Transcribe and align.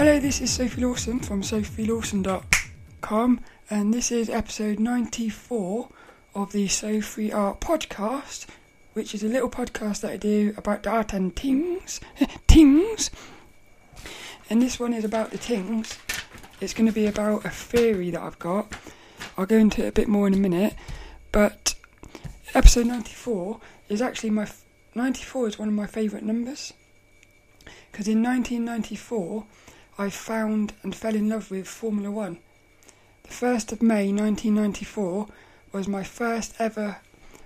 Hello, 0.00 0.18
this 0.18 0.40
is 0.40 0.50
Sophie 0.50 0.80
Lawson 0.80 1.20
from 1.20 1.42
sophielawson.com, 1.42 3.40
and 3.68 3.92
this 3.92 4.10
is 4.10 4.30
episode 4.30 4.80
94 4.80 5.90
of 6.34 6.52
the 6.52 6.68
So 6.68 7.02
Free 7.02 7.30
Art 7.30 7.60
podcast, 7.60 8.46
which 8.94 9.14
is 9.14 9.22
a 9.22 9.28
little 9.28 9.50
podcast 9.50 10.00
that 10.00 10.12
I 10.12 10.16
do 10.16 10.54
about 10.56 10.84
the 10.84 10.88
art 10.88 11.12
and 11.12 11.36
things. 11.36 12.00
things! 12.48 13.10
And 14.48 14.62
this 14.62 14.80
one 14.80 14.94
is 14.94 15.04
about 15.04 15.32
the 15.32 15.36
things. 15.36 15.98
It's 16.62 16.72
going 16.72 16.86
to 16.86 16.94
be 16.94 17.06
about 17.06 17.44
a 17.44 17.50
theory 17.50 18.10
that 18.10 18.22
I've 18.22 18.38
got. 18.38 18.72
I'll 19.36 19.44
go 19.44 19.58
into 19.58 19.84
it 19.84 19.88
a 19.88 19.92
bit 19.92 20.08
more 20.08 20.26
in 20.26 20.32
a 20.32 20.38
minute, 20.38 20.76
but 21.30 21.74
episode 22.54 22.86
94 22.86 23.60
is 23.90 24.00
actually 24.00 24.30
my. 24.30 24.44
F- 24.44 24.64
94 24.94 25.48
is 25.48 25.58
one 25.58 25.68
of 25.68 25.74
my 25.74 25.86
favourite 25.86 26.24
numbers 26.24 26.72
because 27.92 28.08
in 28.08 28.22
1994 28.22 29.44
I 30.00 30.08
found 30.08 30.72
and 30.82 30.94
fell 30.96 31.14
in 31.14 31.28
love 31.28 31.50
with 31.50 31.68
Formula 31.68 32.10
One. 32.10 32.38
The 33.24 33.28
1st 33.28 33.70
of 33.70 33.82
May 33.82 34.10
1994 34.10 35.26
was 35.72 35.86
my 35.86 36.04
first 36.04 36.54
ever 36.58 36.96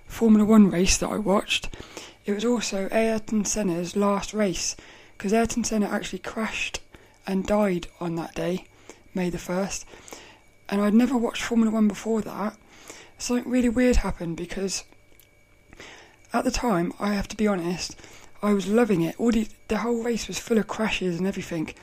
Formula 0.05 0.45
One 0.45 0.71
race 0.71 0.95
that 0.99 1.09
I 1.09 1.17
watched. 1.17 1.67
It 2.25 2.31
was 2.31 2.45
also 2.45 2.87
Ayrton 2.93 3.43
Senna's 3.43 3.97
last 3.97 4.33
race 4.33 4.77
because 5.17 5.33
Ayrton 5.33 5.65
Senna 5.65 5.87
actually 5.87 6.19
crashed 6.19 6.79
and 7.27 7.45
died 7.45 7.87
on 7.99 8.15
that 8.15 8.35
day, 8.35 8.63
May 9.13 9.29
the 9.29 9.37
1st. 9.37 9.83
And 10.69 10.79
I'd 10.79 10.93
never 10.93 11.17
watched 11.17 11.43
Formula 11.43 11.73
One 11.73 11.89
before 11.89 12.21
that. 12.21 12.55
Something 13.17 13.51
really 13.51 13.67
weird 13.67 13.97
happened 13.97 14.37
because 14.37 14.85
at 16.31 16.45
the 16.45 16.51
time, 16.51 16.93
I 17.01 17.15
have 17.15 17.27
to 17.27 17.35
be 17.35 17.47
honest, 17.47 17.99
I 18.41 18.53
was 18.53 18.65
loving 18.65 19.01
it. 19.01 19.19
All 19.19 19.31
the, 19.31 19.49
the 19.67 19.79
whole 19.79 20.01
race 20.01 20.29
was 20.29 20.39
full 20.39 20.57
of 20.57 20.67
crashes 20.67 21.17
and 21.17 21.27
everything. 21.27 21.73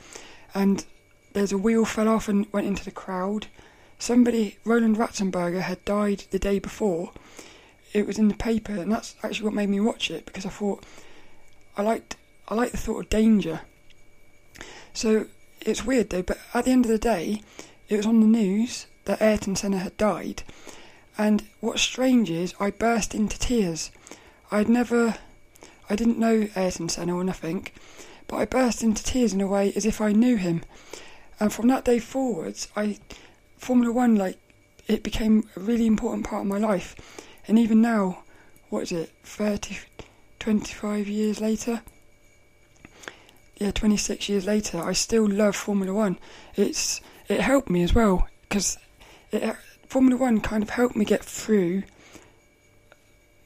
And 0.53 0.85
there's 1.33 1.51
a 1.51 1.57
wheel 1.57 1.85
fell 1.85 2.07
off 2.07 2.29
and 2.29 2.51
went 2.51 2.67
into 2.67 2.85
the 2.85 2.91
crowd. 2.91 3.47
Somebody, 3.99 4.57
Roland 4.65 4.97
Ratzenberger, 4.97 5.61
had 5.61 5.83
died 5.85 6.25
the 6.31 6.39
day 6.39 6.59
before. 6.59 7.11
It 7.93 8.07
was 8.07 8.17
in 8.17 8.27
the 8.27 8.35
paper, 8.35 8.73
and 8.73 8.91
that's 8.91 9.15
actually 9.23 9.45
what 9.45 9.53
made 9.53 9.69
me 9.69 9.79
watch 9.79 10.11
it 10.11 10.25
because 10.25 10.45
I 10.45 10.49
thought 10.49 10.83
I 11.77 11.81
liked 11.81 12.15
I 12.47 12.55
liked 12.55 12.73
the 12.73 12.77
thought 12.77 12.99
of 12.99 13.09
danger. 13.09 13.61
So 14.93 15.27
it's 15.61 15.85
weird 15.85 16.09
though, 16.09 16.21
but 16.21 16.37
at 16.53 16.65
the 16.65 16.71
end 16.71 16.85
of 16.85 16.91
the 16.91 16.97
day, 16.97 17.41
it 17.89 17.97
was 17.97 18.05
on 18.05 18.19
the 18.19 18.27
news 18.27 18.85
that 19.05 19.21
Ayrton 19.21 19.55
Senna 19.55 19.79
had 19.79 19.97
died. 19.97 20.43
And 21.17 21.43
what's 21.59 21.81
strange 21.81 22.29
is 22.29 22.53
I 22.59 22.71
burst 22.71 23.13
into 23.13 23.39
tears. 23.39 23.91
I'd 24.51 24.69
never, 24.69 25.15
I 25.89 25.95
didn't 25.95 26.17
know 26.17 26.47
Ayrton 26.55 26.89
Senna 26.89 27.15
or 27.15 27.23
nothing, 27.23 27.67
but 28.33 28.39
I 28.39 28.45
burst 28.45 28.81
into 28.81 29.03
tears 29.03 29.31
in 29.31 29.41
a 29.41 29.47
way 29.47 29.71
as 29.75 29.85
if 29.85 30.01
I 30.01 30.11
knew 30.11 30.37
him. 30.37 30.63
And 31.39 31.53
from 31.53 31.67
that 31.67 31.85
day 31.85 31.99
forwards, 31.99 32.67
I, 32.75 32.97
Formula 33.59 33.93
One, 33.93 34.15
like, 34.15 34.39
it 34.87 35.03
became 35.03 35.47
a 35.55 35.59
really 35.59 35.85
important 35.85 36.25
part 36.25 36.41
of 36.41 36.47
my 36.47 36.57
life. 36.57 36.95
And 37.47 37.59
even 37.59 37.79
now, 37.79 38.23
what 38.69 38.81
is 38.81 38.91
it, 38.91 39.11
30, 39.23 39.77
25 40.39 41.07
years 41.07 41.41
later? 41.41 41.83
Yeah, 43.57 43.69
26 43.69 44.27
years 44.29 44.47
later, 44.47 44.81
I 44.81 44.93
still 44.93 45.29
love 45.29 45.55
Formula 45.55 45.93
One. 45.93 46.17
It's, 46.55 47.01
it 47.27 47.39
helped 47.39 47.69
me 47.69 47.83
as 47.83 47.93
well, 47.93 48.27
because 48.49 48.79
uh, 49.31 49.53
Formula 49.87 50.19
One 50.19 50.41
kind 50.41 50.63
of 50.63 50.71
helped 50.71 50.95
me 50.95 51.05
get 51.05 51.23
through 51.23 51.83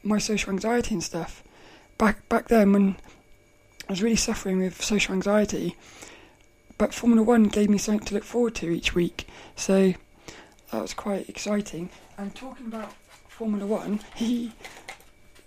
my 0.02 0.16
social 0.16 0.50
anxiety 0.50 0.94
and 0.94 1.04
stuff. 1.04 1.44
Back 1.98 2.26
back 2.30 2.48
then, 2.48 2.72
when 2.72 2.96
I 3.88 3.92
was 3.92 4.02
really 4.02 4.16
suffering 4.16 4.58
with 4.58 4.84
social 4.84 5.14
anxiety, 5.14 5.74
but 6.76 6.92
Formula 6.92 7.22
One 7.22 7.44
gave 7.44 7.70
me 7.70 7.78
something 7.78 8.06
to 8.08 8.14
look 8.14 8.24
forward 8.24 8.54
to 8.56 8.68
each 8.68 8.94
week, 8.94 9.26
so 9.56 9.94
that 10.70 10.82
was 10.82 10.92
quite 10.92 11.26
exciting. 11.26 11.88
And 12.18 12.34
talking 12.34 12.66
about 12.66 12.92
Formula 13.28 13.66
One, 13.66 14.00
he 14.14 14.52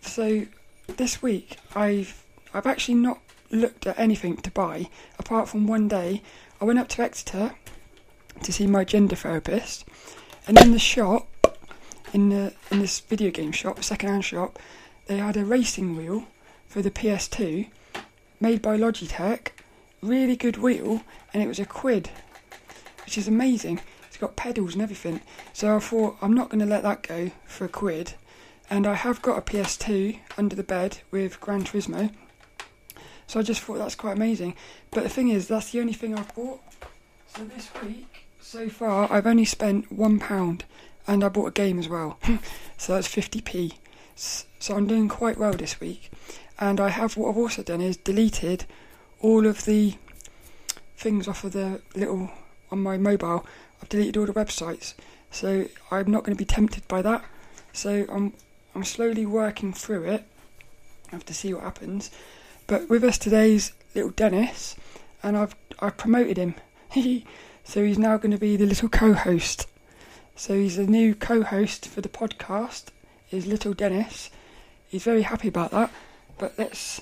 so 0.01 0.47
this 0.88 1.22
week 1.22 1.57
I've 1.75 2.24
I've 2.51 2.66
actually 2.66 2.96
not 2.96 3.19
looked 3.51 3.85
at 3.85 4.00
anything 4.00 4.38
to 4.38 4.50
buy 4.50 4.90
apart 5.19 5.47
from 5.47 5.68
one 5.68 5.88
day 5.88 6.24
I 6.59 6.66
went 6.66 6.80
up 6.80 6.88
to 6.90 7.03
Exeter 7.03 7.53
to 8.41 8.51
see 8.51 8.66
my 8.66 8.84
gender 8.84 9.16
therapist, 9.16 9.85
and 10.47 10.59
in 10.59 10.72
the 10.72 10.80
shop 10.80 11.28
in 12.12 12.30
the 12.30 12.53
in 12.72 12.80
this 12.80 13.01
video 13.01 13.30
game 13.30 13.51
shop, 13.51 13.84
second-hand 13.84 14.25
shop, 14.25 14.57
they 15.06 15.18
had 15.18 15.38
a 15.38 15.46
racing 15.46 15.96
wheel 15.96 16.25
for 16.68 16.81
the 16.81 16.90
PS2 16.90 17.69
made 18.41 18.62
by 18.62 18.78
Logitech. 18.78 19.50
Really 20.02 20.35
good 20.35 20.57
wheel, 20.57 21.03
and 21.34 21.44
it 21.44 21.47
was 21.47 21.59
a 21.59 21.66
quid, 21.66 22.09
which 23.06 23.18
is 23.18 23.28
amazing. 23.28 23.79
It's 24.07 24.18
got 24.18 24.35
pedals 24.35 24.74
and 24.74 24.81
everything. 24.81 25.22
So 25.53 25.75
I 25.75 25.79
thought 25.79 26.18
I'm 26.22 26.34
not 26.34 26.50
going 26.50 26.59
to 26.59 26.66
let 26.66 26.84
that 26.84 27.03
go 27.03 27.31
for 27.46 27.66
a 27.66 27.69
quid. 27.69 28.16
And 28.69 28.88
I 28.88 28.96
have 28.96 29.22
got 29.22 29.38
a 29.38 29.41
PS2 29.41 30.18
under 30.38 30.56
the 30.56 30.63
bed 30.63 31.00
with 31.12 31.40
Gran 31.40 31.63
Turismo. 31.63 32.12
So 33.28 33.40
I 33.40 33.44
just 33.44 33.62
thought 33.62 33.78
that's 33.78 33.96
quite 33.96 34.16
amazing. 34.16 34.56
But 34.90 35.03
the 35.03 35.09
thing 35.09 35.30
is, 35.30 35.47
that's 35.47 35.72
the 35.72 35.80
only 35.80 35.94
thing 35.94 36.18
I've 36.18 36.34
bought. 36.34 36.62
So 37.28 37.46
this 37.46 37.69
week, 37.84 38.25
so 38.41 38.69
far, 38.69 39.12
I've 39.12 39.28
only 39.28 39.46
spent 39.46 39.91
one 39.91 40.19
pound 40.19 40.66
and 41.07 41.24
I 41.24 41.30
bought 41.30 41.47
a 41.47 41.51
game 41.51 41.80
as 41.80 41.88
well. 41.88 42.18
so 42.78 42.94
that's 42.94 43.07
50p. 43.07 43.74
So 44.16 44.75
I'm 44.75 44.88
doing 44.88 45.07
quite 45.07 45.38
well 45.38 45.53
this 45.53 45.80
week. 45.80 46.12
And 46.62 46.80
I 46.80 46.88
have 46.90 47.18
what 47.18 47.30
I've 47.30 47.38
also 47.38 47.64
done 47.64 47.82
is 47.82 47.98
deleted 47.98 48.66
all 49.20 49.46
of 49.46 49.66
the 49.66 49.96
things 50.96 51.28
off 51.28 51.44
of 51.44 51.52
the 51.52 51.82
little 51.96 52.32
on 52.72 52.80
my 52.80 52.98
mobile. 52.98 53.46
I've 53.82 53.90
deleted 53.90 54.16
all 54.16 54.26
the 54.26 54.34
websites. 54.34 54.94
So 55.32 55.68
I'm 55.92 56.10
not 56.10 56.24
going 56.24 56.38
to 56.38 56.42
be 56.42 56.46
tempted 56.46 56.88
by 56.88 57.02
that. 57.02 57.26
So 57.74 58.06
I'm 58.10 58.34
I'm 58.74 58.86
slowly 58.86 59.26
working 59.26 59.74
through 59.74 60.06
it. 60.06 60.24
I 61.10 61.16
have 61.16 61.26
to 61.26 61.34
see 61.34 61.54
what 61.54 61.64
happens. 61.64 62.10
But 62.68 62.88
with 62.88 63.04
us 63.04 63.18
today's 63.18 63.74
little 63.94 64.12
Dennis, 64.12 64.78
and 65.22 65.36
I've 65.36 65.56
I've 65.80 65.98
promoted 65.98 66.38
him. 66.38 66.56
so 67.66 67.84
he's 67.84 68.00
now 68.00 68.16
going 68.16 68.32
to 68.32 68.38
be 68.38 68.56
the 68.56 68.66
little 68.66 68.88
co-host 68.88 69.68
so 70.42 70.56
he's 70.56 70.80
a 70.80 70.88
new 70.88 71.14
co-host 71.14 71.88
for 71.88 72.02
the 72.02 72.10
podcast. 72.10 72.86
Is 73.30 73.46
Little 73.46 73.74
Dennis. 73.74 74.32
He's 74.88 75.04
very 75.04 75.22
happy 75.22 75.48
about 75.48 75.70
that. 75.70 75.92
But 76.41 76.56
let's, 76.57 77.00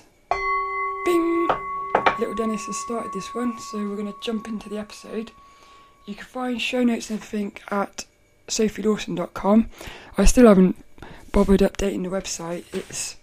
bing. 1.06 1.48
Little 2.18 2.34
Dennis 2.34 2.66
has 2.66 2.76
started 2.76 3.10
this 3.14 3.34
one, 3.34 3.58
so 3.58 3.78
we're 3.78 3.96
going 3.96 4.12
to 4.12 4.18
jump 4.22 4.46
into 4.46 4.68
the 4.68 4.76
episode. 4.76 5.30
You 6.04 6.14
can 6.14 6.26
find 6.26 6.60
show 6.60 6.84
notes 6.84 7.08
and 7.08 7.18
everything 7.18 7.56
at 7.70 8.04
sophielawson.com. 8.48 9.70
I 10.18 10.26
still 10.26 10.46
haven't 10.46 10.76
bothered 11.32 11.60
updating 11.60 12.02
the 12.02 12.10
website. 12.10 12.64
It's 12.74 13.16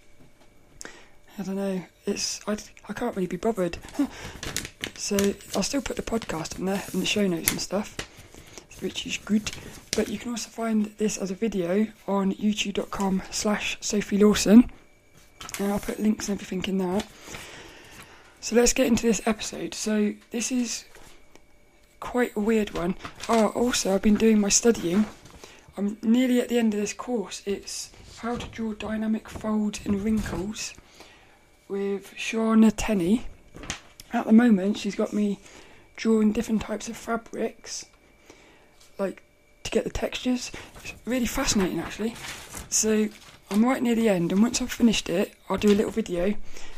I 1.38 1.44
don't 1.44 1.56
know. 1.56 1.84
It's 2.08 2.42
I, 2.48 2.58
I 2.90 2.94
can't 2.94 3.16
really 3.16 3.28
be 3.28 3.38
bothered. 3.38 3.78
so 4.96 5.18
I'll 5.56 5.62
still 5.62 5.84
put 5.84 5.98
the 5.98 6.02
podcast 6.02 6.58
in 6.58 6.66
there 6.66 6.84
and 6.94 7.00
the 7.00 7.06
show 7.06 7.28
notes 7.28 7.52
and 7.52 7.62
stuff 7.62 7.96
which 8.82 9.06
is 9.06 9.18
good. 9.18 9.52
But 9.96 10.08
you 10.08 10.18
can 10.20 10.32
also 10.32 10.50
find 10.50 10.88
this 10.98 11.18
as 11.18 11.32
a 11.32 11.36
video 11.36 11.88
on 12.08 12.34
youtube.com 12.34 13.24
slash 13.32 13.78
Sophie 13.82 14.20
Lawson. 14.20 14.70
And 15.60 15.72
I'll 15.72 15.80
put 15.80 16.00
links 16.00 16.30
and 16.30 16.40
everything 16.40 16.64
in 16.66 16.78
there. 16.78 17.04
So 18.40 18.56
let's 18.56 18.74
get 18.74 18.88
into 18.88 19.04
this 19.06 19.22
episode. 19.26 19.74
So 19.74 20.14
this 20.32 20.52
is 20.52 20.86
quite 22.00 22.36
a 22.36 22.40
weird 22.40 22.74
one. 22.74 22.96
Oh, 23.28 23.48
also 23.48 23.94
I've 23.94 24.02
been 24.02 24.16
doing 24.16 24.40
my 24.40 24.50
studying. 24.50 25.06
I'm 25.78 25.98
nearly 26.02 26.40
at 26.40 26.50
the 26.50 26.58
end 26.58 26.74
of 26.74 26.80
this 26.80 26.94
course. 26.94 27.42
It's 27.46 27.92
how 28.20 28.38
to 28.38 28.48
draw 28.48 28.74
dynamic 28.74 29.30
folds 29.30 29.82
and 29.86 30.02
wrinkles 30.02 30.74
with 31.68 32.14
Shauna 32.16 32.72
Tenney. 32.76 33.26
At 34.14 34.26
the 34.26 34.34
moment, 34.34 34.78
she's 34.78 34.96
got 34.96 35.14
me 35.14 35.40
drawing 35.96 36.32
different 36.32 36.62
types 36.62 36.88
of 36.88 36.96
fabrics 36.96 37.86
like 38.98 39.24
to 39.64 39.72
get 39.72 39.84
the 39.84 39.90
textures. 39.90 40.52
It's 40.84 40.94
really 41.06 41.26
fascinating 41.26 41.80
actually. 41.80 42.16
So 42.70 43.10
I'm 43.50 43.64
right 43.64 43.82
near 43.82 43.96
the 43.96 44.10
end, 44.10 44.32
and 44.32 44.42
once 44.42 44.62
I've 44.62 44.72
finished 44.72 45.10
it, 45.10 45.34
I'll 45.50 45.58
do 45.58 45.72
a 45.72 45.76
little 45.76 45.92
video 45.92 46.36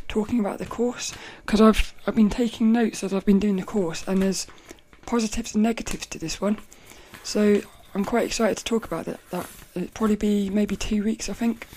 talking 0.08 0.40
about 0.40 0.60
the 0.60 0.66
course 0.66 1.14
because 1.46 1.62
I've 1.62 1.94
I've 2.06 2.16
been 2.16 2.30
taking 2.30 2.72
notes 2.72 3.04
as 3.04 3.14
I've 3.14 3.26
been 3.26 3.40
doing 3.40 3.56
the 3.56 3.64
course, 3.64 4.08
and 4.08 4.22
there's 4.22 4.48
positives 5.06 5.56
and 5.56 5.64
negatives 5.64 6.06
to 6.08 6.20
this 6.20 6.40
one. 6.40 6.58
So 7.24 7.62
I'm 7.96 8.06
quite 8.06 8.26
excited 8.26 8.58
to 8.58 8.64
talk 8.64 8.86
about 8.86 9.08
it. 9.08 9.20
That 9.32 9.50
it'll 9.76 9.90
probably 9.90 10.16
be 10.16 10.50
maybe 10.50 10.76
two 10.76 11.04
weeks, 11.04 11.30
I 11.30 11.34
think, 11.34 11.68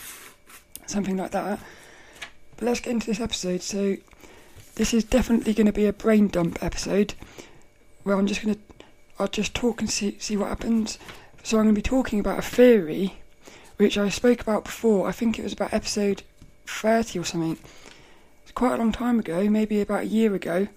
something 0.86 1.16
like 1.16 1.30
that. 1.30 1.60
But 2.56 2.66
let's 2.66 2.80
get 2.80 2.90
into 2.90 3.06
this 3.06 3.20
episode. 3.20 3.62
So 3.62 3.96
this 4.74 4.92
is 4.92 5.04
definitely 5.04 5.54
going 5.54 5.66
to 5.66 5.72
be 5.72 5.86
a 5.86 5.92
brain 5.92 6.28
dump 6.28 6.62
episode 6.62 7.14
where 8.02 8.16
I'm 8.16 8.26
just 8.26 8.42
going 8.42 8.54
to 8.54 8.60
I'll 9.18 9.28
just 9.28 9.54
talk 9.54 9.80
and 9.80 9.90
see 9.90 10.16
see 10.18 10.36
what 10.36 10.48
happens. 10.48 10.98
So 11.42 11.58
I'm 11.58 11.64
going 11.64 11.74
to 11.74 11.78
be 11.78 11.82
talking 11.82 12.20
about 12.20 12.38
a 12.38 12.42
theory, 12.42 13.21
which 13.82 13.98
I 13.98 14.08
spoke 14.10 14.40
about 14.40 14.62
before. 14.62 15.08
I 15.08 15.12
think 15.12 15.38
it 15.38 15.42
was 15.42 15.52
about 15.52 15.72
episode 15.72 16.22
30 16.66 17.18
or 17.18 17.24
something. 17.24 17.58
It's 18.44 18.52
quite 18.52 18.74
a 18.74 18.76
long 18.76 18.92
time 18.92 19.18
ago, 19.18 19.48
maybe 19.50 19.80
about 19.80 20.02
a 20.02 20.06
year 20.06 20.32
ago. 20.36 20.68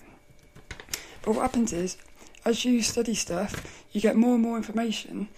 But 1.22 1.36
what 1.36 1.44
happens 1.44 1.72
is, 1.72 1.98
as 2.46 2.66
you 2.66 2.82
study 2.82 3.14
stuff, 3.14 3.86
you 3.92 4.02
get 4.02 4.16
more 4.16 4.34
and 4.34 4.44
more 4.44 4.58
information, 4.58 5.30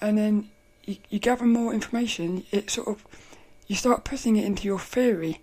and 0.00 0.16
then 0.16 0.50
you, 0.84 0.98
you 1.10 1.18
gather 1.18 1.44
more 1.44 1.74
information. 1.74 2.44
It 2.52 2.70
sort 2.70 2.86
of 2.86 3.04
you 3.66 3.74
start 3.74 4.04
putting 4.04 4.36
it 4.36 4.44
into 4.44 4.64
your 4.64 4.78
theory, 4.78 5.40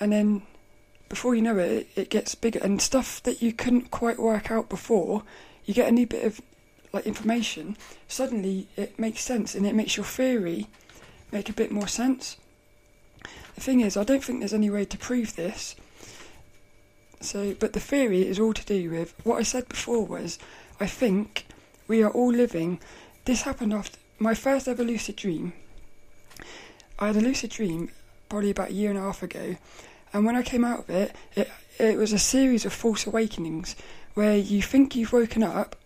and 0.00 0.10
then 0.10 0.42
before 1.08 1.36
you 1.36 1.42
know 1.42 1.56
it, 1.56 1.70
it, 1.70 1.88
it 1.94 2.10
gets 2.10 2.34
bigger 2.34 2.58
and 2.64 2.82
stuff 2.82 3.22
that 3.22 3.40
you 3.40 3.52
couldn't 3.52 3.92
quite 3.92 4.18
work 4.18 4.50
out 4.50 4.68
before. 4.68 5.22
You 5.64 5.72
get 5.72 5.88
a 5.88 5.92
new 5.92 6.06
bit 6.08 6.24
of 6.24 6.40
like 6.92 7.06
information. 7.06 7.76
Suddenly, 8.08 8.66
it 8.76 8.98
makes 8.98 9.20
sense, 9.20 9.54
and 9.54 9.64
it 9.64 9.74
makes 9.76 9.96
your 9.96 10.06
theory 10.06 10.66
make 11.32 11.48
a 11.48 11.54
bit 11.54 11.70
more 11.70 11.88
sense. 11.88 12.36
The 13.54 13.60
thing 13.60 13.80
is, 13.80 13.96
I 13.96 14.04
don't 14.04 14.22
think 14.22 14.40
there's 14.40 14.54
any 14.54 14.70
way 14.70 14.84
to 14.84 14.98
prove 14.98 15.34
this. 15.34 15.76
So, 17.20 17.54
but 17.58 17.72
the 17.72 17.80
theory 17.80 18.26
is 18.26 18.38
all 18.38 18.52
to 18.52 18.64
do 18.64 18.90
with 18.90 19.14
what 19.24 19.38
I 19.38 19.42
said 19.42 19.68
before 19.68 20.04
was 20.04 20.38
I 20.78 20.86
think 20.86 21.46
we 21.88 22.02
are 22.02 22.10
all 22.10 22.30
living. 22.30 22.78
This 23.24 23.42
happened 23.42 23.72
after 23.72 23.98
my 24.18 24.34
first 24.34 24.68
ever 24.68 24.84
lucid 24.84 25.16
dream. 25.16 25.52
I 26.98 27.08
had 27.08 27.16
a 27.16 27.20
lucid 27.20 27.50
dream 27.50 27.90
probably 28.28 28.50
about 28.50 28.70
a 28.70 28.74
year 28.74 28.90
and 28.90 28.98
a 28.98 29.02
half 29.02 29.22
ago, 29.22 29.56
and 30.12 30.24
when 30.24 30.36
I 30.36 30.42
came 30.42 30.64
out 30.64 30.80
of 30.80 30.90
it, 30.90 31.14
it 31.34 31.50
it 31.78 31.98
was 31.98 32.12
a 32.12 32.18
series 32.18 32.64
of 32.64 32.72
false 32.72 33.06
awakenings 33.06 33.76
where 34.14 34.36
you 34.36 34.62
think 34.62 34.96
you've 34.96 35.12
woken 35.12 35.42
up, 35.42 35.76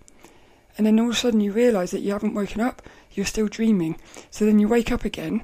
and 0.78 0.86
then 0.86 0.98
all 1.00 1.06
of 1.06 1.14
a 1.14 1.16
sudden 1.16 1.40
you 1.40 1.52
realise 1.52 1.90
that 1.90 2.00
you 2.00 2.12
haven't 2.12 2.34
woken 2.34 2.60
up, 2.60 2.82
you're 3.12 3.26
still 3.26 3.48
dreaming. 3.48 3.96
So 4.30 4.44
then 4.44 4.58
you 4.58 4.68
wake 4.68 4.92
up 4.92 5.04
again, 5.04 5.42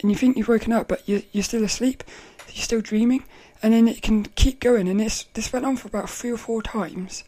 and 0.00 0.10
you 0.10 0.16
think 0.16 0.36
you've 0.36 0.48
woken 0.48 0.72
up, 0.72 0.88
but 0.88 1.08
you're, 1.08 1.22
you're 1.32 1.44
still 1.44 1.64
asleep, 1.64 2.04
you're 2.48 2.62
still 2.62 2.80
dreaming, 2.80 3.24
and 3.62 3.72
then 3.72 3.88
it 3.88 4.02
can 4.02 4.24
keep 4.24 4.60
going. 4.60 4.88
And 4.88 5.00
this 5.00 5.24
this 5.34 5.52
went 5.52 5.66
on 5.66 5.76
for 5.76 5.88
about 5.88 6.10
three 6.10 6.30
or 6.30 6.38
four 6.38 6.62
times. 6.62 7.24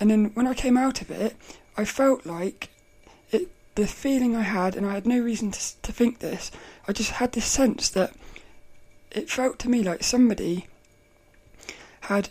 And 0.00 0.10
then 0.10 0.32
when 0.34 0.46
I 0.46 0.54
came 0.54 0.76
out 0.76 1.00
of 1.00 1.10
it, 1.10 1.36
I 1.76 1.84
felt 1.84 2.26
like 2.26 2.70
it, 3.30 3.48
the 3.76 3.86
feeling 3.86 4.34
I 4.34 4.42
had, 4.42 4.74
and 4.74 4.84
I 4.84 4.94
had 4.94 5.06
no 5.06 5.20
reason 5.20 5.52
to, 5.52 5.82
to 5.82 5.92
think 5.92 6.18
this, 6.18 6.50
I 6.88 6.92
just 6.92 7.12
had 7.12 7.32
this 7.32 7.46
sense 7.46 7.88
that 7.90 8.12
it 9.12 9.30
felt 9.30 9.58
to 9.60 9.68
me 9.68 9.82
like 9.82 10.02
somebody 10.02 10.66
had 12.02 12.30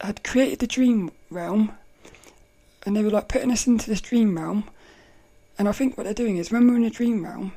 had 0.00 0.24
created 0.24 0.60
the 0.60 0.66
dream 0.66 1.10
realm 1.28 1.72
and 2.86 2.96
they 2.96 3.02
were 3.02 3.10
like 3.10 3.28
putting 3.28 3.50
us 3.50 3.66
into 3.66 3.90
this 3.90 4.00
dream 4.00 4.36
realm 4.38 4.64
and 5.60 5.68
I 5.68 5.72
think 5.72 5.98
what 5.98 6.04
they're 6.04 6.14
doing 6.14 6.38
is 6.38 6.50
when 6.50 6.66
we're 6.66 6.76
in 6.76 6.84
a 6.84 6.90
dream 6.90 7.22
realm 7.22 7.52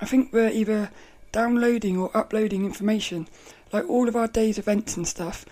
I 0.00 0.04
think 0.04 0.32
we're 0.32 0.50
either 0.50 0.90
downloading 1.32 1.96
or 1.96 2.14
uploading 2.14 2.66
information 2.66 3.26
like 3.72 3.88
all 3.88 4.08
of 4.08 4.14
our 4.14 4.28
day's 4.28 4.58
events 4.58 4.96
and 4.96 5.08
stuff 5.08 5.46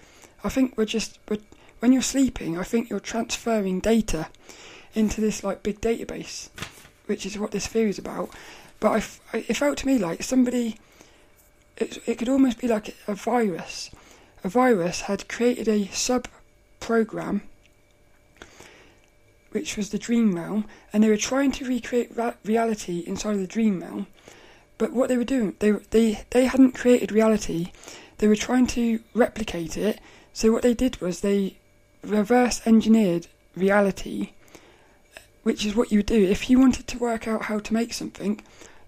I 0.45 0.51
think 0.51 0.77
we're 0.77 0.85
just 0.85 1.19
we're, 1.29 1.39
when 1.81 1.93
you're 1.93 2.03
sleeping 2.03 2.59
I 2.59 2.63
think 2.63 2.91
you're 2.91 3.01
transferring 3.01 3.81
data 3.81 4.29
into 4.95 5.23
this 5.23 5.43
like 5.43 5.63
big 5.63 5.81
database 5.81 6.51
which 7.07 7.25
is 7.25 7.39
what 7.39 7.53
this 7.53 7.67
theory 7.67 7.89
is 7.91 7.99
about 7.99 8.29
but 8.79 9.03
I, 9.33 9.39
it 9.39 9.57
felt 9.57 9.79
to 9.79 9.87
me 9.87 9.97
like 9.97 10.23
somebody 10.23 10.77
it, 11.79 11.99
it 12.07 12.19
could 12.19 12.29
almost 12.29 12.59
be 12.59 12.69
like 12.69 12.95
a 13.09 13.15
virus. 13.15 13.91
A 14.45 14.49
virus 14.49 15.03
had 15.03 15.29
created 15.29 15.69
a 15.69 15.87
sub 15.89 16.29
program, 16.81 17.43
which 19.53 19.77
was 19.77 19.91
the 19.91 19.99
dream 19.99 20.35
realm, 20.35 20.67
and 20.93 21.03
they 21.03 21.09
were 21.09 21.17
trying 21.17 21.53
to 21.53 21.65
recreate 21.65 22.17
ra- 22.17 22.35
reality 22.45 23.05
inside 23.07 23.35
of 23.35 23.41
the 23.41 23.47
dream 23.47 23.81
realm. 23.81 24.07
But 24.79 24.93
what 24.93 25.09
they 25.09 25.17
were 25.17 25.25
doing, 25.25 25.55
they 25.61 25.73
they 25.91 26.25
they 26.31 26.47
hadn't 26.47 26.73
created 26.75 27.13
reality. 27.13 27.71
They 28.19 28.29
were 28.29 28.37
trying 28.37 28.67
to 28.69 29.01
replicate 29.15 29.77
it. 29.77 30.01
So 30.33 30.51
what 30.51 30.63
they 30.63 30.75
did 30.75 31.01
was 31.01 31.21
they 31.21 31.59
reverse 32.03 32.67
engineered 32.67 33.27
reality, 33.57 34.31
which 35.43 35.65
is 35.67 35.77
what 35.77 35.93
you 35.93 35.99
would 35.99 36.07
do 36.07 36.25
if 36.25 36.49
you 36.49 36.59
wanted 36.59 36.87
to 36.89 36.99
work 36.99 37.29
out 37.29 37.43
how 37.43 37.59
to 37.59 37.75
make 37.75 37.93
something. 37.93 38.41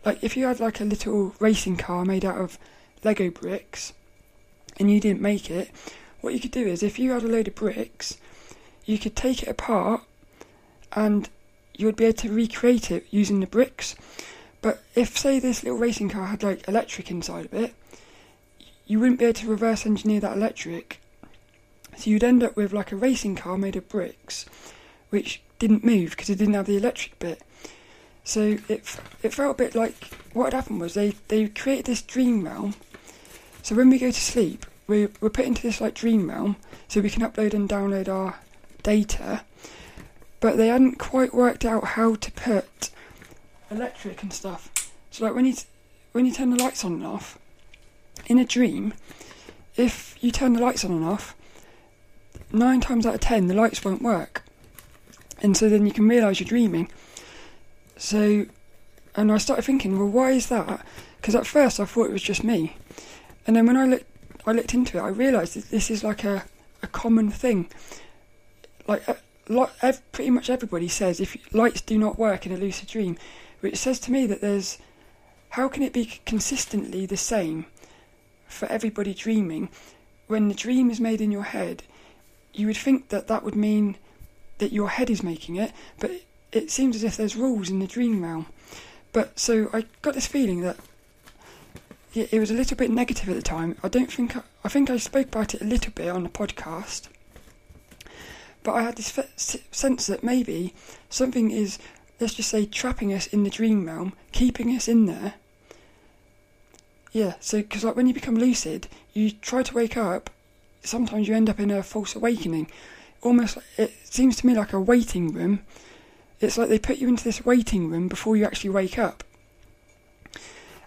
Like 0.05 0.23
if 0.23 0.37
you 0.37 0.47
had 0.47 0.61
like 0.61 0.81
a 0.81 0.85
little 0.85 1.35
racing 1.39 1.77
car 1.77 2.05
made 2.05 2.25
out 2.25 2.39
of 2.39 2.59
Lego 3.03 3.31
bricks 3.31 3.93
and 4.79 4.91
you 4.91 5.01
didn't 5.01 5.21
make 5.21 5.51
it, 5.51 5.71
what 6.21 6.35
you 6.35 6.41
could 6.41 6.51
do 6.51 6.67
is 6.67 6.83
if 6.83 6.99
you 6.99 7.13
had 7.13 7.23
a 7.23 7.29
load 7.29 7.49
of 7.49 7.55
bricks, 7.55 8.19
you 8.85 8.99
could 8.99 9.17
take 9.17 9.43
it 9.43 9.49
apart 9.49 10.03
and 10.95 11.29
you 11.77 11.87
would 11.87 11.97
be 11.97 12.05
able 12.05 12.19
to 12.19 12.33
recreate 12.33 12.91
it 12.91 13.07
using 13.11 13.41
the 13.41 13.47
bricks. 13.47 13.95
But 14.63 14.83
if, 14.95 15.19
say, 15.19 15.39
this 15.39 15.63
little 15.63 15.79
racing 15.79 16.11
car 16.11 16.27
had 16.27 16.43
like 16.43 16.67
electric 16.69 17.11
inside 17.11 17.47
of 17.47 17.55
it, 17.55 17.75
you 18.87 19.01
wouldn't 19.01 19.19
be 19.19 19.27
able 19.27 19.35
to 19.35 19.49
reverse 19.49 19.87
engineer 19.87 20.21
that 20.21 20.37
electric. 20.37 21.01
So 21.97 22.11
you'd 22.11 22.25
end 22.25 22.43
up 22.43 22.57
with 22.57 22.73
like 22.73 22.93
a 22.93 22.97
racing 22.97 23.37
car 23.37 23.59
made 23.59 23.77
of 23.77 23.89
bricks, 23.89 24.47
which 25.11 25.43
didn't 25.59 25.85
move 25.85 26.11
because 26.11 26.31
it 26.31 26.39
didn't 26.39 26.55
have 26.55 26.67
the 26.67 26.77
electric 26.77 27.19
bit. 27.19 27.43
So 28.25 28.59
it 28.69 28.99
it 29.23 29.35
felt 29.35 29.57
a 29.57 29.63
bit 29.63 29.75
like 29.75 29.95
what 30.33 30.47
had 30.47 30.55
happened 30.55 30.81
was 30.81 30.95
they, 30.95 31.15
they 31.29 31.49
created 31.49 31.85
this 31.87 32.03
dream 32.03 32.45
realm 32.45 32.75
so 33.65 33.75
when 33.75 33.89
we 33.89 33.99
go 33.99 34.11
to 34.11 34.21
sleep, 34.21 34.67
we, 34.87 35.09
we're 35.23 35.31
put 35.31 35.47
into 35.47 35.63
this 35.63 35.81
like 35.81 35.95
dream 35.95 36.29
realm 36.29 36.57
so 36.87 37.01
we 37.01 37.09
can 37.09 37.23
upload 37.23 37.55
and 37.55 37.67
download 37.67 38.09
our 38.09 38.39
data. 38.83 39.41
But 40.45 40.59
they 40.59 40.69
hadn't 40.69 40.99
quite 40.99 41.33
worked 41.33 41.65
out 41.65 41.85
how 41.85 42.17
to 42.17 42.33
put 42.33 42.91
electric 43.71 44.23
and 44.23 44.31
stuff. 44.31 44.71
So 45.11 45.25
like 45.25 45.35
when 45.35 45.47
you 45.47 45.55
when 46.13 46.27
you 46.27 46.33
turn 46.35 46.51
the 46.51 46.63
lights 46.63 46.85
on 46.85 46.93
and 46.93 47.07
off 47.07 47.39
in 48.27 48.39
a 48.39 48.45
dream, 48.45 48.93
if 49.75 50.23
you 50.23 50.31
turn 50.31 50.53
the 50.53 50.61
lights 50.61 50.85
on 50.85 50.91
and 50.93 51.03
off, 51.03 51.35
nine 52.53 52.83
times 52.83 53.07
out 53.07 53.15
of 53.15 53.21
ten 53.23 53.47
the 53.47 53.55
lights 53.55 53.83
won't 53.83 54.03
work, 54.03 54.43
and 55.41 55.57
so 55.57 55.71
then 55.71 55.87
you 55.87 55.93
can 55.95 56.07
realise 56.07 56.41
you're 56.41 56.47
dreaming. 56.47 56.91
So, 57.97 58.45
and 59.17 59.33
I 59.33 59.39
started 59.39 59.65
thinking, 59.65 59.99
well, 59.99 60.09
why 60.09 60.33
is 60.33 60.49
that? 60.49 60.85
Because 61.17 61.35
at 61.35 61.47
first 61.47 61.81
I 61.81 61.87
thought 61.87 62.11
it 62.11 62.13
was 62.13 62.21
just 62.21 62.45
me, 62.45 62.77
and 63.47 63.57
then 63.57 63.65
when 63.65 63.79
I 63.79 63.87
looked, 63.87 64.11
I 64.47 64.53
looked 64.53 64.75
into 64.75 64.99
it, 64.99 65.01
I 65.01 65.09
realised 65.09 65.55
that 65.57 65.71
this 65.71 65.91
is 65.91 66.05
like 66.05 66.23
a, 66.23 66.45
a 66.83 66.87
common 66.87 67.31
thing. 67.31 67.71
Like, 68.87 69.09
uh, 69.09 69.15
like 69.49 69.71
pretty 70.13 70.31
much 70.31 70.51
everybody 70.51 70.89
says 70.89 71.21
if 71.21 71.37
lights 71.53 71.81
do 71.81 71.99
not 71.99 72.19
work 72.19 72.47
in 72.47 72.53
a 72.53 72.57
lucid 72.57 72.89
dream, 72.89 73.19
which 73.61 73.77
says 73.77 73.99
to 74.01 74.13
me 74.13 74.27
that 74.27 74.41
there's 74.41 74.79
how 75.51 75.69
can 75.69 75.83
it 75.83 75.93
be 75.93 76.21
consistently 76.27 77.07
the 77.07 77.17
same 77.17 77.67
for 78.49 78.67
everybody 78.67 79.15
dreaming 79.15 79.69
when 80.27 80.49
the 80.49 80.55
dream 80.55 80.91
is 80.91 81.01
made 81.01 81.21
in 81.21 81.31
your 81.31 81.45
head? 81.45 81.83
You 82.53 82.67
would 82.67 82.77
think 82.77 83.09
that 83.09 83.29
that 83.29 83.43
would 83.43 83.57
mean 83.57 83.97
that 84.59 84.73
your 84.73 84.89
head 84.89 85.11
is 85.11 85.23
making 85.23 85.57
it, 85.57 85.73
but 85.99 86.11
it 86.53 86.71
seems 86.71 86.97
as 86.97 87.05
if 87.05 87.17
there's 87.17 87.37
rules 87.37 87.71
in 87.71 87.81
the 87.81 87.87
dream 87.87 88.23
realm. 88.23 88.47
But 89.13 89.39
so 89.39 89.71
I 89.73 89.87
got 90.03 90.15
this 90.15 90.27
feeling 90.27 90.63
that 90.63 90.77
it 92.15 92.39
was 92.39 92.51
a 92.51 92.55
little 92.55 92.77
bit 92.77 92.91
negative 92.91 93.29
at 93.29 93.35
the 93.35 93.43
time. 93.43 93.77
I 93.83 93.89
don't 93.89 94.11
think 94.11 94.37
I, 94.37 94.43
I 94.65 94.69
think 94.69 94.89
I 94.89 94.97
spoke 94.99 95.27
about 95.29 95.55
it 95.55 95.63
a 95.63 95.65
little 95.65 95.93
bit 95.93 96.09
on 96.09 96.23
the 96.23 96.29
podcast, 96.29 97.09
but 98.65 98.73
I 98.73 98.83
had 98.83 98.97
this 98.97 99.17
sense 99.71 100.07
that 100.07 100.25
maybe 100.25 100.75
something 101.11 101.51
is, 101.51 101.79
let's 102.19 102.35
just 102.35 102.49
say, 102.49 102.65
trapping 102.65 103.13
us 103.13 103.27
in 103.29 103.45
the 103.45 103.51
dream 103.51 103.87
realm, 103.87 104.15
keeping 104.33 104.75
us 104.75 104.89
in 104.89 105.05
there. 105.05 105.35
Yeah, 107.13 107.35
so 107.39 107.59
because 107.59 107.85
like 107.85 107.95
when 107.95 108.09
you 108.09 108.15
become 108.15 108.37
lucid, 108.37 108.89
you 109.13 109.31
try 109.31 109.63
to 109.63 109.75
wake 109.75 109.97
up. 109.97 110.31
Sometimes 110.83 111.29
you 111.29 111.35
end 111.35 111.49
up 111.49 111.61
in 111.61 111.71
a 111.71 111.83
false 111.83 112.17
awakening. 112.17 112.67
Almost, 113.23 113.59
it 113.77 113.93
seems 114.05 114.37
to 114.37 114.47
me 114.47 114.55
like 114.55 114.73
a 114.73 114.81
waiting 114.81 115.33
room. 115.33 115.61
It's 116.41 116.59
like 116.59 116.69
they 116.69 116.79
put 116.79 116.99
you 116.99 117.09
into 117.09 117.25
this 117.25 117.45
waiting 117.45 117.91
room 117.91 118.09
before 118.09 118.37
you 118.37 118.45
actually 118.45 118.71
wake 118.71 118.99
up. 118.99 119.23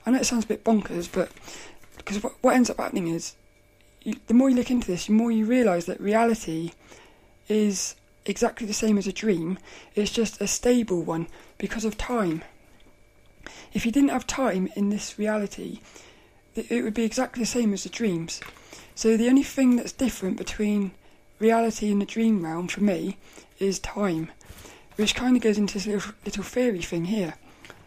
I 0.06 0.12
know 0.12 0.20
it 0.20 0.26
sounds 0.26 0.46
a 0.46 0.48
bit 0.48 0.64
bonkers, 0.64 1.10
but 1.12 1.32
because 1.98 2.24
what, 2.24 2.34
what 2.42 2.56
ends 2.56 2.70
up 2.70 2.78
happening 2.78 3.08
is 3.08 3.36
you, 4.02 4.16
the 4.28 4.34
more 4.34 4.50
you 4.50 4.56
look 4.56 4.72
into 4.72 4.88
this, 4.88 5.06
the 5.06 5.14
more 5.14 5.32
you 5.32 5.46
realise 5.46 5.86
that 5.86 6.02
reality 6.02 6.72
is 7.48 7.96
exactly 8.26 8.68
the 8.68 8.74
same 8.74 8.98
as 8.98 9.08
a 9.08 9.14
dream. 9.14 9.58
It's 9.96 10.12
just 10.12 10.42
a 10.42 10.48
stable 10.48 11.02
one 11.02 11.28
because 11.58 11.86
of 11.86 11.98
time. 11.98 12.44
If 13.74 13.86
you 13.86 13.92
didn't 13.92 14.10
have 14.10 14.28
time 14.28 14.70
in 14.76 14.90
this 14.90 15.18
reality, 15.18 15.80
it 16.56 16.84
would 16.84 16.94
be 16.94 17.04
exactly 17.04 17.44
the 17.44 17.48
same 17.48 17.74
as 17.74 17.84
the 17.84 17.90
dreams. 17.90 18.42
So 18.96 19.16
the 19.16 19.30
only 19.30 19.44
thing 19.44 19.76
that's 19.76 19.92
different 19.92 20.38
between 20.38 20.92
reality 21.40 21.92
and 21.92 22.02
the 22.02 22.06
dream 22.06 22.44
realm 22.44 22.68
for 22.68 22.82
me 22.82 23.18
is 23.60 23.80
time, 23.80 24.32
which 24.96 25.16
kind 25.16 25.36
of 25.36 25.44
goes 25.44 25.58
into 25.58 25.76
this 25.76 25.86
little, 25.86 26.14
little 26.26 26.44
theory 26.44 26.82
thing 26.82 27.06
here. 27.06 27.36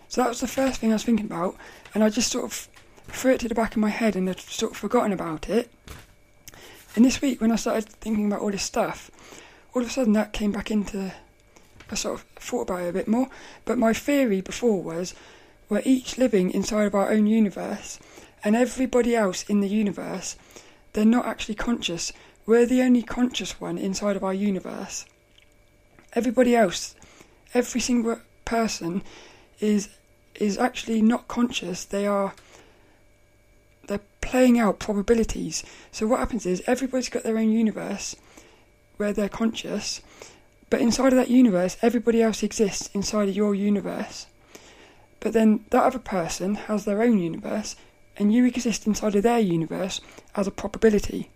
So 0.08 0.22
that 0.22 0.28
was 0.28 0.40
the 0.40 0.48
first 0.48 0.80
thing 0.80 0.90
I 0.90 0.94
was 0.94 1.04
thinking 1.04 1.26
about, 1.26 1.56
and 1.94 2.02
I 2.02 2.08
just 2.10 2.30
sort 2.30 2.44
of 2.44 2.68
threw 3.08 3.32
it 3.32 3.40
to 3.40 3.48
the 3.48 3.54
back 3.54 3.72
of 3.72 3.78
my 3.78 3.90
head 3.90 4.16
and 4.16 4.28
had 4.28 4.40
sort 4.40 4.72
of 4.72 4.78
forgotten 4.78 5.12
about 5.12 5.48
it. 5.48 5.70
And 6.96 7.04
this 7.04 7.20
week, 7.20 7.40
when 7.40 7.52
I 7.52 7.56
started 7.56 7.88
thinking 7.88 8.26
about 8.26 8.40
all 8.40 8.50
this 8.50 8.62
stuff, 8.62 9.10
all 9.72 9.82
of 9.82 9.88
a 9.88 9.90
sudden 9.90 10.12
that 10.14 10.32
came 10.32 10.52
back 10.52 10.70
into. 10.70 11.12
I 11.90 11.94
sort 11.94 12.20
of 12.20 12.26
thought 12.36 12.62
about 12.62 12.82
it 12.82 12.88
a 12.88 12.92
bit 12.92 13.08
more. 13.08 13.28
But 13.64 13.78
my 13.78 13.92
theory 13.92 14.40
before 14.40 14.82
was 14.82 15.14
we're 15.68 15.82
each 15.84 16.18
living 16.18 16.50
inside 16.50 16.86
of 16.86 16.94
our 16.94 17.10
own 17.10 17.26
universe, 17.26 17.98
and 18.42 18.56
everybody 18.56 19.14
else 19.14 19.42
in 19.44 19.60
the 19.60 19.68
universe, 19.68 20.36
they're 20.92 21.04
not 21.04 21.26
actually 21.26 21.54
conscious. 21.54 22.12
we're 22.46 22.66
the 22.66 22.82
only 22.82 23.02
conscious 23.02 23.60
one 23.60 23.78
inside 23.78 24.16
of 24.16 24.24
our 24.24 24.34
universe. 24.34 25.04
Everybody 26.14 26.56
else, 26.56 26.96
every 27.54 27.80
single 27.80 28.18
person, 28.44 29.02
is 29.60 29.88
is 30.34 30.58
actually 30.58 31.02
not 31.02 31.28
conscious. 31.28 31.84
They 31.84 32.06
are 32.06 32.34
they're 33.86 34.00
playing 34.20 34.58
out 34.58 34.78
probabilities. 34.78 35.62
So 35.92 36.06
what 36.06 36.20
happens 36.20 36.46
is 36.46 36.62
everybody's 36.66 37.08
got 37.08 37.22
their 37.22 37.38
own 37.38 37.52
universe 37.52 38.16
where 39.00 39.12
they're 39.14 39.28
conscious, 39.28 40.02
but 40.68 40.80
inside 40.80 41.12
of 41.12 41.16
that 41.16 41.30
universe, 41.30 41.76
everybody 41.80 42.22
else 42.22 42.42
exists 42.42 42.90
inside 42.94 43.28
of 43.30 43.34
your 43.34 43.54
universe. 43.54 44.26
But 45.18 45.32
then 45.32 45.64
that 45.70 45.82
other 45.82 45.98
person 45.98 46.54
has 46.54 46.84
their 46.84 47.02
own 47.02 47.18
universe, 47.18 47.76
and 48.16 48.32
you 48.32 48.44
exist 48.44 48.86
inside 48.86 49.16
of 49.16 49.22
their 49.22 49.40
universe 49.40 50.00
as 50.36 50.46
a 50.46 50.50
probability. 50.50 51.30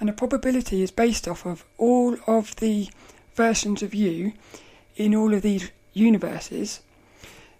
And 0.00 0.08
a 0.08 0.12
probability 0.12 0.82
is 0.82 0.90
based 0.90 1.28
off 1.28 1.44
of 1.46 1.64
all 1.76 2.16
of 2.26 2.56
the 2.56 2.88
versions 3.34 3.82
of 3.82 3.94
you 3.94 4.32
in 4.96 5.14
all 5.14 5.34
of 5.34 5.42
these 5.42 5.70
universes. 5.92 6.80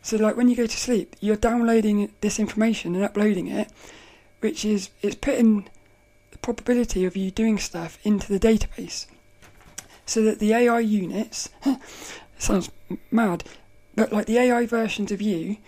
So, 0.03 0.17
like 0.17 0.37
when 0.37 0.49
you 0.49 0.57
go 0.57 0.67
to 0.67 0.77
sleep, 0.77 1.15
you're 1.21 1.37
downloading 1.37 2.11
this 2.23 2.39
information 2.39 2.95
and 2.95 3.05
uploading 3.05 3.49
it, 3.49 3.71
which 4.41 4.65
is 4.65 4.91
it's 5.03 5.15
putting 5.15 5.69
probability 6.49 7.05
of 7.05 7.15
you 7.15 7.31
doing 7.31 7.59
stuff 7.59 7.99
into 8.05 8.33
the 8.33 8.41
database, 8.41 9.05
so 10.07 10.23
that 10.23 10.39
the 10.39 10.55
AI 10.55 10.81
units 10.81 11.51
sounds 12.39 12.71
mad, 13.11 13.45
but 13.95 14.11
like 14.15 14.25
the 14.25 14.39
AI 14.39 14.65
versions 14.65 15.13
of 15.13 15.21
you 15.21 15.59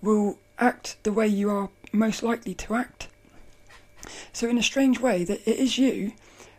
will 0.00 0.38
act 0.58 0.96
the 1.02 1.12
way 1.12 1.26
you 1.26 1.50
are 1.50 1.68
most 1.92 2.22
likely 2.22 2.54
to 2.54 2.74
act. 2.74 3.08
So, 4.32 4.48
in 4.48 4.56
a 4.56 4.62
strange 4.62 4.98
way, 4.98 5.24
that 5.24 5.46
it 5.46 5.58
is 5.58 5.76
you, 5.76 6.14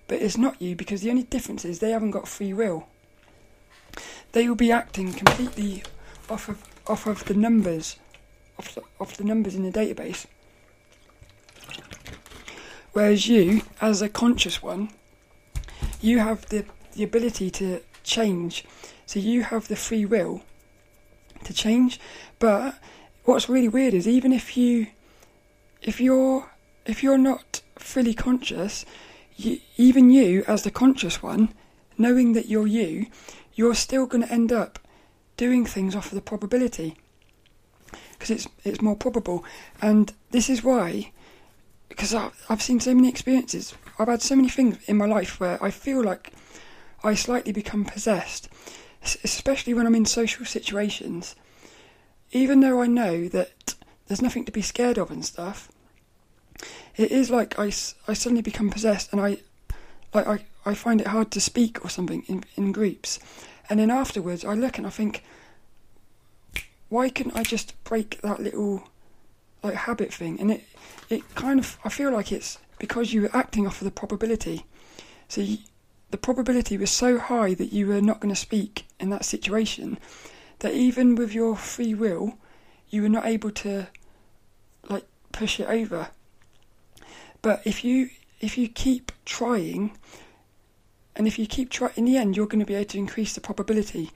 but 0.07 0.22
it's 0.22 0.38
not 0.38 0.62
you 0.62 0.75
because 0.75 1.01
the 1.01 1.10
only 1.10 1.24
difference 1.24 1.65
is 1.65 1.79
they 1.79 1.89
haven't 1.89 2.12
got 2.12 2.27
free 2.27 2.53
will. 2.53 2.86
They 4.34 4.48
will 4.48 4.55
be 4.55 4.72
acting 4.72 5.12
completely 5.12 5.81
off 6.29 6.50
of 6.50 6.63
off 6.86 7.07
of 7.07 7.25
the 7.25 7.34
numbers, 7.34 7.95
off 8.60 8.75
the, 8.75 8.84
off 9.00 9.17
the 9.17 9.24
numbers 9.24 9.55
in 9.55 9.63
the 9.63 9.72
database. 9.72 10.27
Whereas 12.95 13.27
you, 13.27 13.61
as 13.81 14.01
a 14.01 14.07
conscious 14.07 14.63
one, 14.63 14.87
you 15.99 16.19
have 16.19 16.45
the, 16.45 16.63
the 16.93 17.03
ability 17.03 17.51
to 17.51 17.81
change. 18.05 18.63
So 19.05 19.19
you 19.19 19.43
have 19.43 19.67
the 19.67 19.75
free 19.75 20.05
will 20.05 20.43
to 21.43 21.53
change. 21.53 21.99
But 22.39 22.79
what's 23.25 23.49
really 23.49 23.67
weird 23.67 23.93
is 23.93 24.07
even 24.07 24.31
if 24.31 24.55
you 24.55 24.87
if 25.81 25.99
you're 25.99 26.49
if 26.85 27.03
you're 27.03 27.17
not 27.17 27.61
fully 27.77 28.13
conscious, 28.13 28.85
you, 29.35 29.59
even 29.75 30.09
you 30.09 30.45
as 30.47 30.63
the 30.63 30.71
conscious 30.71 31.21
one, 31.21 31.53
knowing 31.97 32.31
that 32.31 32.47
you're 32.47 32.65
you, 32.65 33.07
you're 33.55 33.75
still 33.75 34.05
going 34.05 34.23
to 34.25 34.31
end 34.31 34.53
up 34.53 34.79
doing 35.35 35.65
things 35.65 35.97
off 35.97 36.13
of 36.13 36.15
the 36.15 36.21
probability 36.21 36.95
because 38.13 38.29
it's 38.29 38.47
it's 38.63 38.81
more 38.81 38.95
probable. 38.95 39.43
And 39.81 40.13
this 40.31 40.49
is 40.49 40.63
why, 40.63 41.11
because 41.89 42.13
I've, 42.13 42.61
seen 42.61 42.79
so 42.79 42.93
many 42.93 43.09
experiences. 43.09 43.73
I've 43.97 44.07
had 44.07 44.21
so 44.21 44.35
many 44.35 44.49
things 44.49 44.77
in 44.87 44.97
my 44.97 45.05
life 45.05 45.39
where 45.39 45.63
I 45.63 45.71
feel 45.71 46.03
like 46.03 46.33
I 47.03 47.13
slightly 47.13 47.51
become 47.51 47.85
possessed, 47.85 48.49
especially 49.23 49.73
when 49.73 49.85
I'm 49.85 49.95
in 49.95 50.05
social 50.05 50.45
situations. 50.45 51.35
Even 52.31 52.59
though 52.59 52.81
I 52.81 52.87
know 52.87 53.27
that 53.29 53.75
there's 54.07 54.21
nothing 54.21 54.45
to 54.45 54.51
be 54.51 54.61
scared 54.61 54.97
of 54.97 55.11
and 55.11 55.23
stuff, 55.23 55.71
it 56.95 57.11
is 57.11 57.29
like 57.29 57.59
I, 57.59 57.65
I 58.07 58.13
suddenly 58.13 58.41
become 58.41 58.69
possessed 58.69 59.11
and 59.11 59.21
I 59.21 59.37
like 60.13 60.27
I, 60.27 60.45
I 60.65 60.73
find 60.73 61.01
it 61.01 61.07
hard 61.07 61.31
to 61.31 61.41
speak 61.41 61.83
or 61.83 61.89
something 61.89 62.23
in, 62.27 62.43
in 62.55 62.71
groups. 62.71 63.19
And 63.69 63.79
then 63.79 63.91
afterwards 63.91 64.45
I 64.45 64.53
look 64.53 64.77
and 64.77 64.87
I 64.87 64.89
think 64.89 65.23
why 66.89 67.09
couldn't 67.09 67.35
I 67.35 67.43
just 67.43 67.81
break 67.83 68.21
that 68.21 68.39
little 68.39 68.87
like 69.65 69.75
habit 69.75 70.13
thing? 70.13 70.39
And 70.39 70.51
it 70.51 70.63
it 71.10 71.36
kind 71.36 71.60
of 71.60 71.77
I 71.84 71.89
feel 71.89 72.12
like 72.12 72.31
it's 72.31 72.57
because 72.79 73.13
you 73.13 73.24
were 73.24 73.36
acting 73.36 73.65
off 73.67 73.81
of 73.81 73.86
the 73.86 73.91
probability. 73.91 74.65
So 75.27 75.41
you, 75.41 75.57
the 76.12 76.17
probability 76.17 76.77
was 76.77 76.91
so 76.91 77.17
high 77.17 77.53
that 77.55 77.74
you 77.74 77.88
were 77.88 78.01
not 78.01 78.19
going 78.19 78.34
to 78.34 78.39
speak 78.39 78.86
in 79.00 79.10
that 79.10 79.25
situation 79.25 79.98
that 80.60 80.74
even 80.74 81.15
with 81.15 81.34
your 81.34 81.55
free 81.55 81.93
will, 81.93 82.38
you 82.89 83.01
were 83.01 83.10
not 83.10 83.25
able 83.25 83.51
to 83.51 83.88
like 84.89 85.05
push 85.31 85.60
it 85.60 85.67
over. 85.67 86.10
But 87.41 87.62
if 87.65 87.84
you 87.84 88.10
if 88.39 88.57
you 88.57 88.67
keep 88.67 89.12
trying, 89.25 89.98
and 91.15 91.27
if 91.27 91.39
you 91.39 91.48
keep 91.48 91.69
trying, 91.69 91.93
in 91.95 92.05
the 92.05 92.17
end, 92.17 92.36
you're 92.36 92.48
going 92.48 92.60
to 92.60 92.65
be 92.65 92.75
able 92.75 92.89
to 92.89 92.98
increase 92.98 93.34
the 93.34 93.41
probability, 93.41 94.12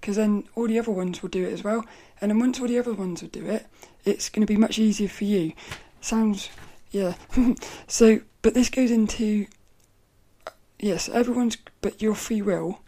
because 0.00 0.16
then 0.16 0.44
all 0.54 0.66
the 0.66 0.78
other 0.78 0.90
ones 0.90 1.22
will 1.22 1.28
do 1.28 1.46
it 1.46 1.52
as 1.52 1.64
well. 1.64 1.84
And 2.20 2.30
then 2.30 2.38
once 2.38 2.60
all 2.60 2.68
the 2.68 2.78
other 2.78 2.94
ones 2.94 3.22
will 3.22 3.28
do 3.28 3.46
it, 3.46 3.66
it's 4.04 4.28
going 4.28 4.46
to 4.46 4.52
be 4.52 4.58
much 4.58 4.78
easier 4.78 5.08
for 5.08 5.24
you. 5.24 5.52
Sounds, 6.00 6.48
yeah. 6.90 7.14
so, 7.86 8.20
but 8.42 8.54
this 8.54 8.70
goes 8.70 8.90
into 8.90 9.46
yes, 10.78 11.08
everyone's, 11.08 11.56
but 11.80 12.00
your 12.00 12.14
free 12.14 12.42
will. 12.42 12.80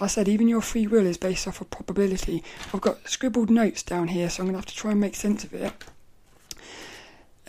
I 0.00 0.06
said 0.06 0.28
even 0.28 0.48
your 0.48 0.62
free 0.62 0.86
will 0.86 1.04
is 1.04 1.18
based 1.18 1.46
off 1.46 1.60
of 1.60 1.68
probability. 1.68 2.42
I've 2.72 2.80
got 2.80 3.06
scribbled 3.06 3.50
notes 3.50 3.82
down 3.82 4.08
here, 4.08 4.30
so 4.30 4.42
I'm 4.42 4.46
going 4.46 4.54
to 4.54 4.58
have 4.58 4.66
to 4.66 4.74
try 4.74 4.92
and 4.92 5.00
make 5.00 5.14
sense 5.14 5.44
of 5.44 5.52
it 5.52 5.72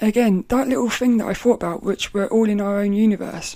again, 0.01 0.45
that 0.49 0.67
little 0.67 0.89
thing 0.89 1.17
that 1.17 1.27
I 1.27 1.33
thought 1.33 1.55
about, 1.55 1.83
which 1.83 2.13
we're 2.13 2.27
all 2.27 2.49
in 2.49 2.61
our 2.61 2.79
own 2.79 2.93
universe, 2.93 3.55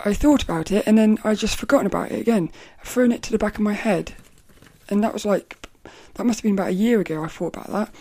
I 0.00 0.12
thought 0.12 0.42
about 0.42 0.70
it 0.70 0.86
and 0.86 0.98
then 0.98 1.18
I 1.24 1.34
just 1.34 1.56
forgotten 1.56 1.86
about 1.86 2.12
it 2.12 2.20
again. 2.20 2.50
I've 2.80 2.88
thrown 2.88 3.12
it 3.12 3.22
to 3.22 3.32
the 3.32 3.38
back 3.38 3.54
of 3.54 3.60
my 3.60 3.72
head. 3.72 4.14
And 4.88 5.02
that 5.02 5.12
was 5.12 5.24
like, 5.24 5.68
that 6.14 6.24
must 6.24 6.40
have 6.40 6.42
been 6.44 6.54
about 6.54 6.68
a 6.68 6.74
year 6.74 7.00
ago 7.00 7.24
I 7.24 7.28
thought 7.28 7.56
about 7.56 7.70
that. 7.70 7.94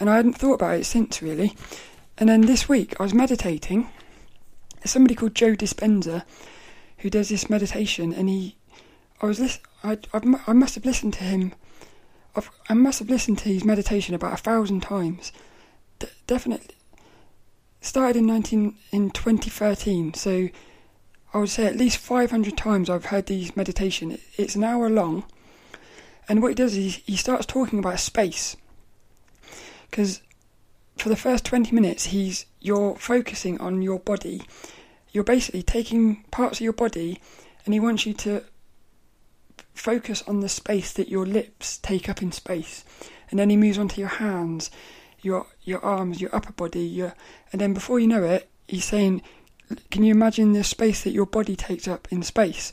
And 0.00 0.08
I 0.08 0.16
hadn't 0.16 0.34
thought 0.34 0.54
about 0.54 0.76
it 0.76 0.84
since 0.84 1.20
really. 1.22 1.54
And 2.18 2.28
then 2.28 2.42
this 2.42 2.68
week 2.68 2.98
I 2.98 3.02
was 3.02 3.14
meditating. 3.14 3.88
There's 4.76 4.90
somebody 4.90 5.14
called 5.14 5.34
Joe 5.34 5.54
Dispenza 5.54 6.24
who 6.98 7.10
does 7.10 7.28
this 7.28 7.50
meditation 7.50 8.12
and 8.12 8.28
he, 8.28 8.56
I 9.20 9.26
was 9.26 9.38
listen, 9.38 9.62
I, 9.84 9.98
I, 10.14 10.20
I 10.46 10.52
must 10.52 10.74
have 10.74 10.86
listened 10.86 11.14
to 11.14 11.24
him. 11.24 11.52
I've, 12.34 12.50
I 12.68 12.74
must 12.74 12.98
have 13.00 13.10
listened 13.10 13.38
to 13.38 13.48
his 13.50 13.64
meditation 13.64 14.14
about 14.14 14.32
a 14.32 14.42
thousand 14.42 14.80
times. 14.80 15.32
D- 15.98 16.08
definitely 16.26 16.74
started 17.82 18.16
in 18.16 18.26
19 18.26 18.76
in 18.92 19.10
2013 19.10 20.14
so 20.14 20.48
i 21.34 21.38
would 21.38 21.48
say 21.48 21.66
at 21.66 21.76
least 21.76 21.98
500 21.98 22.56
times 22.56 22.90
i've 22.90 23.06
heard 23.06 23.26
these 23.26 23.56
meditation. 23.56 24.18
It's 24.36 24.54
an 24.54 24.64
hour 24.64 24.88
long. 24.88 25.24
And 26.28 26.40
what 26.40 26.48
he 26.48 26.54
does 26.54 26.76
is 26.76 26.96
he 27.04 27.16
starts 27.16 27.46
talking 27.46 27.78
about 27.78 27.98
space. 27.98 28.56
Because 29.90 30.22
for 30.96 31.08
the 31.08 31.16
first 31.16 31.44
20 31.44 31.74
minutes 31.74 32.06
he's 32.06 32.46
you're 32.60 32.94
focusing 32.96 33.60
on 33.60 33.82
your 33.82 33.98
body. 33.98 34.42
You're 35.10 35.24
basically 35.24 35.62
taking 35.62 36.24
parts 36.30 36.58
of 36.58 36.64
your 36.64 36.72
body 36.72 37.20
and 37.64 37.74
he 37.74 37.80
wants 37.80 38.06
you 38.06 38.14
to 38.14 38.44
focus 39.74 40.22
on 40.26 40.40
the 40.40 40.48
space 40.48 40.92
that 40.92 41.08
your 41.08 41.26
lips 41.26 41.78
take 41.78 42.08
up 42.08 42.22
in 42.22 42.32
space. 42.32 42.84
And 43.30 43.38
then 43.38 43.50
he 43.50 43.56
moves 43.56 43.78
on 43.78 43.88
to 43.88 44.00
your 44.00 44.08
hands 44.08 44.70
your 45.22 45.46
your 45.62 45.82
arms, 45.84 46.20
your 46.20 46.34
upper 46.34 46.52
body, 46.52 46.80
your 46.80 47.14
and 47.52 47.60
then 47.60 47.72
before 47.72 47.98
you 47.98 48.06
know 48.06 48.24
it, 48.24 48.48
he's 48.68 48.84
saying, 48.84 49.22
"Can 49.90 50.02
you 50.04 50.10
imagine 50.10 50.52
the 50.52 50.64
space 50.64 51.02
that 51.02 51.12
your 51.12 51.26
body 51.26 51.56
takes 51.56 51.88
up 51.88 52.08
in 52.10 52.22
space?" 52.22 52.72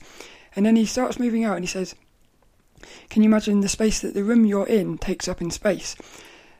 And 0.56 0.66
then 0.66 0.76
he 0.76 0.86
starts 0.86 1.20
moving 1.20 1.44
out 1.44 1.56
and 1.56 1.64
he 1.64 1.68
says, 1.68 1.96
"Can 3.10 3.24
you 3.24 3.30
imagine 3.30 3.62
the 3.62 3.70
space 3.70 4.00
that 4.02 4.14
the 4.14 4.24
room 4.24 4.46
you're 4.46 4.68
in 4.68 4.98
takes 4.98 5.28
up 5.28 5.42
in 5.42 5.52
space?" 5.52 5.96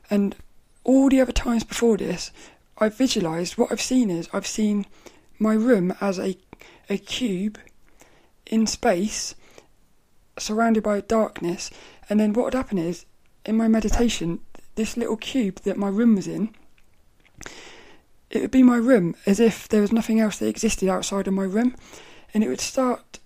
And 0.10 0.36
all 0.84 1.10
the 1.10 1.22
other 1.22 1.32
times 1.32 1.64
before 1.64 1.98
this, 1.98 2.32
I've 2.78 2.96
visualized 2.96 3.58
what 3.58 3.72
I've 3.72 3.82
seen 3.82 4.10
is 4.10 4.30
I've 4.32 4.48
seen 4.48 4.86
my 5.38 5.54
room 5.54 5.94
as 6.02 6.20
a 6.20 6.38
a 6.90 6.98
cube 6.98 7.60
in 8.46 8.66
space 8.66 9.36
surrounded 10.38 10.84
by 10.84 11.02
darkness 11.02 11.70
and 12.10 12.20
then 12.20 12.34
what 12.34 12.46
would 12.46 12.54
happen 12.54 12.78
is 12.78 13.06
in 13.46 13.56
my 13.56 13.68
meditation 13.68 14.40
this 14.76 14.98
little 14.98 15.18
cube 15.18 15.60
that 15.64 15.78
my 15.78 15.90
room 15.90 16.16
was 16.16 16.28
in, 16.28 16.56
it 18.30 18.42
would 18.42 18.52
be 18.52 18.64
my 18.64 18.78
room 18.78 19.16
as 19.26 19.40
if 19.40 19.68
there 19.68 19.82
was 19.82 19.92
nothing 19.92 20.20
else 20.20 20.38
that 20.38 20.48
existed 20.48 20.90
outside 20.90 21.28
of 21.28 21.34
my 21.34 21.44
room, 21.44 21.76
and 22.34 22.44
it 22.44 22.50
would 22.50 22.62
start. 22.62 23.20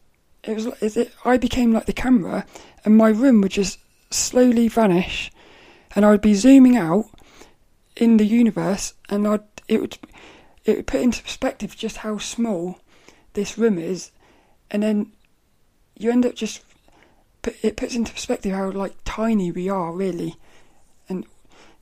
It 0.44 0.56
was 0.56 0.68
as 0.82 0.98
I 1.26 1.38
became 1.38 1.72
like 1.72 1.86
the 1.86 1.94
camera, 1.94 2.46
and 2.84 2.98
my 2.98 3.10
room 3.10 3.42
would 3.42 3.52
just 3.52 3.80
slowly 4.12 4.68
vanish, 4.68 5.32
and 5.96 6.06
I 6.06 6.12
would 6.12 6.22
be 6.22 6.34
zooming 6.34 6.78
out 6.78 7.06
in 7.96 8.18
the 8.18 8.26
universe, 8.26 8.94
and 9.10 9.28
I'd 9.28 9.42
it 9.68 9.82
would 9.82 9.98
it 10.66 10.78
would 10.78 10.88
put 10.88 11.02
into 11.02 11.24
perspective 11.24 11.76
just 11.76 11.98
how 11.98 12.18
small 12.18 12.80
this 13.34 13.58
room 13.58 13.78
is, 13.78 14.12
and 14.72 14.84
then 14.84 15.12
you 15.98 16.12
end 16.12 16.26
up 16.26 16.36
just 16.36 16.64
it 17.62 17.76
puts 17.76 17.96
into 17.96 18.14
perspective 18.14 18.54
how 18.54 18.72
like 18.72 18.96
tiny 19.04 19.52
we 19.52 19.70
are 19.70 19.92
really, 19.92 20.36
and 21.10 21.26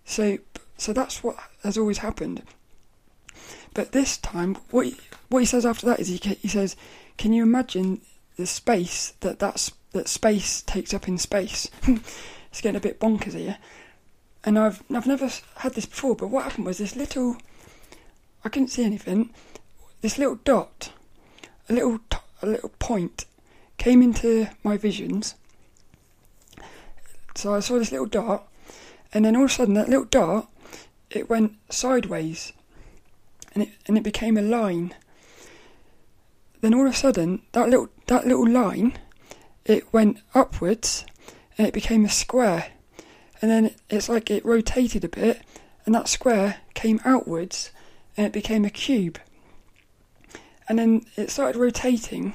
so, 0.06 0.40
so 0.78 0.92
that's 0.92 1.24
what 1.24 1.38
has 1.64 1.78
always 1.78 2.00
happened. 2.00 2.42
But 3.74 3.92
this 3.92 4.18
time, 4.18 4.56
what 4.70 4.94
what 5.30 5.40
he 5.40 5.46
says 5.46 5.66
after 5.66 5.86
that 5.86 6.00
is 6.00 6.08
he 6.08 6.18
he 6.42 6.48
says, 6.48 6.76
"Can 7.18 7.34
you 7.34 7.44
imagine 7.44 8.02
the 8.36 8.46
space 8.46 9.14
that 9.22 9.40
that's, 9.40 9.72
that 9.92 10.08
space 10.08 10.62
takes 10.62 10.94
up 10.94 11.08
in 11.08 11.18
space?" 11.18 11.70
it's 11.88 12.62
getting 12.62 12.76
a 12.76 12.82
bit 12.82 13.00
bonkers 13.00 13.34
here. 13.34 13.58
And 14.44 14.60
I've 14.60 14.84
I've 14.94 15.08
never 15.08 15.30
had 15.58 15.74
this 15.74 15.86
before, 15.86 16.16
but 16.16 16.28
what 16.28 16.44
happened 16.44 16.66
was 16.66 16.80
this 16.80 16.96
little 16.96 17.38
I 18.44 18.50
couldn't 18.50 18.70
see 18.70 18.84
anything. 18.84 19.30
This 20.02 20.18
little 20.18 20.40
dot, 20.44 20.92
a 21.70 21.74
little 21.74 22.00
t- 22.10 22.18
a 22.42 22.48
little 22.48 22.72
point, 22.80 23.26
came 23.78 24.02
into 24.02 24.48
my 24.64 24.78
visions. 24.78 25.36
So 27.36 27.54
I 27.54 27.60
saw 27.60 27.78
this 27.78 27.92
little 27.92 28.08
dot, 28.08 28.48
and 29.14 29.24
then 29.24 29.36
all 29.36 29.44
of 29.44 29.52
a 29.52 29.54
sudden 29.54 29.76
that 29.76 29.90
little 29.90 30.06
dot, 30.06 30.50
it 31.10 31.30
went 31.30 31.56
sideways, 31.70 32.52
and 33.54 33.64
it 33.64 33.70
and 33.88 33.98
it 33.98 34.04
became 34.04 34.38
a 34.38 34.42
line. 34.42 34.94
Then 36.62 36.74
all 36.74 36.86
of 36.86 36.94
a 36.94 36.96
sudden 36.96 37.42
that 37.54 37.70
little 37.70 37.90
that 38.08 38.28
little 38.28 38.48
line, 38.48 38.98
it 39.66 39.92
went 39.94 40.20
upwards, 40.34 41.06
and 41.58 41.68
it 41.68 41.74
became 41.74 42.06
a 42.06 42.10
square, 42.10 42.72
and 43.42 43.50
then 43.50 43.76
it's 43.90 44.10
like 44.10 44.30
it 44.30 44.46
rotated 44.46 45.04
a 45.04 45.10
bit, 45.10 45.42
and 45.86 45.96
that 45.96 46.08
square 46.08 46.58
came 46.74 47.00
outwards 47.06 47.72
and 48.18 48.26
it 48.28 48.34
became 48.34 48.66
a 48.66 48.70
cube. 48.70 49.20
And 50.68 50.80
then 50.80 51.06
it 51.16 51.32
started 51.32 51.60
rotating. 51.60 52.34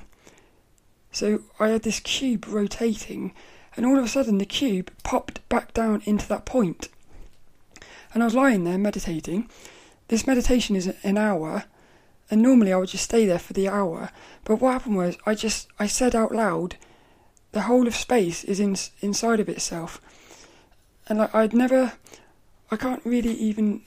So 1.13 1.43
I 1.59 1.69
had 1.69 1.83
this 1.83 2.01
cube 2.01 2.47
rotating, 2.47 3.33
and 3.77 3.87
all 3.87 3.99
of 3.99 4.05
a 4.05 4.09
sudden 4.09 4.39
the 4.39 4.47
cube 4.47 4.91
popped 5.03 5.47
back 5.49 5.73
down 5.73 6.03
into 6.05 6.29
that 6.29 6.45
point. 6.45 6.89
And 8.13 8.23
I 8.23 8.27
was 8.27 8.35
lying 8.35 8.65
there 8.65 8.79
meditating. 8.79 9.49
This 10.09 10.27
meditation 10.27 10.77
is 10.77 10.93
an 11.03 11.19
hour, 11.19 11.65
and 12.31 12.43
normally 12.43 12.73
I 12.73 12.77
would 12.77 12.89
just 12.89 13.05
stay 13.05 13.27
there 13.27 13.39
for 13.39 13.53
the 13.53 13.69
hour. 13.69 14.11
But 14.45 14.61
what 14.61 14.73
happened 14.73 14.97
was 14.97 15.17
I 15.27 15.35
just 15.35 15.69
I 15.79 15.87
said 15.87 16.15
out 16.15 16.33
loud, 16.33 16.77
the 17.53 17.63
whole 17.63 17.87
of 17.87 17.95
space 17.95 18.45
is 18.45 18.61
in, 18.61 18.77
inside 19.01 19.41
of 19.41 19.49
itself, 19.49 20.01
and 21.09 21.19
like 21.19 21.35
I'd 21.35 21.55
never, 21.55 21.95
I 22.71 22.77
can't 22.77 23.05
really 23.05 23.35
even 23.35 23.83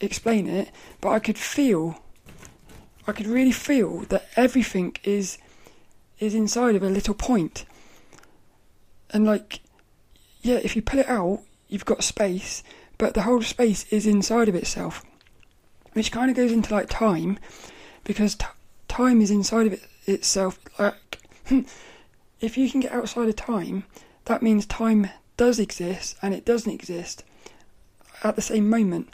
explain 0.00 0.46
it, 0.48 0.70
but 1.00 1.10
I 1.10 1.18
could 1.18 1.38
feel, 1.38 2.02
I 3.06 3.12
could 3.12 3.26
really 3.26 3.52
feel 3.52 4.00
that 4.08 4.28
everything 4.36 4.96
is 5.04 5.38
is 6.18 6.34
inside 6.34 6.74
of 6.74 6.82
a 6.82 6.88
little 6.90 7.14
point. 7.14 7.64
And 9.10 9.24
like, 9.24 9.60
yeah, 10.42 10.60
if 10.62 10.76
you 10.76 10.82
pull 10.82 11.00
it 11.00 11.08
out, 11.08 11.40
you've 11.68 11.86
got 11.86 12.04
space, 12.04 12.62
but 12.98 13.14
the 13.14 13.22
whole 13.22 13.42
space 13.42 13.84
is 13.90 14.06
inside 14.06 14.48
of 14.48 14.54
itself, 14.54 15.04
which 15.92 16.12
kind 16.12 16.30
of 16.30 16.36
goes 16.36 16.52
into 16.52 16.74
like 16.74 16.88
time, 16.88 17.38
because 18.04 18.34
t- 18.34 18.46
time 18.88 19.20
is 19.20 19.30
inside 19.30 19.66
of 19.66 19.72
it 19.74 19.82
itself. 20.06 20.58
Like, 20.78 21.18
if 22.40 22.56
you 22.56 22.70
can 22.70 22.80
get 22.80 22.92
outside 22.92 23.28
of 23.28 23.36
time, 23.36 23.84
that 24.26 24.42
means 24.42 24.66
time 24.66 25.10
does 25.36 25.58
exist 25.58 26.16
and 26.22 26.34
it 26.34 26.44
doesn't 26.44 26.72
exist 26.72 27.24
at 28.22 28.36
the 28.36 28.42
same 28.42 28.68
moment 28.68 29.08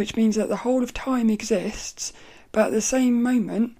which 0.00 0.16
means 0.16 0.36
that 0.36 0.48
the 0.48 0.56
whole 0.56 0.82
of 0.82 0.94
time 0.94 1.28
exists, 1.28 2.12
but 2.52 2.68
at 2.68 2.72
the 2.72 2.80
same 2.80 3.22
moment, 3.22 3.76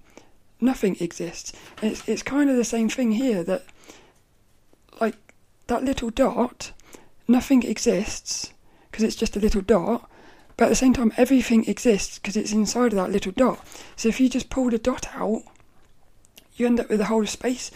nothing 0.61 0.95
exists. 1.01 1.53
It's, 1.81 2.07
it's 2.07 2.23
kind 2.23 2.51
of 2.51 2.57
the 2.57 2.65
same 2.65 2.91
thing 2.91 3.13
here 3.13 3.43
that, 3.45 3.65
like, 5.01 5.17
that 5.69 5.83
little 5.83 6.11
dot, 6.11 6.73
nothing 7.27 7.63
exists 7.63 8.53
because 8.91 9.03
it's 9.03 9.17
just 9.17 9.35
a 9.35 9.41
little 9.41 9.63
dot, 9.63 10.11
but 10.61 10.67
at 10.67 10.69
the 10.69 10.77
same 10.77 10.93
time, 10.93 11.11
everything 11.17 11.67
exists 11.67 12.19
because 12.19 12.37
it's 12.37 12.53
inside 12.53 12.93
of 12.93 12.97
that 12.97 13.11
little 13.11 13.33
dot. 13.33 13.67
So 13.97 14.11
if 14.11 14.21
you 14.21 14.29
just 14.29 14.51
pull 14.51 14.69
the 14.69 14.77
dot 14.77 15.07
out, 15.15 15.43
you 16.55 16.67
end 16.67 16.79
up 16.79 16.91
with 16.91 17.01
a 17.01 17.07
whole 17.07 17.25
space. 17.25 17.71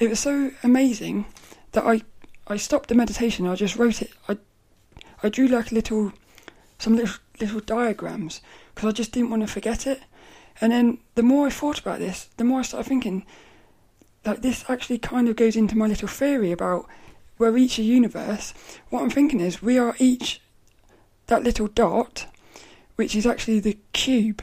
It 0.00 0.10
was 0.10 0.18
so 0.18 0.50
amazing 0.64 1.26
that 1.70 1.84
I 1.84 2.02
I 2.48 2.56
stopped 2.56 2.88
the 2.88 2.96
meditation. 2.96 3.46
I 3.46 3.54
just 3.54 3.76
wrote 3.76 4.02
it. 4.02 4.10
I 4.28 4.38
I 5.22 5.28
drew 5.28 5.46
like 5.46 5.70
a 5.70 5.76
little 5.76 6.14
some 6.80 6.96
little 6.96 7.14
little 7.40 7.60
diagrams 7.60 8.40
because 8.74 8.88
I 8.88 8.92
just 8.92 9.12
didn't 9.12 9.30
want 9.30 9.42
to 9.42 9.46
forget 9.46 9.86
it. 9.86 10.00
And 10.60 10.72
then 10.72 10.98
the 11.14 11.22
more 11.22 11.46
I 11.46 11.50
thought 11.50 11.78
about 11.78 12.00
this, 12.00 12.28
the 12.38 12.44
more 12.44 12.58
I 12.58 12.62
started 12.62 12.88
thinking, 12.88 13.24
like 14.24 14.42
this 14.42 14.64
actually 14.68 14.98
kind 14.98 15.28
of 15.28 15.36
goes 15.36 15.54
into 15.54 15.78
my 15.78 15.86
little 15.86 16.08
theory 16.08 16.50
about 16.50 16.88
we're 17.38 17.56
each 17.56 17.78
a 17.78 17.84
universe. 17.84 18.52
What 18.90 19.02
I'm 19.02 19.10
thinking 19.10 19.38
is 19.38 19.62
we 19.62 19.78
are 19.78 19.94
each 20.00 20.40
that 21.26 21.42
little 21.42 21.68
dot, 21.68 22.26
which 22.96 23.14
is 23.14 23.26
actually 23.26 23.60
the 23.60 23.78
cube. 23.92 24.42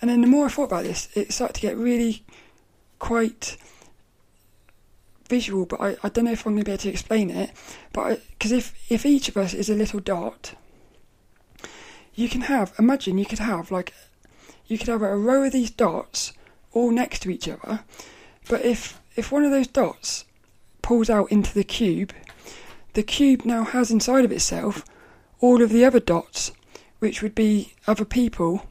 And 0.00 0.10
then 0.10 0.20
the 0.20 0.26
more 0.26 0.46
I 0.46 0.48
thought 0.48 0.64
about 0.64 0.84
this, 0.84 1.08
it 1.14 1.32
started 1.32 1.54
to 1.54 1.60
get 1.60 1.76
really 1.76 2.24
quite 2.98 3.56
visual, 5.28 5.66
but 5.66 5.80
I, 5.80 5.96
I 6.02 6.08
don't 6.08 6.24
know 6.24 6.32
if 6.32 6.46
I'm 6.46 6.54
going 6.54 6.64
to 6.64 6.68
be 6.68 6.72
able 6.72 6.82
to 6.82 6.88
explain 6.90 7.30
it. 7.30 7.50
But 7.92 8.22
because 8.30 8.52
if, 8.52 8.74
if 8.90 9.06
each 9.06 9.28
of 9.28 9.36
us 9.36 9.54
is 9.54 9.70
a 9.70 9.74
little 9.74 10.00
dot, 10.00 10.54
you 12.16 12.28
can 12.28 12.40
have 12.40 12.72
imagine 12.78 13.18
you 13.18 13.26
could 13.26 13.38
have 13.38 13.70
like 13.70 13.94
you 14.66 14.76
could 14.76 14.88
have 14.88 15.02
a 15.02 15.16
row 15.16 15.44
of 15.44 15.52
these 15.52 15.70
dots 15.70 16.32
all 16.72 16.90
next 16.90 17.20
to 17.20 17.30
each 17.30 17.46
other 17.46 17.84
but 18.48 18.64
if 18.64 19.00
if 19.14 19.30
one 19.30 19.44
of 19.44 19.52
those 19.52 19.68
dots 19.68 20.24
pulls 20.82 21.08
out 21.08 21.30
into 21.30 21.54
the 21.54 21.62
cube 21.62 22.12
the 22.94 23.02
cube 23.02 23.44
now 23.44 23.62
has 23.62 23.90
inside 23.90 24.24
of 24.24 24.32
itself 24.32 24.84
all 25.40 25.62
of 25.62 25.70
the 25.70 25.84
other 25.84 26.00
dots 26.00 26.52
which 26.98 27.22
would 27.22 27.34
be 27.34 27.74
other 27.86 28.04
people 28.04 28.66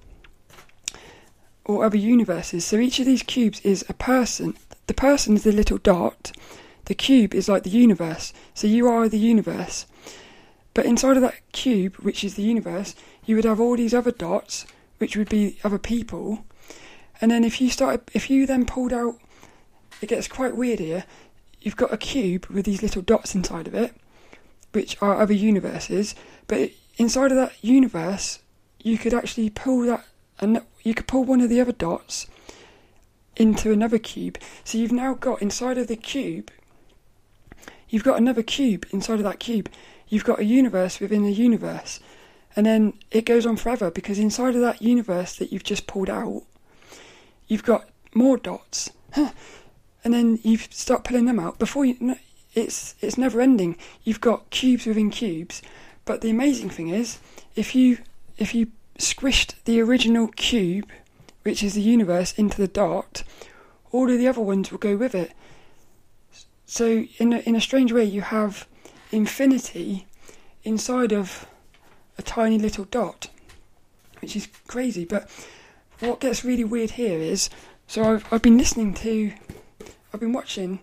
or 1.64 1.86
other 1.86 1.98
universes. 1.98 2.66
So 2.66 2.78
each 2.78 3.00
of 3.00 3.06
these 3.06 3.24
cubes 3.24 3.60
is 3.62 3.86
a 3.88 3.94
person. 3.94 4.56
The 4.88 4.94
person 4.94 5.36
is 5.36 5.44
the 5.44 5.52
little 5.52 5.78
dot. 5.78 6.32
The 6.86 6.96
cube 6.96 7.34
is 7.34 7.50
like 7.50 7.64
the 7.64 7.70
universe. 7.70 8.34
So 8.54 8.68
you 8.68 8.88
are 8.88 9.10
the 9.10 9.18
universe. 9.18 9.86
But 10.74 10.86
inside 10.86 11.18
of 11.18 11.22
that 11.22 11.40
cube 11.52 11.96
which 11.98 12.24
is 12.24 12.36
the 12.36 12.44
universe 12.44 12.96
you 13.26 13.36
would 13.36 13.46
have 13.46 13.60
all 13.60 13.76
these 13.76 13.94
other 13.94 14.12
dots, 14.12 14.66
which 15.00 15.18
would 15.18 15.30
be 15.30 15.58
other 15.64 15.80
people. 15.80 16.46
And 17.20 17.32
then 17.32 17.44
if 17.44 17.60
you 17.60 17.70
started, 17.70 18.02
if 18.14 18.30
you 18.30 18.46
then 18.46 18.66
pulled 18.66 18.94
out, 18.94 19.16
it 20.02 20.10
gets 20.10 20.28
quite 20.28 20.56
weird 20.56 20.80
here. 20.80 21.06
You've 21.62 21.76
got 21.76 21.94
a 21.94 21.98
cube 21.98 22.46
with 22.48 22.66
these 22.66 22.84
little 22.84 23.02
dots 23.02 23.34
inside 23.34 23.68
of 23.68 23.74
it, 23.74 23.96
which 24.76 25.02
are 25.02 25.20
other 25.20 25.34
universes. 25.34 26.14
But 26.48 26.72
inside 26.98 27.32
of 27.32 27.38
that 27.38 27.54
universe, 27.64 28.40
you 28.84 28.98
could 28.98 29.14
actually 29.14 29.50
pull 29.50 29.82
that, 29.88 30.06
and 30.40 30.62
you 30.84 30.94
could 30.94 31.08
pull 31.08 31.24
one 31.24 31.42
of 31.42 31.50
the 31.50 31.62
other 31.62 31.72
dots 31.72 32.28
into 33.36 33.72
another 33.72 33.98
cube. 33.98 34.38
So 34.64 34.78
you've 34.78 34.92
now 34.92 35.14
got 35.14 35.42
inside 35.42 35.78
of 35.78 35.88
the 35.88 35.96
cube, 35.96 36.52
you've 37.90 38.04
got 38.04 38.18
another 38.18 38.44
cube 38.44 38.86
inside 38.92 39.20
of 39.20 39.24
that 39.24 39.40
cube. 39.40 39.70
You've 40.08 40.24
got 40.24 40.40
a 40.40 40.46
universe 40.46 41.00
within 41.00 41.26
a 41.26 41.30
universe. 41.30 42.00
And 42.56 42.66
then 42.66 42.94
it 43.12 43.26
goes 43.26 43.46
on 43.46 43.58
forever 43.58 43.92
because 43.92 44.20
inside 44.20 44.56
of 44.56 44.62
that 44.62 44.82
universe 44.82 45.36
that 45.38 45.52
you've 45.52 45.64
just 45.64 45.88
pulled 45.88 46.10
out, 46.10 46.44
you've 47.48 47.64
got 47.64 47.90
more 48.14 48.38
dots. 48.38 48.92
and 49.16 50.14
then 50.14 50.40
you 50.44 50.58
start 50.58 51.04
pulling 51.04 51.26
them 51.26 51.40
out 51.40 51.58
before 51.60 51.86
you. 51.86 52.16
It's 52.56 52.96
it's 53.02 53.18
never 53.18 53.42
ending. 53.42 53.78
You've 54.04 54.22
got 54.22 54.50
cubes 54.50 54.86
within 54.86 55.10
cubes, 55.10 55.62
but 56.06 56.22
the 56.22 56.30
amazing 56.30 56.70
thing 56.70 56.90
is, 56.90 57.20
if 57.56 57.76
you 57.76 58.00
if 58.38 58.56
you 58.56 58.68
squished 58.98 59.56
the 59.66 59.82
original 59.82 60.30
cube, 60.30 60.90
which 61.44 61.62
is 61.62 61.74
the 61.74 61.82
universe, 61.82 62.34
into 62.34 62.58
the 62.58 62.68
dot, 62.68 63.24
all 63.92 64.10
of 64.10 64.18
the 64.18 64.28
other 64.28 64.42
ones 64.42 64.72
will 64.72 64.78
go 64.78 64.96
with 64.96 65.14
it. 65.14 65.34
So 66.66 67.06
in 67.18 67.34
a, 67.34 67.40
in 67.40 67.56
a 67.56 67.62
strange 67.62 67.92
way, 67.92 68.06
you 68.06 68.22
have 68.22 68.68
infinity 69.12 70.08
inside 70.64 71.12
of 71.12 71.46
a 72.18 72.22
tiny 72.22 72.58
little 72.58 72.86
dot, 72.86 73.28
which 74.22 74.36
is 74.36 74.48
crazy. 74.68 75.06
But 75.06 75.30
what 76.00 76.22
gets 76.22 76.44
really 76.44 76.64
weird 76.64 76.92
here 76.92 77.20
is 77.20 77.50
so 77.88 78.04
I've, 78.04 78.34
I've 78.34 78.42
been 78.42 78.58
listening 78.58 78.94
to, 78.96 79.32
I've 80.14 80.20
been 80.20 80.34
watching, 80.34 80.80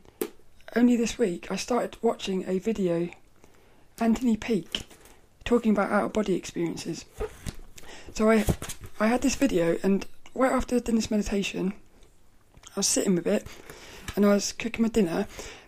only 0.74 0.96
this 0.96 1.18
week, 1.18 1.50
I 1.50 1.56
started 1.56 1.96
watching 2.02 2.44
a 2.46 2.58
video, 2.58 3.08
Anthony 4.00 4.36
Peake, 4.36 4.82
talking 5.44 5.72
about 5.72 5.90
out 5.90 6.04
of 6.04 6.12
body 6.12 6.34
experiences. 6.34 7.04
So 8.14 8.30
I, 8.30 8.44
I 9.00 9.06
had 9.08 9.22
this 9.22 9.34
video, 9.34 9.78
and 9.82 10.06
right 10.34 10.52
after 10.52 10.76
I'd 10.76 10.84
this 10.84 11.10
meditation, 11.10 11.74
I 12.68 12.80
was 12.80 12.86
sitting 12.86 13.14
with 13.14 13.26
it, 13.26 13.46
and 14.16 14.24
I 14.24 14.34
was 14.34 14.52
cooking 14.52 14.82
my 14.82 14.88
dinner, 14.88 15.26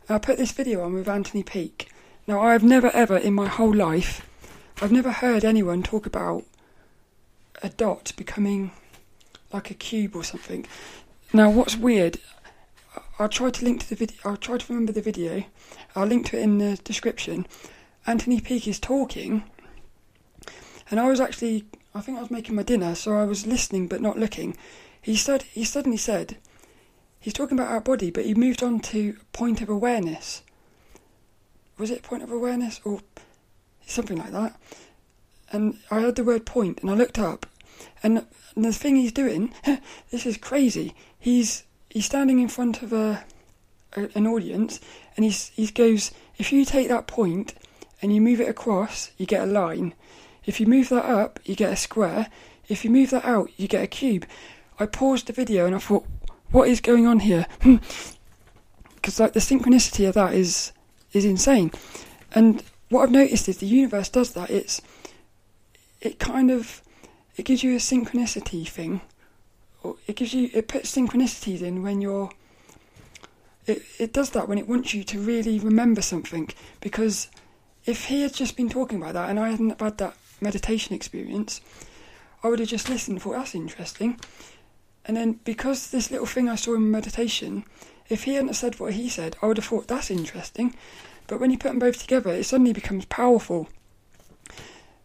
and 0.08 0.16
I 0.16 0.18
put 0.18 0.38
this 0.38 0.52
video 0.52 0.82
on 0.82 0.94
with 0.94 1.08
Anthony 1.08 1.42
Peake. 1.42 1.90
Now, 2.26 2.40
I've 2.40 2.64
never 2.64 2.90
ever 2.94 3.16
in 3.16 3.34
my 3.34 3.48
whole 3.48 3.74
life 3.74 4.26
I've 4.82 4.92
never 4.92 5.12
heard 5.12 5.44
anyone 5.44 5.82
talk 5.82 6.04
about 6.04 6.42
a 7.62 7.68
dot 7.68 8.12
becoming 8.16 8.72
like 9.52 9.70
a 9.70 9.74
cube 9.74 10.16
or 10.16 10.24
something. 10.24 10.66
Now, 11.32 11.48
what's 11.48 11.76
weird, 11.76 12.18
I'll 13.18 13.28
try 13.28 13.50
to 13.50 13.64
link 13.64 13.80
to 13.80 13.88
the 13.88 13.94
video, 13.94 14.16
I'll 14.24 14.36
try 14.36 14.58
to 14.58 14.72
remember 14.72 14.92
the 14.92 15.00
video, 15.00 15.44
I'll 15.94 16.06
link 16.06 16.26
to 16.26 16.38
it 16.38 16.42
in 16.42 16.58
the 16.58 16.76
description. 16.82 17.46
Anthony 18.06 18.40
Peake 18.40 18.66
is 18.66 18.80
talking, 18.80 19.44
and 20.90 20.98
I 20.98 21.08
was 21.08 21.20
actually, 21.20 21.64
I 21.94 22.00
think 22.00 22.18
I 22.18 22.20
was 22.22 22.30
making 22.30 22.56
my 22.56 22.64
dinner, 22.64 22.94
so 22.96 23.16
I 23.16 23.24
was 23.24 23.46
listening 23.46 23.86
but 23.86 24.00
not 24.00 24.18
looking. 24.18 24.56
he 25.00 25.14
said 25.14 25.42
he 25.42 25.64
suddenly 25.64 25.96
said 25.96 26.38
he's 27.20 27.32
talking 27.32 27.56
about 27.56 27.70
our 27.70 27.80
body, 27.80 28.10
but 28.10 28.24
he 28.24 28.34
moved 28.34 28.64
on 28.64 28.80
to 28.80 29.16
point 29.32 29.62
of 29.62 29.68
awareness. 29.68 30.42
Was 31.78 31.90
it 31.90 32.02
point 32.02 32.24
of 32.24 32.32
awareness 32.32 32.80
or 32.84 33.00
something 33.86 34.18
like 34.18 34.32
that? 34.32 34.60
And 35.52 35.78
I 35.88 36.00
heard 36.00 36.16
the 36.16 36.24
word 36.24 36.46
point, 36.46 36.80
and 36.80 36.90
I 36.90 36.94
looked 36.94 37.18
up, 37.18 37.46
and, 38.02 38.26
and 38.56 38.64
the 38.64 38.72
thing 38.72 38.96
he's 38.96 39.12
doing, 39.12 39.54
this 40.10 40.26
is 40.26 40.36
crazy. 40.36 40.94
He's 41.16 41.62
he's 41.94 42.04
standing 42.04 42.40
in 42.40 42.48
front 42.48 42.82
of 42.82 42.92
a, 42.92 43.24
a 43.96 44.08
an 44.14 44.26
audience, 44.26 44.80
and 45.16 45.24
he's 45.24 45.48
he 45.50 45.66
goes, 45.68 46.10
if 46.36 46.52
you 46.52 46.66
take 46.66 46.88
that 46.88 47.06
point 47.06 47.54
and 48.02 48.14
you 48.14 48.20
move 48.20 48.40
it 48.40 48.48
across, 48.48 49.10
you 49.16 49.24
get 49.24 49.44
a 49.44 49.50
line. 49.50 49.94
If 50.44 50.60
you 50.60 50.66
move 50.66 50.90
that 50.90 51.06
up, 51.06 51.40
you 51.46 51.54
get 51.54 51.72
a 51.72 51.76
square. 51.76 52.26
If 52.68 52.84
you 52.84 52.90
move 52.90 53.10
that 53.10 53.24
out, 53.24 53.50
you 53.56 53.66
get 53.66 53.82
a 53.82 53.86
cube. 53.86 54.26
I 54.78 54.84
paused 54.84 55.28
the 55.28 55.32
video 55.32 55.64
and 55.64 55.74
I 55.74 55.78
thought, 55.78 56.04
what 56.50 56.68
is 56.68 56.82
going 56.82 57.06
on 57.06 57.20
here? 57.20 57.46
Because 58.96 59.20
like 59.20 59.34
the 59.34 59.40
synchronicity 59.40 60.08
of 60.08 60.14
that 60.14 60.32
is 60.32 60.72
is 61.12 61.26
insane. 61.26 61.70
And 62.34 62.62
what 62.88 63.02
I've 63.02 63.10
noticed 63.10 63.50
is 63.50 63.58
the 63.58 63.66
universe 63.66 64.08
does 64.08 64.32
that. 64.32 64.48
It's 64.48 64.80
it 66.00 66.18
kind 66.18 66.50
of 66.50 66.80
it 67.36 67.44
gives 67.44 67.62
you 67.62 67.72
a 67.74 67.78
synchronicity 67.78 68.66
thing. 68.66 69.02
It 70.06 70.16
gives 70.16 70.34
you 70.34 70.50
it 70.52 70.68
puts 70.68 70.94
synchronicities 70.94 71.62
in 71.62 71.82
when 71.82 72.00
you're 72.00 72.30
it, 73.66 73.82
it 73.98 74.12
does 74.12 74.30
that 74.30 74.48
when 74.48 74.58
it 74.58 74.68
wants 74.68 74.94
you 74.94 75.04
to 75.04 75.18
really 75.18 75.58
remember 75.58 76.02
something 76.02 76.50
because 76.80 77.28
if 77.86 78.06
he 78.06 78.22
had 78.22 78.32
just 78.32 78.56
been 78.56 78.68
talking 78.68 79.00
about 79.00 79.14
that 79.14 79.30
and 79.30 79.38
I 79.38 79.50
hadn't 79.50 79.80
had 79.80 79.98
that 79.98 80.16
meditation 80.40 80.94
experience, 80.94 81.60
I 82.42 82.48
would 82.48 82.58
have 82.58 82.68
just 82.68 82.88
listened 82.88 83.22
thought 83.22 83.36
that's 83.36 83.54
interesting. 83.54 84.18
And 85.06 85.16
then 85.16 85.40
because 85.44 85.90
this 85.90 86.10
little 86.10 86.26
thing 86.26 86.48
I 86.48 86.54
saw 86.54 86.74
in 86.74 86.90
meditation, 86.90 87.64
if 88.08 88.24
he 88.24 88.34
hadn't 88.34 88.54
said 88.54 88.80
what 88.80 88.94
he 88.94 89.08
said, 89.08 89.36
I 89.42 89.46
would 89.46 89.58
have 89.58 89.66
thought 89.66 89.88
that's 89.88 90.10
interesting. 90.10 90.74
But 91.26 91.40
when 91.40 91.50
you 91.50 91.58
put 91.58 91.68
them 91.68 91.78
both 91.78 91.98
together, 91.98 92.30
it 92.30 92.44
suddenly 92.44 92.72
becomes 92.72 93.04
powerful. 93.06 93.68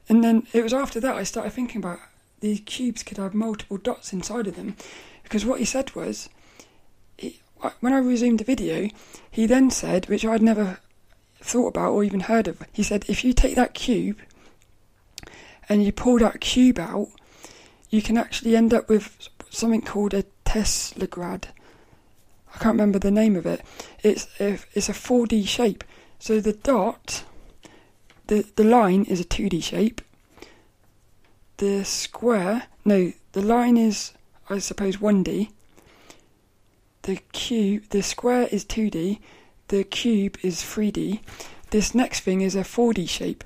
And 0.07 0.23
then 0.23 0.47
it 0.53 0.63
was 0.63 0.73
after 0.73 0.99
that 0.99 1.15
I 1.15 1.23
started 1.23 1.51
thinking 1.51 1.77
about 1.79 1.99
these 2.39 2.61
cubes 2.61 3.03
could 3.03 3.17
have 3.17 3.33
multiple 3.33 3.77
dots 3.77 4.13
inside 4.13 4.47
of 4.47 4.55
them. 4.55 4.75
Because 5.23 5.45
what 5.45 5.59
he 5.59 5.65
said 5.65 5.95
was, 5.95 6.29
he, 7.17 7.39
when 7.79 7.93
I 7.93 7.99
resumed 7.99 8.39
the 8.39 8.43
video, 8.43 8.89
he 9.29 9.45
then 9.45 9.69
said, 9.69 10.07
which 10.07 10.25
I'd 10.25 10.41
never 10.41 10.79
thought 11.41 11.67
about 11.69 11.91
or 11.91 12.03
even 12.03 12.21
heard 12.21 12.47
of, 12.47 12.63
he 12.73 12.83
said, 12.83 13.05
if 13.07 13.23
you 13.23 13.33
take 13.33 13.55
that 13.55 13.73
cube 13.73 14.19
and 15.67 15.83
you 15.83 15.91
pull 15.91 16.19
that 16.19 16.41
cube 16.41 16.79
out, 16.79 17.09
you 17.89 18.01
can 18.01 18.17
actually 18.17 18.55
end 18.55 18.73
up 18.73 18.89
with 18.89 19.29
something 19.49 19.81
called 19.81 20.13
a 20.13 20.23
tesseract. 20.45 21.45
I 22.53 22.57
can't 22.57 22.73
remember 22.73 22.99
the 22.99 23.11
name 23.11 23.35
of 23.35 23.45
it. 23.45 23.61
It's 24.03 24.27
a, 24.39 24.59
it's 24.73 24.89
a 24.89 24.93
4D 24.93 25.47
shape. 25.47 25.83
So 26.19 26.41
the 26.41 26.53
dot, 26.53 27.23
the 28.27 28.45
the 28.55 28.63
line 28.63 29.05
is 29.05 29.21
a 29.21 29.23
2D 29.23 29.63
shape. 29.63 30.01
The 31.59 31.83
square, 31.83 32.63
no, 32.85 33.11
the 33.33 33.41
line 33.41 33.75
is 33.75 34.13
I 34.49 34.59
suppose 34.59 34.97
1D. 34.97 35.49
The 37.03 37.17
cube, 37.33 37.83
the 37.89 38.01
square 38.01 38.47
is 38.49 38.63
2D. 38.65 39.19
The 39.67 39.83
cube 39.83 40.37
is 40.41 40.61
3D. 40.61 41.19
This 41.69 41.93
next 41.93 42.21
thing 42.21 42.41
is 42.41 42.55
a 42.55 42.61
4D 42.61 43.07
shape, 43.07 43.43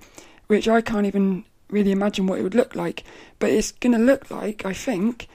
which 0.47 0.67
I 0.67 0.79
can't 0.81 1.07
even 1.07 1.43
really 1.69 1.91
imagine 1.91 2.27
what 2.27 2.39
it 2.39 2.43
would 2.43 2.55
look 2.55 2.75
like. 2.75 3.03
But 3.39 3.49
it's 3.49 3.71
going 3.71 3.93
to 3.93 3.99
look 3.99 4.31
like, 4.31 4.65
I 4.65 4.73
think, 4.73 5.27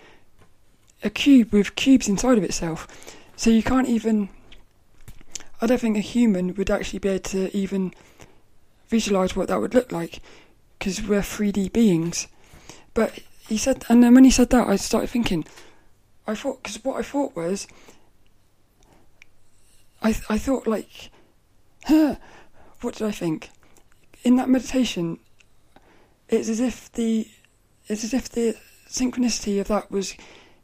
a 1.02 1.10
cube 1.10 1.52
with 1.52 1.74
cubes 1.74 2.08
inside 2.08 2.38
of 2.38 2.44
itself. 2.44 2.86
So 3.36 3.50
you 3.50 3.62
can't 3.62 3.88
even. 3.88 4.28
I 5.60 5.66
don't 5.66 5.80
think 5.80 5.96
a 5.96 6.00
human 6.00 6.54
would 6.54 6.70
actually 6.70 7.00
be 7.00 7.08
able 7.08 7.24
to 7.30 7.54
even 7.56 7.92
visualize 8.88 9.34
what 9.34 9.48
that 9.48 9.60
would 9.60 9.74
look 9.74 9.90
like 9.90 10.20
because 10.78 11.02
we're 11.02 11.20
3D 11.20 11.72
beings. 11.72 12.28
But 12.98 13.20
he 13.48 13.56
said, 13.58 13.84
and 13.88 14.02
then 14.02 14.12
when 14.16 14.24
he 14.24 14.30
said 14.32 14.50
that, 14.50 14.66
I 14.66 14.74
started 14.74 15.08
thinking. 15.08 15.44
I 16.26 16.34
thought, 16.34 16.64
because 16.64 16.82
what 16.82 16.98
I 16.98 17.02
thought 17.02 17.37
was, 17.37 17.68
I 20.02 20.08
I 20.28 20.37
thought 20.37 20.66
like, 20.66 21.12
huh, 21.84 22.16
what 22.80 22.96
did 22.96 23.06
I 23.06 23.12
think? 23.12 23.50
In 24.24 24.34
that 24.34 24.48
meditation, 24.48 25.20
it's 26.28 26.48
as 26.48 26.58
if 26.58 26.90
the, 26.90 27.28
it's 27.87 28.02
as 28.02 28.12
if 28.12 28.30
the 28.30 28.56
synchronicity 28.88 29.61
of 29.61 29.68
that 29.68 29.92
was 29.92 30.16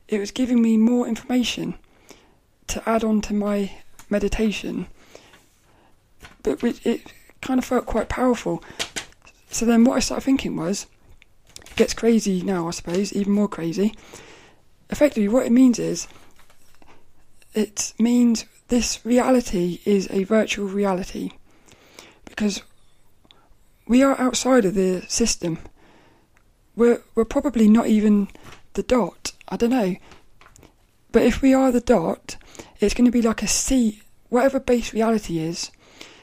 it 0.09 0.19
was 0.19 0.33
giving 0.33 0.61
me 0.61 0.77
more 0.77 1.07
information 1.07 1.75
to 2.67 2.83
add 2.85 3.05
on 3.05 3.21
to 3.21 3.33
my 3.33 3.71
meditation, 4.11 4.89
but 6.43 6.61
it 6.65 7.13
kind 7.43 7.59
of 7.61 7.65
felt 7.65 7.87
quite 7.87 8.09
powerful. 8.09 8.61
So 9.53 9.65
then, 9.65 9.85
what 9.85 9.99
I 9.99 10.01
started 10.01 10.25
thinking 10.25 10.57
was, 10.57 10.89
gets 11.77 11.95
crazy 11.95 12.43
now, 12.43 12.69
I 12.69 12.71
suppose, 12.71 13.13
even 13.13 13.33
more 13.33 13.49
crazy. 13.49 13.95
Effectively, 14.91 15.29
what 15.29 15.47
it 15.47 15.53
means 15.53 15.79
is, 15.79 16.07
it 17.55 17.95
means 17.99 18.45
this 18.69 19.05
reality 19.05 19.81
is 19.85 20.09
a 20.11 20.25
virtual 20.25 20.67
reality 20.67 21.31
because 22.25 22.63
we 23.87 24.03
are 24.03 24.19
outside 24.19 24.65
of 24.65 24.75
the 24.75 25.03
system. 25.09 25.59
We're 26.77 27.03
we're 27.15 27.25
probably 27.25 27.69
not 27.69 27.87
even 27.87 28.29
the 28.73 28.83
dot. 28.83 29.33
I 29.49 29.57
don't 29.57 29.71
know. 29.71 29.97
But 31.13 31.23
if 31.23 31.43
we 31.43 31.55
are 31.55 31.71
the 31.71 31.81
dot, 31.81 32.37
it's 32.81 32.95
going 32.95 33.05
to 33.05 33.13
be 33.13 33.23
like 33.23 33.43
a 33.43 33.47
sea. 33.47 34.03
Whatever 34.31 34.59
base 34.59 34.93
reality 34.93 35.39
is, 35.39 35.71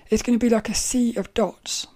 it's 0.09 0.21
going 0.21 0.37
to 0.37 0.43
be 0.45 0.53
like 0.53 0.67
a 0.67 0.73
sea 0.73 1.15
of 1.15 1.33
dots. 1.33 1.87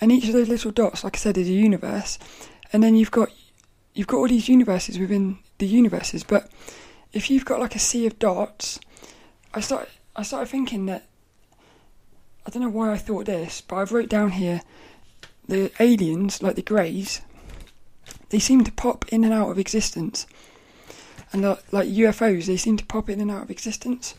And 0.00 0.12
each 0.12 0.26
of 0.26 0.32
those 0.32 0.48
little 0.48 0.70
dots, 0.70 1.04
like 1.04 1.16
I 1.16 1.18
said, 1.18 1.36
is 1.38 1.48
a 1.48 1.52
universe. 1.52 2.18
And 2.72 2.82
then 2.82 2.94
you've 2.94 3.10
got 3.10 3.30
you've 3.94 4.06
got 4.06 4.18
all 4.18 4.28
these 4.28 4.48
universes 4.48 4.98
within 4.98 5.38
the 5.58 5.66
universes. 5.66 6.22
But 6.22 6.50
if 7.12 7.30
you've 7.30 7.44
got 7.44 7.60
like 7.60 7.74
a 7.74 7.80
sea 7.80 8.06
of 8.06 8.18
dots, 8.18 8.78
I 9.54 9.60
start 9.60 9.88
I 10.14 10.22
started 10.22 10.48
thinking 10.48 10.86
that 10.86 11.06
I 12.46 12.50
don't 12.50 12.62
know 12.62 12.68
why 12.68 12.92
I 12.92 12.96
thought 12.96 13.26
this, 13.26 13.60
but 13.60 13.76
I've 13.76 13.92
wrote 13.92 14.08
down 14.08 14.32
here 14.32 14.62
the 15.48 15.70
aliens, 15.80 16.42
like 16.42 16.56
the 16.56 16.62
greys, 16.62 17.20
they 18.30 18.38
seem 18.38 18.64
to 18.64 18.72
pop 18.72 19.06
in 19.08 19.24
and 19.24 19.32
out 19.32 19.50
of 19.50 19.58
existence. 19.58 20.26
And 21.32 21.42
like 21.42 21.88
UFOs, 21.88 22.46
they 22.46 22.56
seem 22.56 22.76
to 22.78 22.86
pop 22.86 23.10
in 23.10 23.20
and 23.20 23.30
out 23.30 23.42
of 23.42 23.50
existence. 23.50 24.14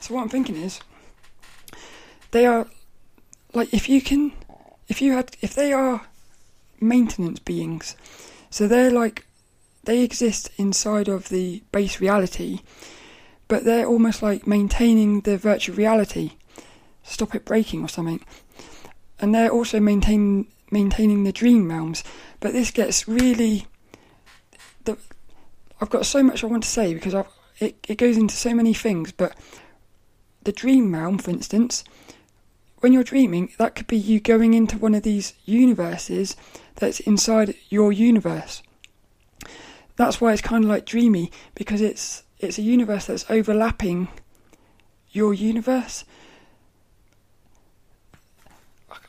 So 0.00 0.14
what 0.14 0.22
I'm 0.22 0.28
thinking 0.28 0.56
is, 0.56 0.80
they 2.30 2.46
are 2.46 2.66
like 3.54 3.74
if 3.74 3.88
you 3.88 4.00
can, 4.00 4.32
if 4.90 5.00
you 5.00 5.12
had, 5.12 5.36
if 5.40 5.54
they 5.54 5.72
are 5.72 6.02
maintenance 6.80 7.38
beings, 7.38 7.96
so 8.50 8.66
they're 8.66 8.90
like 8.90 9.24
they 9.84 10.02
exist 10.02 10.50
inside 10.58 11.08
of 11.08 11.28
the 11.30 11.62
base 11.72 12.00
reality, 12.00 12.60
but 13.48 13.64
they're 13.64 13.86
almost 13.86 14.22
like 14.22 14.46
maintaining 14.46 15.20
the 15.20 15.38
virtual 15.38 15.76
reality, 15.76 16.32
stop 17.04 17.34
it 17.34 17.44
breaking 17.44 17.82
or 17.84 17.88
something, 17.88 18.20
and 19.20 19.32
they're 19.34 19.50
also 19.50 19.78
maintaining 19.78 20.48
maintaining 20.72 21.22
the 21.22 21.32
dream 21.32 21.70
realms. 21.70 22.02
But 22.40 22.52
this 22.52 22.72
gets 22.72 23.06
really. 23.06 23.66
The, 24.84 24.98
I've 25.80 25.90
got 25.90 26.04
so 26.04 26.22
much 26.22 26.42
I 26.42 26.48
want 26.48 26.64
to 26.64 26.68
say 26.68 26.94
because 26.94 27.14
I've, 27.14 27.28
it, 27.60 27.76
it 27.88 27.96
goes 27.96 28.16
into 28.16 28.34
so 28.34 28.54
many 28.54 28.74
things, 28.74 29.12
but 29.12 29.36
the 30.42 30.52
dream 30.52 30.92
realm, 30.92 31.18
for 31.18 31.30
instance, 31.30 31.84
when 32.80 32.92
you're 32.92 33.04
dreaming, 33.04 33.52
that 33.58 33.74
could 33.74 33.86
be 33.86 33.96
you 33.96 34.20
going 34.20 34.54
into 34.54 34.78
one 34.78 34.94
of 34.94 35.02
these 35.02 35.34
universes 35.44 36.36
that's 36.76 37.00
inside 37.00 37.54
your 37.68 37.92
universe. 37.92 38.62
That's 39.96 40.20
why 40.20 40.32
it's 40.32 40.42
kind 40.42 40.64
of 40.64 40.70
like 40.70 40.86
dreamy 40.86 41.30
because 41.54 41.80
it's 41.80 42.22
it's 42.38 42.58
a 42.58 42.62
universe 42.62 43.04
that's 43.06 43.30
overlapping 43.30 44.08
your 45.10 45.34
universe. 45.34 46.04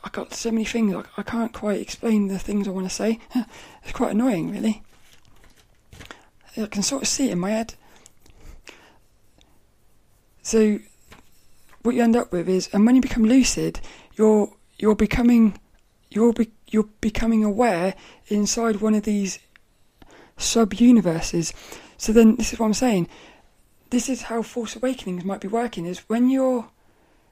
I 0.04 0.08
got 0.10 0.34
so 0.34 0.50
many 0.50 0.64
things, 0.64 0.94
I, 0.94 1.04
I 1.16 1.22
can't 1.22 1.52
quite 1.52 1.80
explain 1.80 2.28
the 2.28 2.38
things 2.38 2.68
I 2.68 2.72
want 2.72 2.88
to 2.88 2.94
say. 2.94 3.20
it's 3.82 3.92
quite 3.92 4.12
annoying, 4.12 4.50
really. 4.50 4.82
I 6.56 6.66
can 6.66 6.82
sort 6.82 7.02
of 7.02 7.08
see 7.08 7.28
it 7.28 7.32
in 7.32 7.38
my 7.38 7.50
head. 7.50 7.74
So, 10.42 10.80
what 11.82 11.94
you 11.94 12.02
end 12.02 12.16
up 12.16 12.32
with 12.32 12.48
is, 12.48 12.68
and 12.72 12.86
when 12.86 12.96
you 12.96 13.02
become 13.02 13.24
lucid, 13.24 13.80
you're 14.16 14.52
you're 14.78 14.94
becoming 14.94 15.58
you're 16.10 16.32
be, 16.32 16.50
you're 16.68 16.88
becoming 17.00 17.44
aware 17.44 17.94
inside 18.28 18.76
one 18.76 18.94
of 18.94 19.04
these 19.04 19.38
sub 20.36 20.74
universes. 20.74 21.52
So 21.96 22.12
then, 22.12 22.36
this 22.36 22.52
is 22.52 22.58
what 22.58 22.66
I'm 22.66 22.74
saying. 22.74 23.08
This 23.90 24.08
is 24.08 24.22
how 24.22 24.42
false 24.42 24.74
Awakenings 24.76 25.24
might 25.24 25.40
be 25.40 25.48
working. 25.48 25.86
Is 25.86 26.00
when 26.08 26.30
you're 26.30 26.68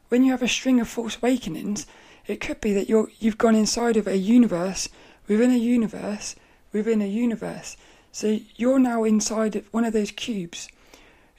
when 0.08 0.24
you 0.24 0.30
have 0.32 0.42
a 0.42 0.48
string 0.48 0.80
of 0.80 0.88
false 0.88 1.16
Awakenings, 1.16 1.86
it 2.26 2.40
could 2.40 2.60
be 2.60 2.72
that 2.74 2.88
you're 2.88 3.08
you've 3.18 3.38
gone 3.38 3.54
inside 3.54 3.96
of 3.96 4.06
a 4.06 4.16
universe 4.16 4.88
within 5.26 5.50
a 5.50 5.56
universe 5.56 6.36
within 6.72 7.02
a 7.02 7.06
universe. 7.06 7.76
So 8.12 8.40
you're 8.56 8.78
now 8.78 9.04
inside 9.04 9.56
of 9.56 9.72
one 9.72 9.84
of 9.84 9.92
those 9.92 10.10
cubes. 10.10 10.68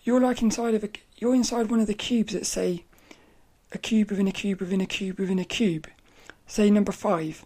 You're 0.03 0.21
like 0.21 0.41
inside 0.41 0.73
of 0.73 0.83
a. 0.83 0.89
You're 1.17 1.35
inside 1.35 1.69
one 1.69 1.79
of 1.79 1.87
the 1.87 1.93
cubes 1.93 2.33
that 2.33 2.45
say 2.45 2.85
a 3.71 3.77
cube 3.77 4.09
within 4.09 4.27
a 4.27 4.31
cube 4.31 4.59
within 4.59 4.81
a 4.81 4.85
cube 4.85 5.19
within 5.19 5.39
a 5.39 5.45
cube. 5.45 5.87
Say 6.47 6.69
number 6.69 6.91
five. 6.91 7.45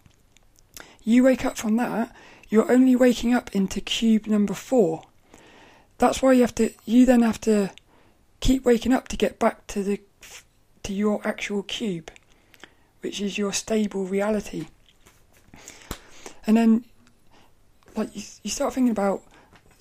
You 1.02 1.22
wake 1.24 1.44
up 1.44 1.56
from 1.56 1.76
that. 1.76 2.14
You're 2.48 2.70
only 2.70 2.96
waking 2.96 3.34
up 3.34 3.54
into 3.54 3.80
cube 3.80 4.26
number 4.26 4.54
four. 4.54 5.04
That's 5.98 6.20
why 6.22 6.32
you 6.32 6.40
have 6.42 6.54
to. 6.56 6.72
You 6.84 7.06
then 7.06 7.22
have 7.22 7.40
to 7.42 7.70
keep 8.40 8.64
waking 8.64 8.92
up 8.92 9.08
to 9.08 9.16
get 9.16 9.38
back 9.38 9.66
to 9.68 9.82
the 9.82 10.00
to 10.82 10.92
your 10.92 11.20
actual 11.26 11.62
cube, 11.62 12.10
which 13.00 13.20
is 13.20 13.38
your 13.38 13.52
stable 13.52 14.04
reality. 14.04 14.66
And 16.46 16.56
then, 16.56 16.84
like 17.96 18.14
you, 18.14 18.22
you 18.42 18.50
start 18.50 18.74
thinking 18.74 18.92
about 18.92 19.22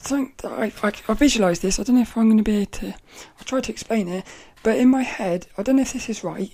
something 0.08 0.34
that 0.38 0.52
I, 0.52 0.72
I, 0.84 0.92
I 1.08 1.14
visualize 1.14 1.60
this. 1.60 1.80
I 1.80 1.84
don't 1.84 1.96
know 1.96 2.02
if 2.02 2.16
I'm 2.18 2.26
going 2.26 2.38
to 2.38 2.44
be 2.44 2.58
able 2.58 2.72
to. 2.72 2.88
I'll 2.88 3.46
try 3.46 3.62
to 3.62 3.72
explain 3.72 4.08
it, 4.08 4.26
but 4.64 4.78
in 4.78 4.90
my 4.90 5.04
head, 5.04 5.48
I 5.58 5.64
don't 5.64 5.78
know 5.78 5.82
if 5.84 5.94
this 5.94 6.10
is 6.10 6.24
right. 6.24 6.52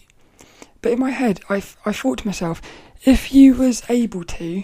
But 0.81 0.93
in 0.93 0.99
my 0.99 1.11
head, 1.11 1.41
I, 1.49 1.57
I 1.85 1.91
thought 1.91 2.19
to 2.19 2.27
myself, 2.27 2.61
if 3.03 3.33
you 3.33 3.53
was 3.53 3.83
able 3.89 4.23
to, 4.23 4.63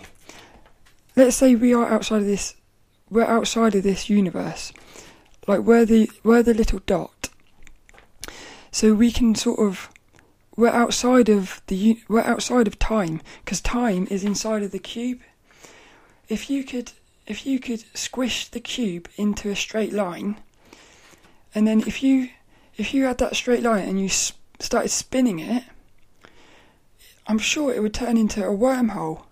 let's 1.15 1.36
say 1.36 1.56
we 1.56 1.73
are 1.73 1.88
outside 1.88 2.21
of 2.21 2.28
this, 2.28 2.56
we're 3.10 3.23
outside 3.23 3.76
of 3.76 3.84
this 3.84 4.10
universe, 4.10 4.73
like 5.47 5.62
we're 5.62 5.86
the 5.86 6.12
we're 6.23 6.43
the 6.43 6.54
little 6.54 6.80
dot, 6.86 7.30
so 8.71 8.93
we 8.93 9.12
can 9.12 9.34
sort 9.34 9.60
of 9.60 9.89
we're 10.56 10.69
outside 10.69 11.30
of 11.30 11.62
the 11.67 12.00
we're 12.10 12.21
outside 12.21 12.67
of 12.67 12.78
time 12.80 13.21
because 13.45 13.62
time 13.62 14.08
is 14.10 14.23
inside 14.23 14.63
of 14.63 14.71
the 14.71 14.80
cube. 14.80 15.21
If 16.28 16.50
you 16.50 16.63
could 16.63 16.91
if 17.28 17.46
you 17.46 17.60
could 17.60 17.84
squish 17.96 18.48
the 18.48 18.60
cube 18.60 19.08
into 19.18 19.50
a 19.50 19.56
straight 19.56 19.94
line, 19.94 20.38
and 21.54 21.68
then 21.68 21.82
if 21.82 22.02
you 22.02 22.30
if 22.78 22.94
you 22.94 23.06
had 23.06 23.18
that 23.18 23.36
straight 23.36 23.63
line 23.63 23.88
and 23.88 24.00
you 24.00 24.10
started 24.10 24.90
spinning 24.90 25.40
it, 25.40 25.63
I'm 27.28 27.40
sure 27.40 27.74
it 27.74 27.82
would 27.82 27.94
turn 27.94 28.18
into 28.18 28.44
a 28.44 28.56
wormhole. 28.56 29.24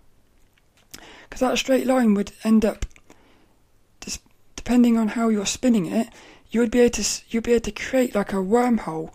Because 1.24 1.40
that 1.40 1.58
straight 1.58 1.86
line 1.86 2.14
would 2.14 2.32
end 2.44 2.64
up, 2.64 2.86
just 4.00 4.20
depending 4.54 4.96
on 4.96 5.08
how 5.08 5.28
you're 5.28 5.46
spinning 5.46 5.86
it, 5.86 6.08
you 6.50 6.60
would 6.60 6.70
be 6.70 6.80
able 6.80 7.02
to 7.02 7.22
you'd 7.28 7.44
be 7.44 7.52
able 7.52 7.64
to 7.64 7.72
create 7.72 8.14
like 8.14 8.32
a 8.32 8.36
wormhole 8.36 9.12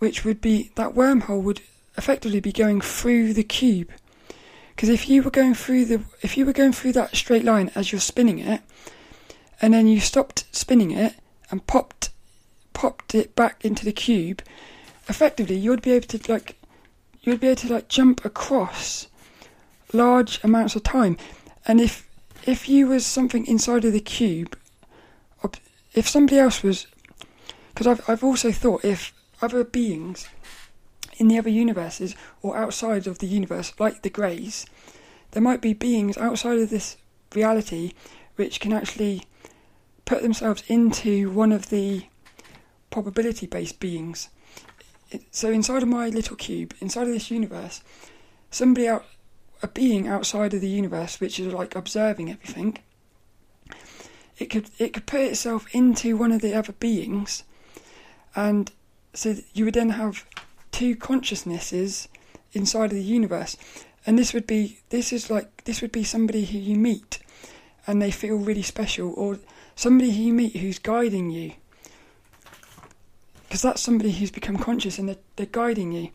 which 0.00 0.24
would 0.24 0.40
be 0.40 0.72
that 0.74 0.94
wormhole 0.94 1.42
would 1.42 1.60
effectively 1.96 2.40
be 2.40 2.52
going 2.52 2.80
through 2.80 3.32
the 3.34 3.44
cube. 3.44 3.90
Because 4.80 4.94
if 4.94 5.10
you 5.10 5.22
were 5.22 5.30
going 5.30 5.52
through 5.52 5.84
the 5.84 6.00
if 6.22 6.38
you 6.38 6.46
were 6.46 6.54
going 6.54 6.72
through 6.72 6.92
that 6.92 7.14
straight 7.14 7.44
line 7.44 7.70
as 7.74 7.92
you're 7.92 8.00
spinning 8.00 8.38
it, 8.38 8.62
and 9.60 9.74
then 9.74 9.86
you 9.86 10.00
stopped 10.00 10.46
spinning 10.52 10.90
it 10.90 11.16
and 11.50 11.66
popped 11.66 12.08
popped 12.72 13.14
it 13.14 13.36
back 13.36 13.62
into 13.62 13.84
the 13.84 13.92
cube, 13.92 14.42
effectively 15.06 15.54
you'd 15.54 15.82
be 15.82 15.90
able 15.90 16.06
to 16.06 16.32
like 16.32 16.58
you'd 17.20 17.40
be 17.40 17.48
able 17.48 17.56
to 17.56 17.74
like 17.74 17.88
jump 17.88 18.24
across 18.24 19.08
large 19.92 20.42
amounts 20.42 20.74
of 20.74 20.82
time. 20.82 21.18
And 21.66 21.78
if 21.78 22.08
if 22.46 22.66
you 22.66 22.86
was 22.86 23.04
something 23.04 23.44
inside 23.44 23.84
of 23.84 23.92
the 23.92 24.00
cube, 24.00 24.56
if 25.92 26.08
somebody 26.08 26.38
else 26.38 26.62
was, 26.62 26.86
because 27.74 27.86
I've 27.86 28.08
I've 28.08 28.24
also 28.24 28.50
thought 28.50 28.82
if 28.82 29.12
other 29.42 29.62
beings 29.62 30.26
in 31.20 31.28
the 31.28 31.38
other 31.38 31.50
universes 31.50 32.16
or 32.42 32.56
outside 32.56 33.06
of 33.06 33.18
the 33.18 33.26
universe, 33.26 33.74
like 33.78 34.00
the 34.00 34.10
Greys, 34.10 34.64
there 35.32 35.42
might 35.42 35.60
be 35.60 35.74
beings 35.74 36.16
outside 36.16 36.58
of 36.58 36.70
this 36.70 36.96
reality 37.34 37.92
which 38.36 38.58
can 38.58 38.72
actually 38.72 39.24
put 40.06 40.22
themselves 40.22 40.64
into 40.66 41.30
one 41.30 41.52
of 41.52 41.68
the 41.68 42.06
probability 42.88 43.46
based 43.46 43.78
beings. 43.78 44.30
so 45.30 45.50
inside 45.50 45.82
of 45.82 45.88
my 45.88 46.08
little 46.08 46.36
cube, 46.36 46.74
inside 46.80 47.06
of 47.06 47.12
this 47.12 47.30
universe, 47.30 47.82
somebody 48.50 48.88
out, 48.88 49.04
a 49.62 49.68
being 49.68 50.08
outside 50.08 50.54
of 50.54 50.62
the 50.62 50.68
universe, 50.68 51.20
which 51.20 51.38
is 51.38 51.52
like 51.52 51.76
observing 51.76 52.30
everything, 52.30 52.78
it 54.38 54.46
could 54.46 54.70
it 54.78 54.94
could 54.94 55.04
put 55.04 55.20
itself 55.20 55.66
into 55.74 56.16
one 56.16 56.32
of 56.32 56.40
the 56.40 56.54
other 56.54 56.72
beings, 56.72 57.44
and 58.34 58.72
so 59.12 59.36
you 59.52 59.66
would 59.66 59.74
then 59.74 59.90
have 59.90 60.24
two 60.80 60.96
consciousnesses 60.96 62.08
inside 62.54 62.86
of 62.86 62.96
the 62.96 63.02
universe. 63.02 63.54
And 64.06 64.18
this 64.18 64.32
would 64.32 64.46
be 64.46 64.78
this 64.88 65.12
is 65.12 65.28
like 65.28 65.64
this 65.64 65.82
would 65.82 65.92
be 65.92 66.04
somebody 66.04 66.46
who 66.46 66.56
you 66.56 66.74
meet 66.74 67.18
and 67.86 68.00
they 68.00 68.10
feel 68.10 68.36
really 68.36 68.62
special 68.62 69.12
or 69.12 69.38
somebody 69.76 70.10
who 70.10 70.22
you 70.22 70.32
meet 70.32 70.56
who's 70.56 70.78
guiding 70.78 71.28
you. 71.28 71.52
Because 73.42 73.60
that's 73.60 73.82
somebody 73.82 74.10
who's 74.10 74.30
become 74.30 74.56
conscious 74.56 74.98
and 74.98 75.06
they're, 75.10 75.22
they're 75.36 75.46
guiding 75.62 75.92
you. 75.92 76.12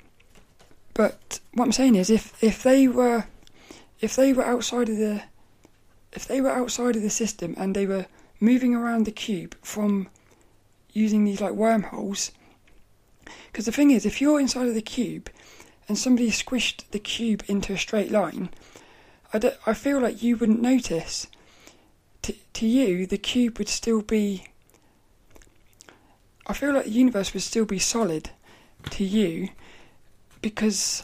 But 0.95 1.39
what 1.54 1.65
i'm 1.65 1.71
saying 1.71 1.95
is 1.95 2.10
if 2.10 2.43
if 2.43 2.63
they 2.63 2.88
were 2.88 3.25
if 4.01 4.15
they 4.15 4.34
were 4.34 4.45
outside 4.45 4.89
of 4.89 4.97
the 4.97 5.21
if 6.12 6.25
they 6.28 6.41
were 6.41 6.49
outside 6.49 6.95
of 6.95 7.04
the 7.04 7.12
system 7.12 7.54
and 7.56 7.75
they 7.75 7.86
were 7.86 8.08
moving 8.39 8.73
around 8.73 9.06
the 9.06 9.12
cube 9.12 9.56
from 9.62 10.08
using 10.91 11.23
these 11.23 11.41
like 11.41 11.54
wormholes 11.54 12.32
because 13.55 13.67
the 13.67 13.71
thing 13.71 13.91
is, 13.91 14.05
if 14.05 14.19
you're 14.19 14.41
inside 14.41 14.67
of 14.67 14.73
the 14.73 14.81
cube 14.81 15.29
and 15.87 15.97
somebody 15.97 16.29
squished 16.29 16.83
the 16.91 16.99
cube 16.99 17.41
into 17.47 17.71
a 17.71 17.77
straight 17.77 18.11
line, 18.11 18.49
I 19.33 19.53
I 19.65 19.73
feel 19.73 20.01
like 20.01 20.21
you 20.21 20.35
wouldn't 20.35 20.61
notice. 20.61 21.27
To, 22.23 22.33
to 22.51 22.67
you, 22.67 23.07
the 23.07 23.17
cube 23.17 23.57
would 23.57 23.69
still 23.69 24.01
be. 24.01 24.47
I 26.45 26.51
feel 26.51 26.73
like 26.73 26.83
the 26.83 26.91
universe 26.91 27.33
would 27.33 27.43
still 27.43 27.63
be 27.63 27.79
solid 27.79 28.29
to 28.89 29.05
you 29.05 29.47
because 30.41 31.03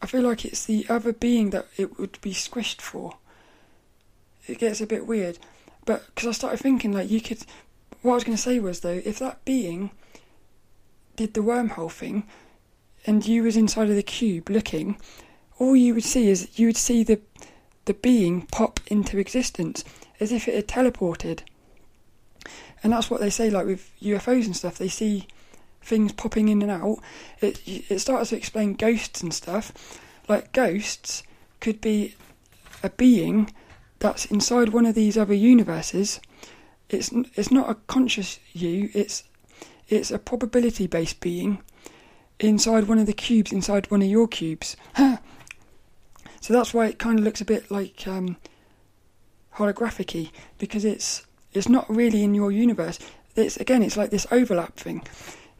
I 0.00 0.06
feel 0.06 0.22
like 0.22 0.44
it's 0.44 0.64
the 0.66 0.86
other 0.88 1.12
being 1.12 1.50
that 1.50 1.66
it 1.76 1.98
would 1.98 2.20
be 2.20 2.34
squished 2.34 2.80
for. 2.82 3.16
It 4.46 4.58
gets 4.58 4.80
a 4.80 4.86
bit 4.86 5.08
weird. 5.08 5.40
But 5.86 6.06
because 6.14 6.28
I 6.28 6.32
started 6.32 6.60
thinking, 6.60 6.92
like, 6.92 7.10
you 7.10 7.20
could. 7.20 7.44
What 8.02 8.12
I 8.12 8.14
was 8.14 8.24
going 8.24 8.36
to 8.36 8.42
say 8.42 8.60
was, 8.60 8.78
though, 8.78 9.02
if 9.04 9.18
that 9.18 9.44
being 9.44 9.90
did 11.16 11.34
the 11.34 11.40
wormhole 11.40 11.90
thing 11.90 12.26
and 13.06 13.26
you 13.26 13.42
was 13.42 13.56
inside 13.56 13.90
of 13.90 13.96
the 13.96 14.02
cube 14.02 14.48
looking, 14.48 14.98
all 15.58 15.76
you 15.76 15.94
would 15.94 16.04
see 16.04 16.28
is 16.28 16.58
you 16.58 16.66
would 16.66 16.76
see 16.76 17.02
the 17.02 17.20
the 17.84 17.94
being 17.94 18.46
pop 18.46 18.80
into 18.86 19.18
existence 19.18 19.84
as 20.18 20.32
if 20.32 20.48
it 20.48 20.54
had 20.54 20.66
teleported. 20.66 21.40
And 22.82 22.92
that's 22.92 23.10
what 23.10 23.20
they 23.20 23.30
say, 23.30 23.50
like 23.50 23.66
with 23.66 23.90
UFOs 24.00 24.46
and 24.46 24.56
stuff. 24.56 24.78
They 24.78 24.88
see 24.88 25.26
things 25.82 26.12
popping 26.12 26.48
in 26.48 26.62
and 26.62 26.70
out. 26.70 26.98
It 27.40 27.60
it 27.66 27.98
starts 27.98 28.30
to 28.30 28.36
explain 28.36 28.74
ghosts 28.74 29.22
and 29.22 29.32
stuff. 29.32 30.00
Like 30.28 30.52
ghosts 30.52 31.22
could 31.60 31.80
be 31.80 32.14
a 32.82 32.90
being 32.90 33.52
that's 33.98 34.26
inside 34.26 34.70
one 34.70 34.86
of 34.86 34.94
these 34.94 35.16
other 35.16 35.34
universes. 35.34 36.20
It's 36.88 37.10
it's 37.34 37.50
not 37.50 37.70
a 37.70 37.74
conscious 37.86 38.38
you. 38.52 38.90
It's 38.94 39.24
it's 39.88 40.10
a 40.10 40.18
probability 40.18 40.86
based 40.86 41.20
being 41.20 41.62
inside 42.40 42.88
one 42.88 42.98
of 42.98 43.06
the 43.06 43.12
cubes, 43.12 43.52
inside 43.52 43.90
one 43.90 44.02
of 44.02 44.08
your 44.08 44.28
cubes. 44.28 44.76
so 44.96 45.18
that's 46.48 46.74
why 46.74 46.86
it 46.86 46.98
kind 46.98 47.18
of 47.18 47.24
looks 47.24 47.40
a 47.40 47.44
bit 47.44 47.70
like 47.70 48.06
um, 48.06 48.36
holographic 49.56 50.30
because 50.58 50.84
it's 50.84 51.26
it's 51.52 51.68
not 51.68 51.88
really 51.88 52.22
in 52.22 52.34
your 52.34 52.50
universe. 52.50 52.98
It's 53.36 53.56
again, 53.56 53.82
it's 53.82 53.96
like 53.96 54.10
this 54.10 54.26
overlap 54.30 54.76
thing. 54.76 55.06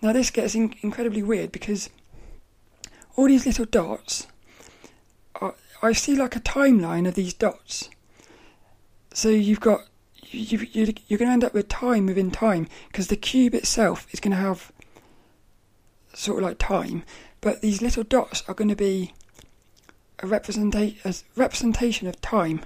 Now 0.03 0.13
this 0.13 0.31
gets 0.31 0.55
in- 0.55 0.75
incredibly 0.83 1.23
weird 1.23 1.53
because 1.53 1.91
all 3.17 3.27
these 3.27 3.47
little 3.47 3.65
dots, 3.65 4.27
are, 5.37 5.55
I 5.83 5.93
see 5.93 6.17
like 6.17 6.37
a 6.37 6.41
timeline 6.41 7.07
of 7.07 7.15
these 7.15 7.33
dots. 7.33 7.89
So 9.13 9.29
you've 9.29 9.61
got 9.61 9.83
you, 10.35 10.67
you, 10.73 10.95
you're 11.09 11.19
going 11.19 11.29
to 11.29 11.33
end 11.33 11.45
up 11.45 11.55
with 11.55 11.69
time 11.69 12.07
within 12.07 12.31
time 12.31 12.69
because 12.89 13.09
the 13.09 13.17
cube 13.17 13.55
itself 13.55 14.07
is 14.13 14.21
going 14.21 14.33
to 14.33 14.37
have 14.37 14.73
sort 16.13 16.39
of 16.39 16.45
like 16.45 16.59
time, 16.59 17.05
but 17.41 17.61
these 17.61 17.83
little 17.83 18.05
dots 18.05 18.43
are 18.49 18.55
going 18.55 18.69
to 18.69 18.77
be 18.77 19.13
a, 20.23 20.27
a 20.27 21.15
representation 21.37 22.09
of 22.09 22.21
time 22.21 22.65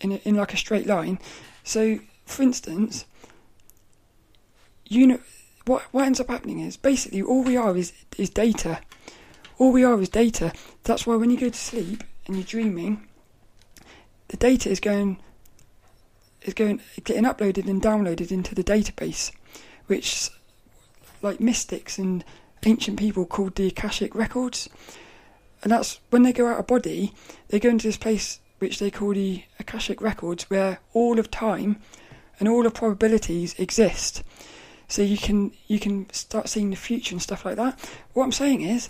in 0.00 0.12
a, 0.12 0.16
in 0.16 0.34
like 0.34 0.52
a 0.52 0.56
straight 0.56 0.86
line. 0.86 1.18
So, 1.62 1.98
for 2.26 2.42
instance, 2.42 3.06
you 4.86 5.06
know 5.06 5.20
what 5.66 5.82
what 5.92 6.04
ends 6.04 6.20
up 6.20 6.28
happening 6.28 6.60
is 6.60 6.76
basically 6.76 7.22
all 7.22 7.42
we 7.42 7.56
are 7.56 7.76
is 7.76 7.92
is 8.18 8.30
data. 8.30 8.80
All 9.58 9.72
we 9.72 9.84
are 9.84 10.00
is 10.00 10.08
data. 10.08 10.52
That's 10.82 11.06
why 11.06 11.16
when 11.16 11.30
you 11.30 11.38
go 11.38 11.48
to 11.48 11.56
sleep 11.56 12.02
and 12.26 12.36
you're 12.36 12.44
dreaming, 12.44 13.06
the 14.28 14.36
data 14.36 14.68
is 14.68 14.80
going 14.80 15.18
is 16.44 16.54
going 16.54 16.80
getting 17.04 17.24
uploaded 17.24 17.68
and 17.68 17.82
downloaded 17.82 18.30
into 18.30 18.54
the 18.54 18.64
database, 18.64 19.32
which 19.86 20.30
like 21.22 21.40
mystics 21.40 21.98
and 21.98 22.24
ancient 22.64 22.98
people 22.98 23.26
called 23.26 23.56
the 23.56 23.66
Akashic 23.66 24.14
records. 24.14 24.68
And 25.62 25.72
that's 25.72 26.00
when 26.10 26.22
they 26.22 26.32
go 26.32 26.46
out 26.46 26.60
of 26.60 26.66
body, 26.66 27.12
they 27.48 27.58
go 27.58 27.70
into 27.70 27.88
this 27.88 27.96
place 27.96 28.40
which 28.58 28.78
they 28.78 28.90
call 28.90 29.12
the 29.12 29.44
Akashic 29.58 30.00
Records, 30.00 30.48
where 30.48 30.78
all 30.92 31.18
of 31.18 31.30
time 31.30 31.76
and 32.38 32.48
all 32.48 32.66
of 32.66 32.74
probabilities 32.74 33.54
exist. 33.58 34.22
So 34.88 35.02
you 35.02 35.18
can 35.18 35.52
you 35.66 35.78
can 35.78 36.10
start 36.12 36.48
seeing 36.48 36.70
the 36.70 36.76
future 36.76 37.14
and 37.14 37.22
stuff 37.22 37.44
like 37.44 37.56
that. 37.56 37.78
What 38.12 38.24
I'm 38.24 38.32
saying 38.32 38.62
is, 38.62 38.88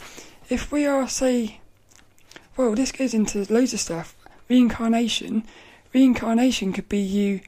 if 0.49 0.71
we 0.71 0.87
are 0.87 1.09
say, 1.09 1.61
well, 2.57 2.75
this 2.75 2.93
goes 2.93 3.15
into 3.15 3.53
loads 3.53 3.73
of 3.73 3.81
stuff. 3.81 4.17
Reincarnation, 4.49 5.45
reincarnation 5.95 6.73
could 6.73 6.89
be 6.89 6.99
you 6.99 7.41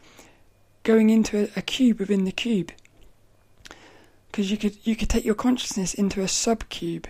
going 0.85 1.11
into 1.11 1.45
a, 1.45 1.49
a 1.57 1.63
cube 1.63 1.99
within 1.99 2.25
the 2.25 2.33
cube. 2.33 2.71
Because 4.31 4.51
you 4.51 4.57
could 4.57 4.77
you 4.85 4.95
could 4.95 5.09
take 5.09 5.25
your 5.25 5.35
consciousness 5.35 5.95
into 5.95 6.21
a 6.21 6.27
subcube, 6.27 7.07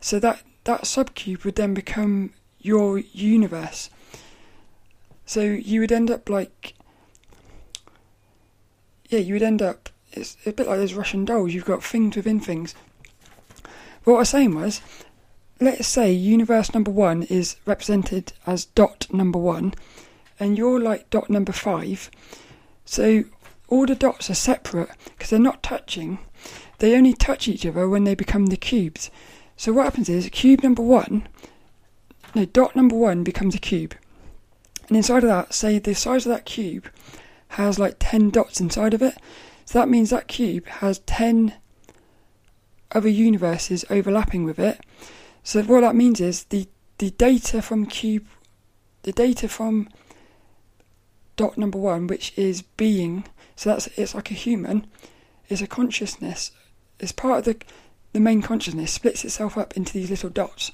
so 0.00 0.18
that 0.20 0.42
that 0.64 0.82
subcube 0.82 1.44
would 1.44 1.56
then 1.56 1.74
become 1.74 2.32
your 2.60 2.98
universe. 2.98 3.90
So 5.26 5.40
you 5.40 5.80
would 5.80 5.92
end 5.92 6.10
up 6.10 6.28
like, 6.28 6.74
yeah, 9.08 9.20
you 9.20 9.34
would 9.34 9.42
end 9.42 9.62
up. 9.62 9.88
It's 10.12 10.36
a 10.46 10.52
bit 10.52 10.68
like 10.68 10.78
those 10.78 10.94
Russian 10.94 11.24
dolls. 11.24 11.52
You've 11.52 11.64
got 11.64 11.82
things 11.82 12.14
within 12.14 12.40
things. 12.40 12.74
What 14.04 14.16
I 14.16 14.18
was 14.18 14.28
saying 14.28 14.54
was, 14.54 14.82
let's 15.60 15.88
say 15.88 16.12
universe 16.12 16.74
number 16.74 16.90
one 16.90 17.22
is 17.24 17.56
represented 17.64 18.34
as 18.46 18.66
dot 18.66 19.06
number 19.12 19.38
one, 19.38 19.74
and 20.38 20.58
you're 20.58 20.80
like 20.80 21.10
dot 21.10 21.30
number 21.30 21.52
five. 21.52 22.10
So 22.84 23.24
all 23.68 23.86
the 23.86 23.94
dots 23.94 24.30
are 24.30 24.34
separate 24.34 24.90
because 25.04 25.30
they're 25.30 25.38
not 25.38 25.62
touching. 25.62 26.18
They 26.78 26.96
only 26.96 27.14
touch 27.14 27.48
each 27.48 27.64
other 27.64 27.88
when 27.88 28.04
they 28.04 28.14
become 28.14 28.46
the 28.46 28.56
cubes. 28.56 29.10
So 29.56 29.72
what 29.72 29.84
happens 29.84 30.08
is 30.08 30.28
cube 30.30 30.62
number 30.62 30.82
one, 30.82 31.28
no, 32.34 32.44
dot 32.44 32.74
number 32.74 32.96
one 32.96 33.22
becomes 33.22 33.54
a 33.54 33.58
cube. 33.58 33.94
And 34.88 34.96
inside 34.96 35.22
of 35.22 35.28
that, 35.28 35.54
say 35.54 35.78
the 35.78 35.94
size 35.94 36.26
of 36.26 36.32
that 36.32 36.44
cube 36.44 36.88
has 37.48 37.78
like 37.78 37.96
10 38.00 38.30
dots 38.30 38.60
inside 38.60 38.94
of 38.94 39.02
it. 39.02 39.16
So 39.64 39.78
that 39.78 39.88
means 39.88 40.10
that 40.10 40.28
cube 40.28 40.66
has 40.66 40.98
10 41.00 41.54
other 42.92 43.08
universes 43.08 43.84
overlapping 43.88 44.44
with 44.44 44.58
it. 44.58 44.80
So 45.42 45.62
what 45.62 45.80
that 45.80 45.96
means 45.96 46.20
is 46.20 46.44
the, 46.44 46.68
the 46.98 47.10
data 47.10 47.62
from 47.62 47.86
cube, 47.86 48.26
the 49.02 49.12
data 49.12 49.48
from 49.48 49.88
dot 51.36 51.58
number 51.58 51.78
one, 51.78 52.06
which 52.06 52.32
is 52.36 52.62
being, 52.62 53.24
so 53.56 53.70
that's 53.70 53.86
it's 53.98 54.14
like 54.14 54.30
a 54.30 54.34
human, 54.34 54.86
is 55.48 55.62
a 55.62 55.66
consciousness. 55.66 56.52
It's 57.00 57.12
part 57.12 57.38
of 57.40 57.44
the 57.44 57.56
the 58.12 58.20
main 58.20 58.42
consciousness 58.42 58.92
splits 58.92 59.24
itself 59.24 59.58
up 59.58 59.76
into 59.76 59.92
these 59.92 60.10
little 60.10 60.30
dots. 60.30 60.70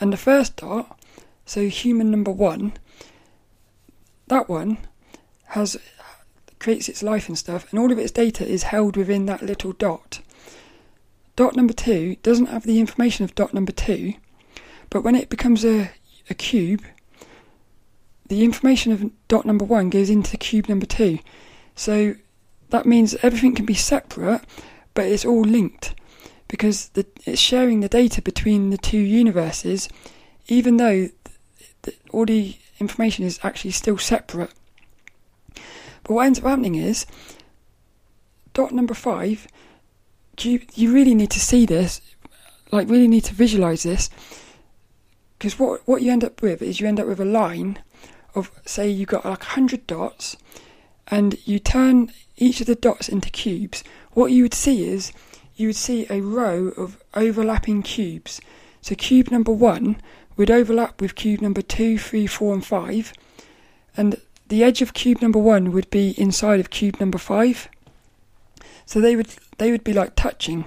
And 0.00 0.12
the 0.12 0.16
first 0.16 0.56
dot, 0.56 1.00
so 1.44 1.68
human 1.68 2.10
number 2.10 2.30
one, 2.30 2.74
that 4.28 4.48
one 4.48 4.78
has 5.46 5.76
creates 6.60 6.88
its 6.88 7.02
life 7.02 7.28
and 7.28 7.38
stuff, 7.38 7.70
and 7.70 7.80
all 7.80 7.90
of 7.90 7.98
its 7.98 8.12
data 8.12 8.46
is 8.46 8.64
held 8.64 8.96
within 8.96 9.26
that 9.26 9.42
little 9.42 9.72
dot. 9.72 10.20
Dot 11.36 11.56
number 11.56 11.72
two 11.72 12.16
doesn't 12.22 12.46
have 12.46 12.64
the 12.64 12.80
information 12.80 13.24
of 13.24 13.34
dot 13.34 13.54
number 13.54 13.72
two, 13.72 14.14
but 14.90 15.02
when 15.02 15.14
it 15.14 15.28
becomes 15.28 15.64
a, 15.64 15.90
a 16.30 16.34
cube, 16.34 16.84
the 18.28 18.44
information 18.44 18.92
of 18.92 19.10
dot 19.28 19.44
number 19.44 19.64
one 19.64 19.90
goes 19.90 20.10
into 20.10 20.36
cube 20.36 20.68
number 20.68 20.86
two. 20.86 21.18
So 21.74 22.14
that 22.70 22.86
means 22.86 23.16
everything 23.22 23.54
can 23.54 23.64
be 23.64 23.74
separate, 23.74 24.42
but 24.94 25.06
it's 25.06 25.24
all 25.24 25.42
linked 25.42 25.94
because 26.48 26.88
the, 26.90 27.06
it's 27.24 27.40
sharing 27.40 27.80
the 27.80 27.88
data 27.88 28.22
between 28.22 28.70
the 28.70 28.78
two 28.78 28.98
universes, 28.98 29.88
even 30.48 30.76
though 30.76 31.08
the, 31.82 31.94
all 32.10 32.26
the 32.26 32.56
information 32.80 33.24
is 33.24 33.38
actually 33.42 33.70
still 33.72 33.98
separate. 33.98 34.52
But 35.54 36.14
what 36.14 36.26
ends 36.26 36.38
up 36.38 36.46
happening 36.46 36.74
is 36.74 37.06
dot 38.54 38.72
number 38.72 38.94
five. 38.94 39.46
You 40.40 40.60
you 40.74 40.92
really 40.92 41.14
need 41.14 41.30
to 41.32 41.40
see 41.40 41.66
this, 41.66 42.00
like 42.70 42.88
really 42.88 43.08
need 43.08 43.24
to 43.24 43.34
visualize 43.34 43.82
this, 43.82 44.08
because 45.38 45.58
what 45.58 45.80
what 45.86 46.02
you 46.02 46.12
end 46.12 46.24
up 46.24 46.42
with 46.42 46.62
is 46.62 46.80
you 46.80 46.86
end 46.86 47.00
up 47.00 47.06
with 47.06 47.20
a 47.20 47.24
line 47.24 47.78
of 48.38 48.50
say 48.64 48.88
you 48.88 49.06
got 49.06 49.24
like 49.24 49.42
hundred 49.42 49.86
dots, 49.86 50.36
and 51.08 51.36
you 51.46 51.58
turn 51.58 52.12
each 52.36 52.60
of 52.60 52.66
the 52.66 52.74
dots 52.74 53.08
into 53.08 53.30
cubes. 53.30 53.84
What 54.12 54.32
you 54.32 54.42
would 54.44 54.54
see 54.54 54.88
is 54.88 55.12
you 55.56 55.68
would 55.68 55.76
see 55.76 56.06
a 56.08 56.20
row 56.20 56.68
of 56.76 57.02
overlapping 57.14 57.82
cubes. 57.82 58.40
So 58.80 58.94
cube 58.94 59.30
number 59.30 59.52
one 59.52 60.00
would 60.36 60.50
overlap 60.50 61.00
with 61.00 61.16
cube 61.16 61.40
number 61.40 61.62
two, 61.62 61.98
three, 61.98 62.26
four, 62.26 62.54
and 62.54 62.64
five, 62.64 63.12
and 63.96 64.20
the 64.46 64.62
edge 64.62 64.80
of 64.80 64.94
cube 64.94 65.20
number 65.20 65.38
one 65.38 65.72
would 65.72 65.90
be 65.90 66.10
inside 66.18 66.60
of 66.60 66.70
cube 66.70 67.00
number 67.00 67.18
five. 67.18 67.68
So 68.86 69.00
they 69.00 69.16
would 69.16 69.28
they 69.58 69.70
would 69.70 69.84
be 69.84 69.92
like 69.92 70.14
touching, 70.14 70.64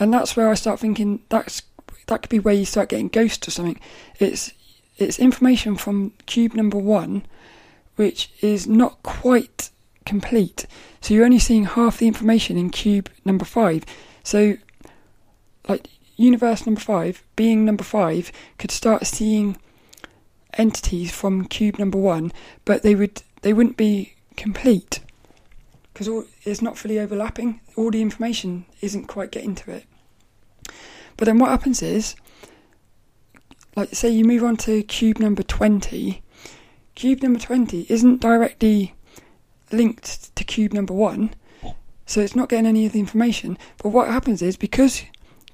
and 0.00 0.12
that's 0.12 0.36
where 0.36 0.48
I 0.48 0.54
start 0.54 0.80
thinking 0.80 1.20
that's 1.28 1.62
that 2.06 2.22
could 2.22 2.30
be 2.30 2.38
where 2.38 2.54
you 2.54 2.64
start 2.64 2.88
getting 2.88 3.08
ghosts 3.08 3.46
or 3.46 3.50
something. 3.50 3.80
It's 4.18 4.52
it's 4.98 5.18
information 5.18 5.76
from 5.76 6.12
cube 6.26 6.54
number 6.54 6.78
one, 6.78 7.24
which 7.96 8.30
is 8.40 8.66
not 8.66 9.02
quite 9.02 9.70
complete. 10.04 10.66
So 11.00 11.14
you're 11.14 11.24
only 11.24 11.38
seeing 11.38 11.64
half 11.64 11.98
the 11.98 12.08
information 12.08 12.56
in 12.56 12.70
cube 12.70 13.10
number 13.24 13.44
five. 13.44 13.84
So, 14.22 14.56
like 15.68 15.88
universe 16.16 16.66
number 16.66 16.80
five, 16.80 17.22
being 17.36 17.64
number 17.64 17.84
five, 17.84 18.32
could 18.58 18.70
start 18.70 19.06
seeing 19.06 19.58
entities 20.54 21.12
from 21.12 21.44
cube 21.44 21.78
number 21.78 21.98
one, 21.98 22.32
but 22.64 22.82
they 22.82 22.94
would 22.94 23.22
they 23.42 23.52
wouldn't 23.52 23.76
be 23.76 24.14
complete 24.36 25.00
because 25.92 26.08
it's 26.44 26.62
not 26.62 26.76
fully 26.76 26.98
overlapping. 26.98 27.60
All 27.74 27.90
the 27.90 28.02
information 28.02 28.66
isn't 28.80 29.06
quite 29.06 29.30
getting 29.30 29.54
to 29.54 29.70
it. 29.70 29.84
But 31.16 31.24
then 31.24 31.38
what 31.38 31.50
happens 31.50 31.82
is 31.82 32.16
like 33.76 33.94
say 33.94 34.08
you 34.08 34.24
move 34.24 34.42
on 34.42 34.56
to 34.56 34.82
cube 34.82 35.20
number 35.20 35.42
20 35.42 36.22
cube 36.94 37.22
number 37.22 37.38
20 37.38 37.86
isn't 37.88 38.20
directly 38.20 38.94
linked 39.70 40.34
to 40.34 40.42
cube 40.42 40.72
number 40.72 40.94
1 40.94 41.34
so 42.06 42.20
it's 42.20 42.36
not 42.36 42.48
getting 42.48 42.66
any 42.66 42.86
of 42.86 42.92
the 42.92 43.00
information. 43.00 43.58
But 43.82 43.88
what 43.88 44.08
happens 44.08 44.40
is 44.40 44.56
because 44.56 45.02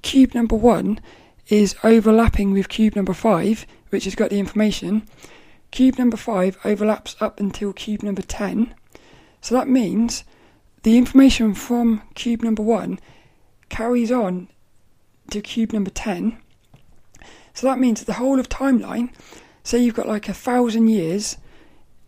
cube 0.03 0.35
number 0.35 0.55
1 0.55 1.01
is 1.49 1.75
overlapping 1.83 2.51
with 2.51 2.69
cube 2.69 2.95
number 2.95 3.13
5 3.13 3.65
which 3.89 4.05
has 4.05 4.15
got 4.15 4.29
the 4.29 4.39
information 4.39 5.07
cube 5.71 5.97
number 5.97 6.15
5 6.15 6.59
overlaps 6.63 7.15
up 7.19 7.39
until 7.39 7.73
cube 7.73 8.01
number 8.03 8.21
10 8.21 8.73
so 9.41 9.55
that 9.55 9.67
means 9.67 10.23
the 10.83 10.97
information 10.97 11.53
from 11.53 12.01
cube 12.15 12.43
number 12.43 12.63
1 12.63 12.99
carries 13.69 14.11
on 14.11 14.47
to 15.29 15.41
cube 15.41 15.73
number 15.73 15.89
10 15.89 16.37
so 17.53 17.67
that 17.67 17.79
means 17.79 18.03
the 18.03 18.13
whole 18.13 18.39
of 18.39 18.49
timeline, 18.49 19.11
say 19.63 19.79
you've 19.79 19.95
got 19.95 20.07
like 20.07 20.27
a 20.27 20.33
thousand 20.33 20.87
years, 20.87 21.37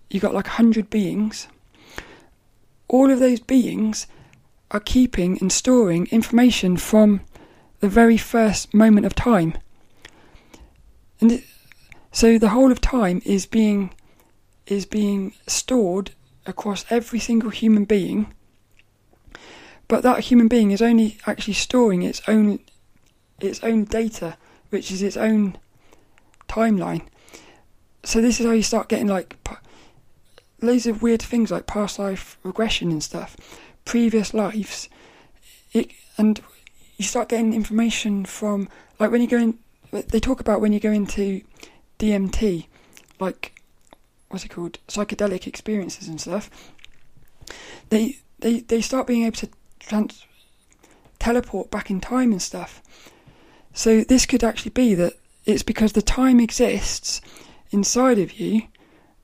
you've 0.09 0.23
got 0.23 0.33
like 0.33 0.47
a 0.47 0.51
hundred 0.51 0.89
beings, 0.89 1.47
all 2.87 3.11
of 3.11 3.19
those 3.19 3.39
beings 3.39 4.07
are 4.71 4.79
keeping 4.79 5.37
and 5.39 5.51
storing 5.51 6.07
information 6.07 6.77
from 6.77 7.21
the 7.79 7.89
very 7.89 8.17
first 8.17 8.73
moment 8.73 9.05
of 9.05 9.15
time. 9.15 9.57
And 11.21 11.31
it, 11.33 11.43
so 12.11 12.37
the 12.37 12.49
whole 12.49 12.71
of 12.71 12.81
time 12.81 13.21
is 13.25 13.45
being 13.45 13.93
is 14.65 14.85
being 14.85 15.33
stored 15.47 16.11
across 16.45 16.85
every 16.89 17.19
single 17.19 17.51
human 17.51 17.85
being. 17.85 18.33
But 19.87 20.01
that 20.01 20.21
human 20.21 20.47
being 20.47 20.71
is 20.71 20.81
only 20.81 21.17
actually 21.27 21.53
storing 21.53 22.01
its 22.01 22.21
own 22.27 22.59
its 23.39 23.63
own 23.63 23.83
data 23.83 24.37
which 24.75 24.91
is 24.91 25.01
its 25.01 25.15
own 25.15 25.57
timeline. 26.49 27.07
So 28.03 28.19
this 28.19 28.41
is 28.41 28.45
how 28.45 28.51
you 28.51 28.61
start 28.61 28.89
getting 28.89 29.07
like 29.07 29.37
loads 30.61 30.85
of 30.85 31.01
weird 31.01 31.21
things 31.21 31.49
like 31.49 31.65
past 31.65 31.97
life 31.97 32.37
regression 32.43 32.91
and 32.91 33.01
stuff, 33.01 33.37
previous 33.85 34.33
lives, 34.33 34.89
it, 35.71 35.91
and 36.17 36.41
you 36.97 37.05
start 37.05 37.29
getting 37.29 37.53
information 37.53 38.25
from 38.25 38.67
like 38.99 39.11
when 39.11 39.21
you 39.21 39.29
go 39.29 39.37
in. 39.37 39.59
They 39.91 40.19
talk 40.19 40.41
about 40.41 40.59
when 40.59 40.73
you 40.73 40.81
go 40.81 40.91
into 40.91 41.41
DMT, 41.97 42.67
like 43.17 43.61
what's 44.27 44.43
it 44.43 44.49
called, 44.49 44.79
psychedelic 44.89 45.47
experiences 45.47 46.09
and 46.09 46.19
stuff. 46.19 46.73
They 47.91 48.17
they 48.39 48.59
they 48.59 48.81
start 48.81 49.07
being 49.07 49.23
able 49.23 49.37
to 49.37 49.49
trans- 49.79 50.25
teleport 51.17 51.71
back 51.71 51.89
in 51.89 52.01
time 52.01 52.33
and 52.33 52.41
stuff. 52.41 52.81
So 53.75 54.05
this 54.05 54.25
could 54.25 54.43
actually 54.43 54.71
be 54.71 54.95
that 54.95 55.13
it's 55.45 55.61
because 55.61 55.91
the 55.91 56.01
time 56.01 56.39
exists 56.39 57.19
inside 57.71 58.17
of 58.17 58.39
you, 58.39 58.63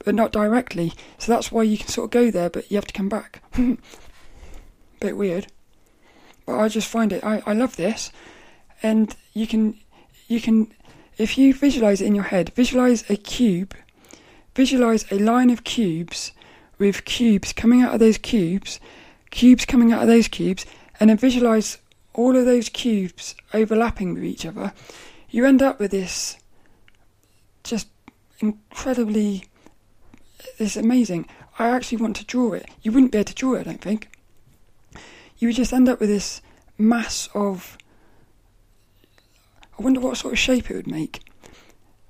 but 0.03 0.13
not 0.13 0.33
directly. 0.33 0.91
So 1.17 1.31
that's 1.31 1.53
why 1.53 1.63
you 1.63 1.77
can 1.77 1.87
sort 1.87 2.05
of 2.05 2.11
go 2.11 2.29
there, 2.29 2.49
but 2.49 2.69
you 2.69 2.75
have 2.75 2.85
to 2.85 2.93
come 2.93 3.07
back. 3.07 3.41
Bit 4.99 5.17
weird, 5.17 5.47
but 6.45 6.59
I 6.59 6.67
just 6.67 6.89
find 6.89 7.13
it. 7.13 7.23
I, 7.23 7.41
I 7.45 7.53
love 7.53 7.77
this, 7.77 8.11
and 8.83 9.15
you 9.33 9.47
can 9.47 9.79
you 10.27 10.41
can 10.41 10.71
if 11.17 11.37
you 11.37 11.53
visualize 11.53 12.01
it 12.01 12.07
in 12.07 12.13
your 12.13 12.25
head, 12.25 12.51
visualize 12.53 13.09
a 13.09 13.15
cube, 13.15 13.73
visualize 14.53 15.09
a 15.11 15.17
line 15.17 15.49
of 15.49 15.63
cubes 15.63 16.33
with 16.77 17.05
cubes 17.05 17.53
coming 17.53 17.81
out 17.81 17.93
of 17.93 17.99
those 18.01 18.17
cubes, 18.17 18.81
cubes 19.31 19.65
coming 19.65 19.93
out 19.93 20.01
of 20.01 20.07
those 20.07 20.27
cubes, 20.27 20.65
and 20.99 21.09
then 21.09 21.17
visualize 21.17 21.77
all 22.13 22.35
of 22.35 22.45
those 22.45 22.69
cubes 22.69 23.35
overlapping 23.53 24.13
with 24.13 24.23
each 24.23 24.45
other, 24.45 24.73
you 25.29 25.45
end 25.45 25.61
up 25.61 25.79
with 25.79 25.91
this 25.91 26.37
just 27.63 27.87
incredibly. 28.39 29.45
It's 30.57 30.75
amazing. 30.75 31.27
I 31.59 31.69
actually 31.69 31.99
want 31.99 32.15
to 32.17 32.25
draw 32.25 32.53
it. 32.53 32.67
You 32.81 32.91
wouldn't 32.91 33.11
be 33.11 33.19
able 33.19 33.25
to 33.25 33.35
draw 33.35 33.53
it, 33.53 33.61
I 33.61 33.63
don't 33.63 33.81
think. 33.81 34.09
You 35.37 35.47
would 35.47 35.55
just 35.55 35.73
end 35.73 35.89
up 35.89 35.99
with 35.99 36.09
this 36.09 36.41
mass 36.77 37.29
of. 37.33 37.77
I 39.77 39.83
wonder 39.83 39.99
what 39.99 40.17
sort 40.17 40.33
of 40.33 40.39
shape 40.39 40.69
it 40.69 40.75
would 40.75 40.87
make. 40.87 41.21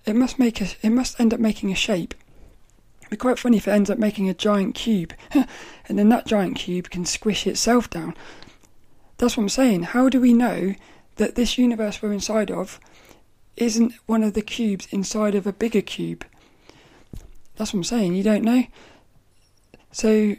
It 0.06 0.16
must 0.16 0.40
make 0.40 0.62
a. 0.62 0.68
It 0.82 0.90
must 0.90 1.20
end 1.20 1.34
up 1.34 1.40
making 1.40 1.72
a 1.72 1.76
shape. 1.76 2.14
It'd 3.02 3.12
be 3.12 3.18
quite 3.18 3.40
funny 3.40 3.58
if 3.58 3.68
it 3.68 3.72
ends 3.72 3.90
up 3.90 3.98
making 3.98 4.30
a 4.30 4.34
giant 4.34 4.76
cube, 4.76 5.14
and 5.34 6.00
then 6.00 6.10
that 6.10 6.26
giant 6.26 6.56
cube 6.56 6.90
can 6.90 7.06
squish 7.06 7.46
itself 7.46 7.90
down. 7.90 8.16
That's 9.22 9.38
what 9.38 9.44
I'm 9.44 9.50
saying. 9.50 9.84
How 9.84 10.10
do 10.10 10.20
we 10.20 10.34
know 10.34 10.74
that 11.18 11.36
this 11.36 11.56
universe 11.56 12.02
we're 12.02 12.12
inside 12.12 12.50
of 12.50 12.80
isn't 13.56 13.94
one 14.08 14.24
of 14.24 14.34
the 14.34 14.42
cubes 14.42 14.88
inside 14.90 15.36
of 15.36 15.46
a 15.46 15.54
bigger 15.54 15.84
cube? 15.84 16.26
That's 17.56 17.72
what 17.72 17.82
I'm 17.82 17.84
saying. 17.84 18.16
You 18.16 18.24
don't 18.24 18.44
know. 18.44 18.64
So, 19.92 20.38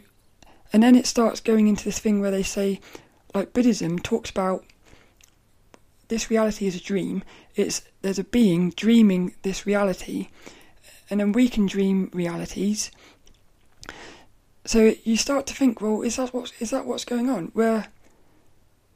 and 0.73 0.83
then 0.83 0.97
it 0.97 1.07
starts 1.07 1.39
going 1.39 1.69
into 1.69 1.85
this 1.85 1.99
thing 1.99 2.19
where 2.19 2.29
they 2.29 2.43
say, 2.43 2.81
like 3.33 3.53
Buddhism 3.53 3.99
talks 3.99 4.29
about 4.29 4.65
this 6.09 6.29
reality 6.29 6.67
is 6.67 6.75
a 6.75 6.83
dream. 6.83 7.23
It's 7.55 7.83
there's 8.01 8.19
a 8.19 8.25
being 8.25 8.71
dreaming 8.71 9.33
this 9.43 9.65
reality, 9.65 10.27
and 11.09 11.21
then 11.21 11.31
we 11.31 11.47
can 11.47 11.67
dream 11.67 12.11
realities. 12.13 12.91
So 14.65 14.93
you 15.05 15.15
start 15.15 15.47
to 15.47 15.53
think, 15.53 15.79
well, 15.79 16.01
is 16.01 16.17
that 16.17 16.33
what 16.33 16.51
is 16.59 16.71
that 16.71 16.85
what's 16.85 17.05
going 17.05 17.29
on? 17.29 17.45
Where 17.53 17.87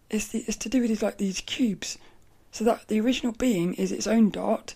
it's, 0.10 0.28
the, 0.28 0.44
it's 0.48 0.58
to 0.58 0.70
do 0.70 0.82
with 0.82 0.90
these, 0.90 1.04
like 1.04 1.18
these 1.18 1.42
cubes. 1.42 1.98
So 2.52 2.64
that 2.64 2.88
the 2.88 3.00
original 3.00 3.34
being 3.34 3.74
is 3.76 3.92
its 3.92 4.08
own 4.08 4.30
dot. 4.30 4.74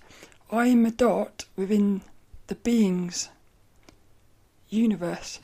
I 0.51 0.67
am 0.67 0.85
a 0.85 0.91
dot 0.91 1.45
within 1.55 2.01
the 2.47 2.55
being's 2.55 3.29
universe. 4.69 5.39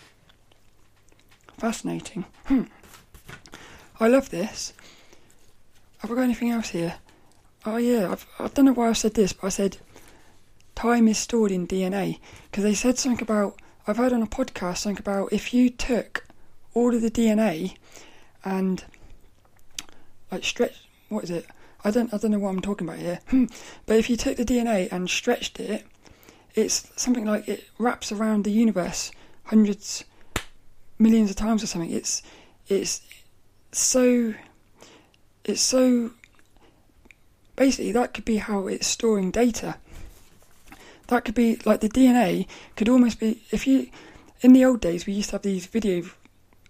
Fascinating. 1.58 2.26
Hmm. 2.46 2.64
I 4.00 4.08
love 4.08 4.30
this. 4.30 4.74
Have 6.00 6.12
I 6.12 6.16
got 6.16 6.22
anything 6.22 6.52
else 6.52 6.70
here? 6.70 6.96
Oh 7.66 7.78
yeah, 7.78 8.12
I've, 8.12 8.26
I 8.40 8.48
don't 8.48 8.66
know 8.66 8.74
why 8.74 8.90
I 8.90 8.94
said 8.94 9.16
this, 9.16 9.34
but 9.34 9.48
I 9.48 9.50
said 9.50 9.78
time 10.76 11.08
is 11.08 11.18
stored 11.18 11.52
in 11.52 11.68
DNA 11.68 12.20
because 12.50 12.64
they 12.64 12.74
said 12.74 12.98
something 12.98 13.24
about. 13.24 13.60
I've 13.88 13.98
heard 13.98 14.14
on 14.14 14.22
a 14.22 14.28
podcast 14.28 14.78
something 14.80 15.00
about 15.00 15.32
if 15.32 15.54
you 15.54 15.70
took 15.70 16.28
all 16.74 16.94
of 16.94 17.02
the 17.02 17.10
DNA 17.10 17.78
and 18.44 18.84
like 20.32 20.44
stretch. 20.44 20.88
What 21.10 21.24
is 21.24 21.32
it? 21.32 21.46
I 21.84 21.92
don't. 21.92 22.14
I 22.14 22.18
don't 22.18 22.32
know 22.32 22.40
what 22.40 22.50
I'm 22.50 22.62
talking 22.62 22.88
about 22.88 23.00
here. 23.00 23.20
Hmm. 23.30 23.46
but 23.86 23.98
if 23.98 24.10
you 24.10 24.18
took 24.18 24.38
the 24.38 24.46
DNA 24.46 24.92
and 24.92 25.10
stretched 25.10 25.60
it, 25.60 25.86
it's 26.56 26.92
something 26.96 27.26
like 27.26 27.48
it 27.48 27.66
wraps 27.78 28.12
around 28.12 28.44
the 28.44 28.52
universe 28.52 29.12
hundreds, 29.46 30.04
millions 31.00 31.30
of 31.30 31.36
times 31.36 31.64
or 31.64 31.68
something. 31.68 31.92
It's 31.92 32.22
it's 32.68 33.02
so. 33.72 34.34
It's 35.46 35.62
so. 35.62 36.12
Basically, 37.56 37.92
that 37.92 38.14
could 38.14 38.26
be 38.26 38.38
how 38.38 38.68
it's 38.68 38.88
storing 38.88 39.32
data. 39.32 39.78
That 41.08 41.24
could 41.24 41.36
be 41.36 41.58
like 41.64 41.80
the 41.80 41.90
DNA 41.90 42.48
could 42.76 42.90
almost 42.90 43.20
be 43.20 43.42
if 43.52 43.66
you. 43.66 43.90
In 44.42 44.54
the 44.54 44.66
old 44.66 44.82
days, 44.82 45.08
we 45.08 45.14
used 45.14 45.30
to 45.30 45.36
have 45.36 45.42
these 45.42 45.66
video 45.66 46.04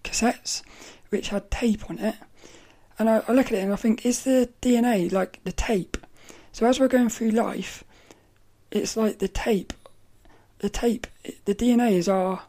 cassettes 0.03 0.62
which 1.10 1.30
had 1.30 1.51
tape 1.51 1.89
on 1.89 1.99
it 1.99 2.16
and 3.00 3.10
I, 3.10 3.24
I 3.28 3.34
look 3.34 3.48
at 3.48 3.54
it 3.54 3.64
and 3.64 3.74
I 3.74 3.76
think, 3.76 4.06
is 4.06 4.24
the 4.24 4.50
DNA 4.62 5.12
like 5.12 5.39
the 5.43 5.52
tape? 5.52 5.98
So 6.52 6.66
as 6.66 6.80
we're 6.80 6.88
going 6.88 7.10
through 7.10 7.32
life, 7.32 7.84
it's 8.72 8.98
like 8.98 9.20
the 9.20 9.28
tape. 9.28 9.74
The 10.60 10.70
tape, 10.70 11.08
the 11.45 11.54
DNA 11.54 11.93
is 11.93 12.10
our, 12.10 12.41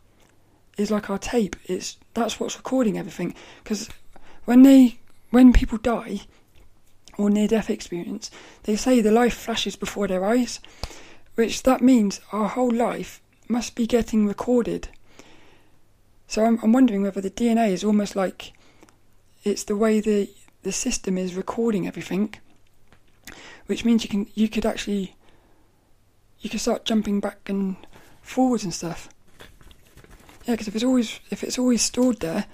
is 0.77 0.91
like 0.91 1.11
our 1.11 1.19
tape. 1.19 1.57
It's 1.67 1.99
that's 2.15 2.41
what's 2.41 2.57
recording 2.57 2.97
everything. 2.97 3.35
Because 3.63 3.89
when 4.47 4.63
they, 4.63 4.99
when 5.31 5.53
people 5.53 5.79
die, 5.79 6.23
or 7.19 7.29
near-death 7.29 7.69
experience, 7.69 8.31
they 8.63 8.77
say 8.77 9.01
the 9.01 9.11
life 9.11 9.35
flashes 9.35 9.77
before 9.77 10.07
their 10.07 10.25
eyes, 10.25 10.61
which 11.35 11.65
that 11.65 11.83
means 11.83 12.21
our 12.33 12.49
whole 12.49 12.71
life 12.71 13.21
must 13.49 13.75
be 13.75 13.87
getting 13.87 14.27
recorded. 14.27 14.89
So 16.29 16.45
I'm, 16.45 16.59
I'm 16.63 16.73
wondering 16.73 17.03
whether 17.03 17.21
the 17.21 17.31
DNA 17.31 17.71
is 17.71 17.83
almost 17.83 18.15
like 18.15 18.53
it's 19.45 19.65
the 19.65 19.77
way 19.77 20.01
the 20.01 20.31
the 20.63 20.73
system 20.73 21.17
is 21.17 21.35
recording 21.35 21.87
everything, 21.87 22.35
which 23.67 23.85
means 23.85 24.03
you 24.03 24.09
can 24.09 24.27
you 24.35 24.49
could 24.49 24.67
actually 24.67 25.15
you 26.41 26.51
can 26.51 26.59
start 26.59 26.85
jumping 26.85 27.21
back 27.21 27.49
and 27.49 27.77
forwards 28.23 28.65
and 28.65 28.75
stuff. 28.75 29.09
Yeah, 30.45 30.55
because 30.55 30.69
if 30.69 30.75
it's 30.75 30.85
always 30.85 31.21
if 31.31 31.43
it's 31.43 31.59
always 31.59 31.83
stored 31.83 32.21
there, 32.21 32.47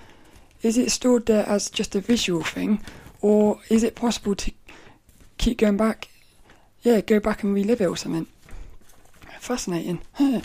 is 0.63 0.79
it 0.79 0.91
stored 0.91 1.27
there 1.27 1.47
as 1.49 1.71
just 1.71 1.95
a 1.95 2.01
visual 2.01 2.43
thing, 2.43 2.81
or 3.21 3.61
is 3.69 3.83
it 3.83 3.95
possible 3.95 4.35
to 4.35 4.53
keep 5.39 5.59
going 5.59 5.77
back? 5.77 6.09
Yeah, 6.83 7.01
go 7.01 7.21
back 7.21 7.43
and 7.43 7.55
relive 7.55 7.81
it 7.81 7.87
or 7.87 7.97
something. 7.97 8.27
Fascinating, 9.41 10.01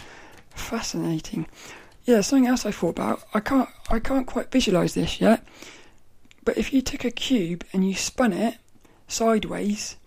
fascinating. 0.51 1.47
Yeah, 2.05 2.21
something 2.21 2.47
else 2.47 2.65
I 2.65 2.71
thought 2.71 2.97
about. 2.97 3.23
I 3.33 3.39
can't 3.39 3.69
I 3.89 3.99
can't 3.99 4.27
quite 4.27 4.51
visualize 4.51 4.93
this 4.93 5.21
yet. 5.21 5.45
But 6.43 6.57
if 6.57 6.73
you 6.73 6.81
took 6.81 7.03
a 7.03 7.11
cube 7.11 7.65
and 7.73 7.87
you 7.87 7.95
spun 7.95 8.33
it 8.33 8.57
sideways, 9.07 9.97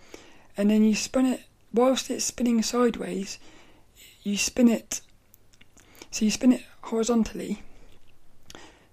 and 0.57 0.71
then 0.71 0.85
you 0.85 0.95
spun 0.95 1.27
it 1.27 1.43
whilst 1.73 2.11
it's 2.11 2.25
spinning 2.25 2.63
sideways, 2.63 3.39
you 4.23 4.37
spin 4.37 4.69
it. 4.69 5.01
So 6.11 6.25
you 6.25 6.31
spin 6.31 6.53
it 6.53 6.63
horizontally. 6.83 7.63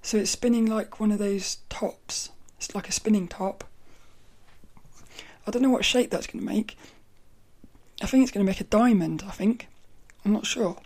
So 0.01 0.17
it's 0.17 0.31
spinning 0.31 0.65
like 0.65 0.99
one 0.99 1.11
of 1.11 1.19
those 1.19 1.57
tops. 1.69 2.29
It's 2.57 2.73
like 2.73 2.89
a 2.89 2.93
spinning 2.93 3.27
top. 3.27 3.63
I 5.45 5.51
don't 5.51 5.61
know 5.61 5.69
what 5.69 5.85
shape 5.85 6.11
that's 6.11 6.27
going 6.27 6.45
to 6.45 6.53
make. 6.53 6.77
I 8.01 8.05
think 8.05 8.23
it's 8.23 8.31
going 8.31 8.45
to 8.45 8.49
make 8.49 8.61
a 8.61 8.65
diamond, 8.65 9.23
I 9.27 9.31
think. 9.31 9.67
I'm 10.23 10.33
not 10.33 10.45
sure. 10.45 10.77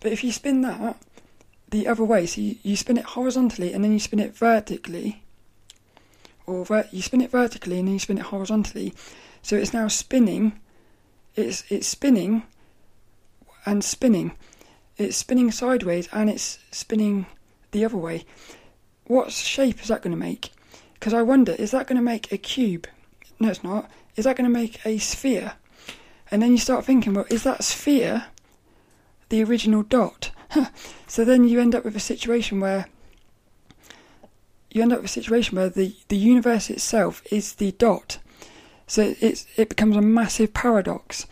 But 0.00 0.12
if 0.12 0.24
you 0.24 0.32
spin 0.32 0.62
that 0.62 0.96
the 1.72 1.88
other 1.88 2.04
way, 2.04 2.26
so 2.26 2.40
you, 2.40 2.56
you 2.62 2.76
spin 2.76 2.98
it 2.98 3.04
horizontally 3.04 3.72
and 3.72 3.82
then 3.82 3.92
you 3.92 3.98
spin 3.98 4.18
it 4.18 4.36
vertically, 4.36 5.22
or 6.46 6.66
ver- 6.66 6.88
you 6.92 7.00
spin 7.00 7.22
it 7.22 7.30
vertically 7.30 7.78
and 7.78 7.88
then 7.88 7.94
you 7.94 7.98
spin 7.98 8.18
it 8.18 8.26
horizontally. 8.26 8.92
So 9.40 9.56
it's 9.56 9.72
now 9.72 9.88
spinning. 9.88 10.60
It's 11.34 11.64
it's 11.70 11.88
spinning 11.88 12.42
and 13.64 13.82
spinning. 13.82 14.32
It's 14.98 15.16
spinning 15.16 15.50
sideways 15.50 16.08
and 16.12 16.28
it's 16.28 16.58
spinning 16.70 17.24
the 17.70 17.86
other 17.86 17.96
way. 17.96 18.26
What 19.06 19.32
shape 19.32 19.80
is 19.80 19.88
that 19.88 20.02
going 20.02 20.12
to 20.12 20.18
make? 20.18 20.52
Because 20.94 21.14
I 21.14 21.22
wonder, 21.22 21.52
is 21.52 21.70
that 21.70 21.86
going 21.86 21.96
to 21.96 22.02
make 22.02 22.30
a 22.30 22.38
cube? 22.38 22.86
No, 23.40 23.48
it's 23.48 23.64
not. 23.64 23.90
Is 24.14 24.26
that 24.26 24.36
going 24.36 24.48
to 24.48 24.52
make 24.52 24.84
a 24.84 24.98
sphere? 24.98 25.54
And 26.30 26.42
then 26.42 26.52
you 26.52 26.58
start 26.58 26.84
thinking, 26.84 27.14
well, 27.14 27.24
is 27.30 27.44
that 27.44 27.64
sphere 27.64 28.26
the 29.30 29.42
original 29.42 29.82
dot? 29.82 30.31
So 31.06 31.24
then 31.24 31.44
you 31.44 31.60
end 31.60 31.74
up 31.74 31.84
with 31.84 31.96
a 31.96 32.00
situation 32.00 32.60
where 32.60 32.86
you 34.70 34.82
end 34.82 34.92
up 34.92 34.98
with 34.98 35.10
a 35.10 35.12
situation 35.12 35.56
where 35.56 35.68
the, 35.68 35.94
the 36.08 36.16
universe 36.16 36.70
itself 36.70 37.22
is 37.30 37.54
the 37.54 37.72
dot. 37.72 38.18
So 38.86 39.14
it's 39.20 39.46
it 39.56 39.68
becomes 39.68 39.96
a 39.96 40.02
massive 40.02 40.54
paradox 40.54 41.26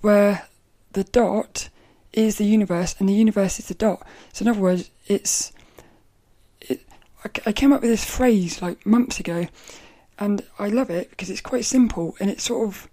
where 0.00 0.46
the 0.92 1.04
dot 1.04 1.68
is 2.12 2.36
the 2.36 2.44
universe 2.44 2.94
and 2.98 3.08
the 3.08 3.14
universe 3.14 3.58
is 3.58 3.68
the 3.68 3.74
dot. 3.74 4.06
So 4.32 4.44
in 4.44 4.48
other 4.48 4.60
words, 4.60 4.90
it's 5.06 5.52
it. 6.60 6.86
I, 7.24 7.30
I 7.46 7.52
came 7.52 7.72
up 7.72 7.82
with 7.82 7.90
this 7.90 8.04
phrase 8.04 8.62
like 8.62 8.84
months 8.86 9.20
ago, 9.20 9.46
and 10.18 10.44
I 10.58 10.68
love 10.68 10.90
it 10.90 11.10
because 11.10 11.30
it's 11.30 11.40
quite 11.40 11.64
simple 11.64 12.16
and 12.20 12.30
it 12.30 12.40
sort 12.40 12.68
of 12.68 12.88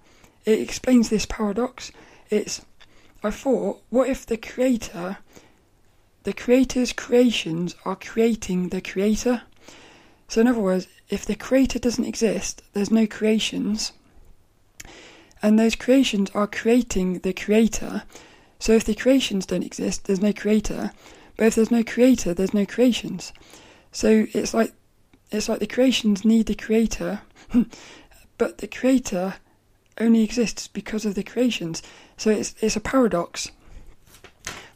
it 0.45 0.59
explains 0.59 1.09
this 1.09 1.25
paradox. 1.25 1.91
It's 2.29 2.65
I 3.23 3.31
thought, 3.31 3.81
what 3.89 4.09
if 4.09 4.25
the 4.25 4.37
creator, 4.37 5.17
the 6.23 6.33
creator's 6.33 6.93
creations 6.93 7.75
are 7.85 7.95
creating 7.95 8.69
the 8.69 8.81
creator? 8.81 9.43
So, 10.27 10.41
in 10.41 10.47
other 10.47 10.59
words, 10.59 10.87
if 11.09 11.25
the 11.25 11.35
creator 11.35 11.79
doesn't 11.79 12.05
exist, 12.05 12.61
there's 12.73 12.91
no 12.91 13.07
creations. 13.07 13.93
And 15.41 15.57
those 15.57 15.75
creations 15.75 16.29
are 16.33 16.47
creating 16.47 17.19
the 17.19 17.33
creator. 17.33 18.03
So, 18.59 18.73
if 18.73 18.83
the 18.83 18.95
creations 18.95 19.45
don't 19.45 19.63
exist, 19.63 20.05
there's 20.05 20.21
no 20.21 20.33
creator. 20.33 20.91
But 21.39 21.47
if 21.47 21.55
there's 21.55 21.71
no 21.71 21.83
creator, 21.83 22.33
there's 22.33 22.53
no 22.53 22.65
creations. 22.65 23.31
So 23.91 24.27
it's 24.33 24.53
like 24.53 24.73
it's 25.31 25.47
like 25.47 25.59
the 25.59 25.67
creations 25.67 26.25
need 26.25 26.47
the 26.47 26.53
creator, 26.55 27.21
but 28.37 28.57
the 28.57 28.67
creator 28.67 29.35
only 29.97 30.23
exists 30.23 30.67
because 30.67 31.05
of 31.05 31.15
the 31.15 31.23
creations. 31.23 31.81
So 32.17 32.29
it's 32.29 32.55
it's 32.59 32.75
a 32.75 32.81
paradox. 32.81 33.51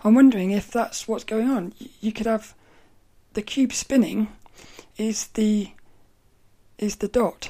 I'm 0.04 0.16
wondering 0.16 0.52
if 0.52 0.70
that's 0.70 1.08
what's 1.08 1.24
going 1.24 1.50
on. 1.50 1.74
You 2.02 2.12
could 2.12 2.26
have 2.26 2.54
the 3.34 3.42
cube 3.42 3.74
spinning 3.74 4.28
is 4.98 5.28
the 5.28 5.72
is 6.78 6.98
the 6.98 7.08
dot. 7.08 7.50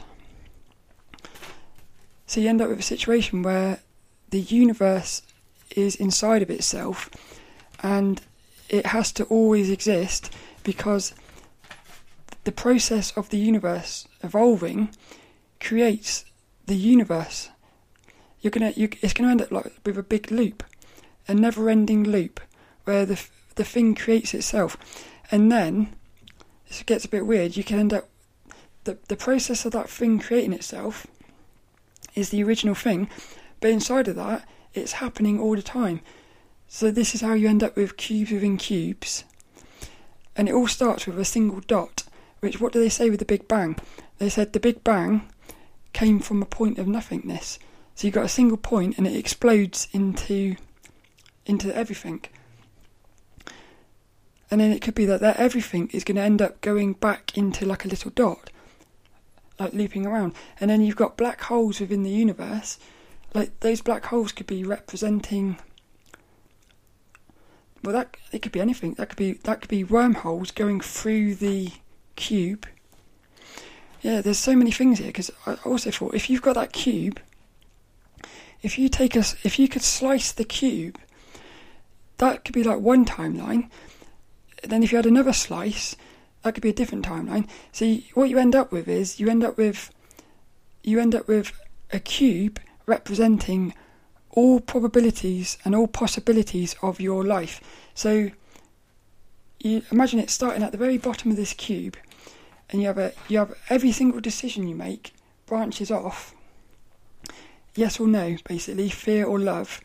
So 2.26 2.42
you 2.42 2.50
end 2.50 2.62
up 2.62 2.70
with 2.70 2.80
a 2.80 2.84
situation 2.84 3.44
where 3.44 3.80
the 4.30 4.40
universe 4.40 5.22
is 5.76 5.96
inside 5.96 6.42
of 6.42 6.50
itself 6.50 7.10
and 7.82 8.22
it 8.70 8.88
has 8.88 9.12
to 9.14 9.24
always 9.26 9.70
exist 9.70 10.34
because 10.64 11.14
the 12.44 12.52
process 12.52 13.12
of 13.18 13.30
the 13.30 13.38
universe 13.38 14.08
evolving 14.22 14.90
creates 15.60 16.26
the 16.66 16.76
universe. 16.76 17.50
You're 18.42 18.52
gonna, 18.52 18.74
you, 18.76 18.90
it's 19.02 19.14
gonna 19.14 19.32
end 19.32 19.42
up 19.42 19.52
like 19.52 19.72
with 19.86 19.98
a 19.98 20.04
big 20.04 20.32
loop, 20.32 20.64
a 21.28 21.34
never-ending 21.34 22.04
loop, 22.04 22.40
where 22.86 23.06
the 23.06 23.22
the 23.56 23.64
thing 23.64 23.94
creates 23.94 24.34
itself, 24.34 24.78
and 25.32 25.52
then 25.52 25.96
this 26.68 26.84
gets 26.84 27.06
a 27.06 27.10
bit 27.10 27.26
weird. 27.26 27.56
You 27.56 27.64
can 27.64 27.80
end 27.80 27.94
up 27.94 28.10
the 28.84 28.98
the 29.08 29.16
process 29.16 29.66
of 29.66 29.72
that 29.74 29.90
thing 29.90 30.20
creating 30.20 30.54
itself 30.54 31.08
is 32.16 32.30
the 32.30 32.44
original 32.44 32.76
thing, 32.76 33.10
but 33.60 33.72
inside 33.72 34.08
of 34.08 34.16
that, 34.16 34.48
it's 34.74 34.94
happening 34.94 35.40
all 35.40 35.56
the 35.56 35.62
time. 35.62 36.02
So 36.68 36.92
this 36.92 37.14
is 37.14 37.22
how 37.22 37.34
you 37.34 37.48
end 37.48 37.64
up 37.64 37.76
with 37.76 37.98
cubes 37.98 38.32
within 38.32 38.58
cubes, 38.58 39.24
and 40.36 40.50
it 40.50 40.54
all 40.54 40.68
starts 40.68 41.06
with 41.06 41.20
a 41.20 41.26
single 41.26 41.62
dot. 41.62 42.04
Which 42.40 42.60
what 42.60 42.74
do 42.74 42.80
they 42.80 42.90
say 42.90 43.10
with 43.10 43.20
the 43.20 43.26
Big 43.26 43.48
Bang? 43.48 43.78
They 44.18 44.30
said 44.30 44.52
the 44.52 44.60
Big 44.60 44.84
Bang 44.84 45.30
came 45.94 46.20
from 46.20 46.42
a 46.42 46.46
point 46.46 46.78
of 46.78 46.88
nothingness. 46.88 47.60
So 47.96 48.08
you've 48.08 48.16
got 48.16 48.26
a 48.26 48.30
single 48.30 48.58
point 48.58 48.98
and 48.98 49.08
it 49.08 49.16
explodes 49.16 49.88
into 49.94 50.56
into 51.46 51.76
everything. 51.76 52.22
And 54.52 54.62
then 54.62 54.72
it 54.72 54.82
could 54.82 54.96
be 54.96 55.06
that, 55.06 55.22
that 55.22 55.38
everything 55.38 55.90
is 55.94 56.04
going 56.04 56.18
to 56.18 56.22
end 56.22 56.42
up 56.42 56.62
going 56.62 56.94
back 56.94 57.38
into 57.38 57.66
like 57.66 57.86
a 57.86 57.88
little 57.88 58.12
dot, 58.12 58.50
like 59.60 59.74
looping 59.74 60.06
around. 60.06 60.34
And 60.60 60.70
then 60.70 60.82
you've 60.82 60.96
got 60.96 61.18
black 61.18 61.42
holes 61.42 61.80
within 61.80 62.04
the 62.04 62.10
universe. 62.10 62.78
Like 63.34 63.60
those 63.62 63.82
black 63.82 64.06
holes 64.06 64.32
could 64.32 64.48
be 64.48 64.64
representing. 64.64 65.58
Well, 67.84 67.94
that 67.94 68.16
it 68.32 68.42
could 68.42 68.52
be 68.52 68.62
anything. 68.62 68.94
That 68.94 69.10
could 69.10 69.18
be 69.18 69.34
that 69.34 69.62
could 69.62 69.70
be 69.70 69.84
wormholes 69.84 70.52
going 70.52 70.82
through 70.82 71.36
the 71.36 71.72
cube 72.16 72.68
yeah, 74.04 74.20
there's 74.20 74.38
so 74.38 74.56
many 74.56 74.72
things 74.72 75.00
here 75.00 75.08
because 75.08 75.32
I 75.48 75.54
also 75.66 75.90
thought 75.90 76.14
if 76.14 76.30
you've 76.30 76.42
got 76.42 76.56
that 76.56 76.74
cube, 76.74 77.20
if 78.62 78.78
you 78.78 78.90
take 78.90 79.16
us, 79.16 79.36
if 79.44 79.58
you 79.58 79.70
could 79.70 79.82
slice 79.82 80.34
the 80.34 80.44
cube, 80.44 81.00
that 82.24 82.46
could 82.46 82.54
be 82.54 82.64
like 82.64 82.80
one 82.80 83.06
timeline. 83.06 83.70
Then 84.64 84.82
if 84.82 84.92
you 84.92 84.98
had 84.98 85.06
another 85.06 85.34
slice, 85.34 85.96
that 86.42 86.54
could 86.54 86.64
be 86.64 86.70
a 86.70 86.74
different 86.74 87.06
timeline. 87.06 87.48
So 87.72 87.98
what 88.14 88.30
you 88.30 88.38
end 88.38 88.56
up 88.56 88.72
with 88.72 88.88
is 88.88 89.20
you 89.20 89.30
end 89.30 89.44
up 89.44 89.58
with 89.58 89.92
you 90.84 91.00
end 91.00 91.16
up 91.16 91.28
with 91.28 91.52
a 91.92 92.00
cube 92.00 92.60
representing 92.86 93.74
all 94.32 94.60
probabilities 94.60 95.58
and 95.64 95.76
all 95.76 95.88
possibilities 95.88 96.76
of 96.82 97.00
your 97.00 97.24
life. 97.24 97.62
So 97.94 98.32
you 99.60 99.82
imagine 99.92 100.20
it 100.20 100.30
starting 100.30 100.64
at 100.64 100.72
the 100.72 100.78
very 100.78 100.98
bottom 100.98 101.32
of 101.32 101.38
this 101.38 101.54
cube 101.54 101.98
and 102.70 102.82
you 102.82 102.88
have 102.88 102.98
a 102.98 103.14
you 103.28 103.38
have 103.38 103.54
every 103.70 103.92
single 103.92 104.20
decision 104.20 104.68
you 104.68 104.76
make 104.76 105.14
branches 105.46 105.90
off 105.92 106.36
yes 107.76 108.00
or 108.00 108.08
no 108.08 108.36
basically 108.46 108.90
fear 108.90 109.26
or 109.26 109.40
love 109.40 109.80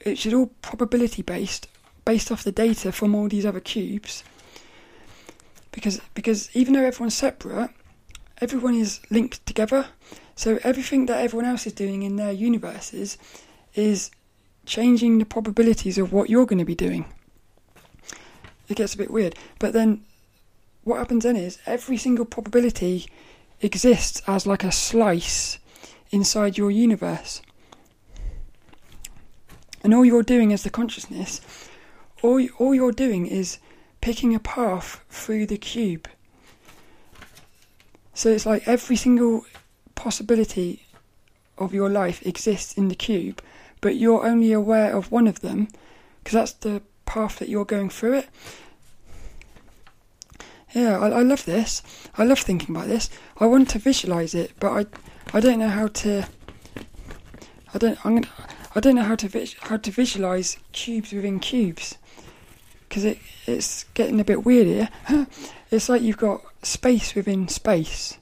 it 0.00 0.18
should 0.18 0.34
all 0.34 0.50
probability 0.62 1.22
based 1.22 1.68
based 2.04 2.32
off 2.32 2.44
the 2.44 2.52
data 2.52 2.90
from 2.92 3.14
all 3.14 3.28
these 3.28 3.46
other 3.46 3.60
cubes. 3.60 4.24
Because 5.72 6.00
because 6.14 6.50
even 6.54 6.74
though 6.74 6.84
everyone's 6.84 7.14
separate 7.14 7.70
everyone 8.40 8.74
is 8.74 9.00
linked 9.10 9.44
together. 9.46 9.86
So 10.34 10.58
everything 10.62 11.06
that 11.06 11.20
everyone 11.20 11.46
else 11.46 11.66
is 11.66 11.72
doing 11.72 12.02
in 12.02 12.16
their 12.16 12.32
universes 12.32 13.18
is 13.74 14.10
changing 14.66 15.18
the 15.18 15.24
probabilities 15.24 15.98
of 15.98 16.12
what 16.12 16.30
you're 16.30 16.46
going 16.46 16.58
to 16.58 16.64
be 16.64 16.74
doing. 16.74 17.04
It 18.68 18.76
gets 18.76 18.94
a 18.94 18.98
bit 18.98 19.10
weird. 19.10 19.34
But 19.58 19.72
then 19.72 20.04
what 20.84 20.98
happens 20.98 21.24
then 21.24 21.36
is 21.36 21.58
every 21.66 21.96
single 21.96 22.24
probability 22.24 23.08
exists 23.60 24.22
as 24.26 24.46
like 24.46 24.64
a 24.64 24.72
slice 24.72 25.58
inside 26.10 26.56
your 26.56 26.70
universe. 26.70 27.42
And 29.82 29.94
all 29.94 30.04
you're 30.04 30.22
doing 30.22 30.52
as 30.52 30.62
the 30.62 30.70
consciousness, 30.70 31.40
all, 32.22 32.44
all 32.58 32.74
you're 32.74 32.92
doing 32.92 33.26
is 33.26 33.58
picking 34.00 34.34
a 34.34 34.40
path 34.40 35.04
through 35.08 35.46
the 35.46 35.58
cube. 35.58 36.08
So 38.14 38.30
it's 38.30 38.46
like 38.46 38.66
every 38.68 38.96
single 38.96 39.46
possibility 39.94 40.84
of 41.58 41.72
your 41.74 41.88
life 41.88 42.26
exists 42.26 42.76
in 42.76 42.88
the 42.88 42.94
cube, 42.94 43.42
but 43.80 43.96
you're 43.96 44.26
only 44.26 44.52
aware 44.52 44.94
of 44.96 45.12
one 45.12 45.26
of 45.26 45.40
them 45.40 45.68
because 46.18 46.34
that's 46.34 46.52
the 46.52 46.82
path 47.06 47.38
that 47.38 47.48
you're 47.48 47.64
going 47.64 47.90
through 47.90 48.14
it. 48.14 48.28
Yeah, 50.74 50.98
I, 50.98 51.08
I 51.08 51.22
love 51.22 51.44
this. 51.44 51.82
I 52.16 52.24
love 52.24 52.38
thinking 52.38 52.74
about 52.74 52.86
this. 52.88 53.10
I 53.38 53.46
want 53.46 53.68
to 53.70 53.78
visualize 53.78 54.34
it, 54.34 54.52
but 54.60 54.70
I, 55.32 55.36
I 55.36 55.40
don't 55.40 55.58
know 55.58 55.68
how 55.68 55.88
to. 55.88 56.28
I 57.74 57.78
don't. 57.78 57.98
I'm 58.06 58.16
gonna. 58.16 58.28
I 58.74 58.80
don't 58.80 58.94
know 58.94 59.02
how 59.02 59.16
to 59.16 59.46
how 59.62 59.76
to 59.76 59.90
visualize 59.90 60.56
cubes 60.72 61.12
within 61.12 61.40
cubes, 61.40 61.98
because 62.88 63.04
it 63.04 63.18
it's 63.46 63.84
getting 63.94 64.20
a 64.20 64.24
bit 64.24 64.44
weird 64.44 64.66
here. 64.66 64.88
it's 65.70 65.88
like 65.88 66.02
you've 66.02 66.16
got 66.16 66.42
space 66.62 67.14
within 67.14 67.48
space. 67.48 68.18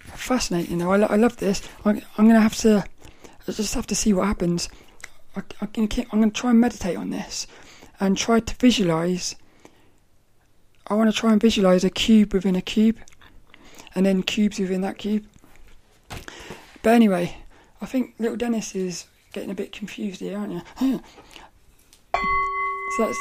Fascinating 0.00 0.78
though. 0.78 0.92
I, 0.92 0.96
lo- 0.96 1.08
I 1.10 1.16
love 1.16 1.38
this. 1.38 1.62
I, 1.84 2.02
I'm 2.16 2.26
gonna 2.26 2.40
have 2.40 2.56
to. 2.58 2.84
I 3.46 3.52
just 3.52 3.74
have 3.74 3.86
to 3.88 3.94
see 3.94 4.12
what 4.12 4.26
happens. 4.26 4.68
I, 5.36 5.42
keep, 5.66 6.12
I'm 6.12 6.20
gonna 6.20 6.30
try 6.30 6.50
and 6.50 6.60
meditate 6.60 6.96
on 6.96 7.10
this, 7.10 7.46
and 7.98 8.16
try 8.16 8.40
to 8.40 8.54
visualize 8.56 9.34
I 10.86 10.94
want 10.94 11.10
to 11.10 11.18
try 11.18 11.32
and 11.32 11.40
visualize 11.40 11.82
a 11.82 11.90
cube 11.90 12.34
within 12.34 12.56
a 12.56 12.60
cube, 12.60 12.98
and 13.94 14.04
then 14.04 14.22
cubes 14.22 14.58
within 14.58 14.82
that 14.82 14.98
cube. 14.98 15.24
But 16.82 16.92
anyway, 16.92 17.38
I 17.84 17.86
think 17.86 18.14
little 18.18 18.38
Dennis 18.38 18.74
is 18.74 19.04
getting 19.34 19.50
a 19.50 19.54
bit 19.54 19.70
confused 19.70 20.20
here, 20.20 20.38
aren't 20.38 20.54
you? 20.54 20.62
so 22.96 23.04
that's 23.04 23.18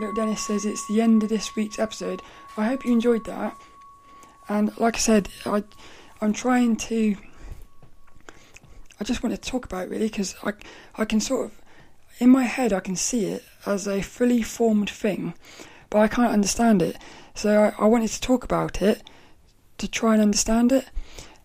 little 0.00 0.16
Dennis 0.16 0.44
says 0.44 0.64
it's 0.64 0.84
the 0.88 1.00
end 1.00 1.22
of 1.22 1.28
this 1.28 1.54
week's 1.54 1.78
episode. 1.78 2.20
I 2.56 2.64
hope 2.66 2.84
you 2.84 2.90
enjoyed 2.90 3.24
that. 3.26 3.56
And 4.48 4.76
like 4.80 4.96
I 4.96 4.98
said, 4.98 5.28
I 5.46 5.62
I'm 6.20 6.32
trying 6.32 6.74
to. 6.88 7.14
I 9.00 9.04
just 9.04 9.22
want 9.22 9.32
to 9.40 9.40
talk 9.40 9.64
about 9.64 9.84
it 9.84 9.90
really 9.90 10.08
because 10.08 10.34
I 10.42 10.54
I 10.96 11.04
can 11.04 11.20
sort 11.20 11.44
of 11.44 11.52
in 12.18 12.30
my 12.30 12.42
head 12.42 12.72
I 12.72 12.80
can 12.80 12.96
see 12.96 13.26
it 13.26 13.44
as 13.64 13.86
a 13.86 14.02
fully 14.02 14.42
formed 14.42 14.90
thing 14.90 15.34
but 15.88 16.00
I 16.00 16.08
can't 16.08 16.32
understand 16.32 16.82
it. 16.82 16.96
So 17.32 17.62
I, 17.78 17.84
I 17.84 17.86
wanted 17.86 18.10
to 18.10 18.20
talk 18.20 18.42
about 18.42 18.82
it 18.82 19.08
to 19.78 19.86
try 19.86 20.14
and 20.14 20.22
understand 20.22 20.72
it. 20.72 20.86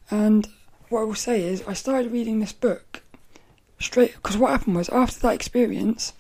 And 0.09 0.47
what 0.94 1.02
I 1.02 1.06
will 1.06 1.16
say 1.16 1.44
is, 1.44 1.64
I 1.68 1.74
started 1.74 2.12
reading 2.12 2.39
this 2.39 2.54
book 2.54 3.02
straight 3.80 4.14
because 4.14 4.38
what 4.38 4.52
happened 4.52 4.76
was 4.76 4.89
after 4.89 5.20
that 5.22 5.34
experience, 5.34 6.14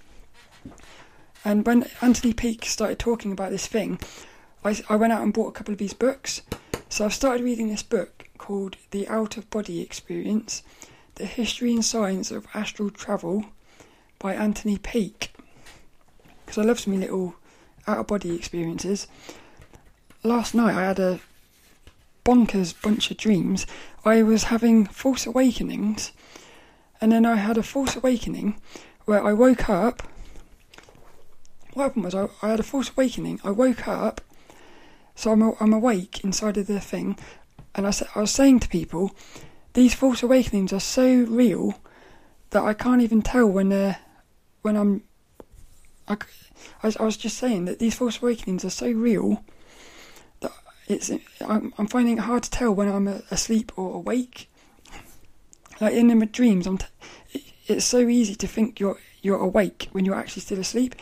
and 1.45 1.65
when 1.65 1.87
Anthony 2.01 2.33
Peake 2.33 2.65
started 2.65 2.97
talking 2.97 3.31
about 3.31 3.51
this 3.51 3.67
thing, 3.67 3.99
I, 4.65 4.81
I 4.89 4.95
went 4.95 5.13
out 5.13 5.21
and 5.21 5.31
bought 5.31 5.49
a 5.49 5.51
couple 5.51 5.73
of 5.73 5.77
these 5.77 5.93
books. 5.93 6.41
So 6.89 7.05
I've 7.05 7.13
started 7.13 7.43
reading 7.43 7.67
this 7.67 7.83
book 7.83 8.27
called 8.39 8.77
The 8.89 9.07
Out 9.07 9.37
of 9.37 9.49
Body 9.51 9.79
Experience 9.79 10.63
The 11.15 11.25
History 11.25 11.73
and 11.73 11.85
Science 11.85 12.31
of 12.31 12.47
Astral 12.55 12.89
Travel 12.89 13.45
by 14.17 14.33
Anthony 14.33 14.79
Peake. 14.79 15.33
Because 16.45 16.57
I 16.57 16.63
love 16.63 16.79
some 16.79 16.99
little 16.99 17.35
out 17.85 17.99
of 17.99 18.07
body 18.07 18.35
experiences. 18.35 19.05
Last 20.23 20.55
night 20.55 20.75
I 20.75 20.85
had 20.85 20.99
a 20.99 21.19
bonkers 22.23 22.79
bunch 22.81 23.11
of 23.11 23.17
dreams. 23.17 23.65
I 24.05 24.23
was 24.23 24.45
having 24.45 24.85
false 24.85 25.25
awakenings, 25.25 26.11
and 27.01 27.11
then 27.11 27.25
I 27.25 27.35
had 27.35 27.57
a 27.57 27.63
false 27.63 27.95
awakening 27.95 28.59
where 29.05 29.23
I 29.23 29.33
woke 29.33 29.69
up. 29.69 30.03
What 31.73 31.83
happened 31.83 32.05
was 32.05 32.15
I, 32.15 32.29
I 32.41 32.49
had 32.49 32.59
a 32.59 32.63
false 32.63 32.89
awakening. 32.89 33.39
I 33.43 33.51
woke 33.51 33.87
up, 33.87 34.21
so 35.15 35.31
I'm, 35.31 35.53
I'm 35.59 35.73
awake 35.73 36.23
inside 36.23 36.57
of 36.57 36.67
the 36.67 36.79
thing, 36.79 37.17
and 37.75 37.87
I, 37.87 37.91
said 37.91 38.07
I 38.15 38.21
was 38.21 38.31
saying 38.31 38.61
to 38.61 38.69
people, 38.69 39.11
these 39.73 39.93
false 39.93 40.21
awakenings 40.23 40.71
are 40.71 40.79
so 40.79 41.07
real 41.07 41.79
that 42.51 42.63
I 42.63 42.73
can't 42.73 43.01
even 43.01 43.21
tell 43.21 43.47
when 43.47 43.69
they're 43.69 43.97
when 44.61 44.77
I'm. 44.77 45.03
I, 46.07 46.17
I 46.83 47.03
was, 47.03 47.17
just 47.17 47.37
saying 47.37 47.65
that 47.65 47.79
these 47.79 47.95
false 47.95 48.21
awakenings 48.21 48.65
are 48.65 48.69
so 48.69 48.91
real 48.91 49.43
it's 50.87 51.09
I'm, 51.41 51.73
I'm 51.77 51.87
finding 51.87 52.17
it 52.17 52.21
hard 52.21 52.43
to 52.43 52.51
tell 52.51 52.73
when 52.73 52.89
I'm 52.89 53.07
asleep 53.07 53.71
or 53.77 53.95
awake. 53.95 54.49
Like 55.79 55.93
in 55.93 56.17
my 56.17 56.25
dreams, 56.25 56.67
I'm 56.67 56.77
t- 56.77 57.43
it's 57.67 57.85
so 57.85 58.07
easy 58.07 58.35
to 58.35 58.47
think 58.47 58.79
you're 58.79 58.99
you're 59.21 59.39
awake 59.39 59.89
when 59.91 60.05
you're 60.05 60.15
actually 60.15 60.41
still 60.41 60.59
asleep. 60.59 60.95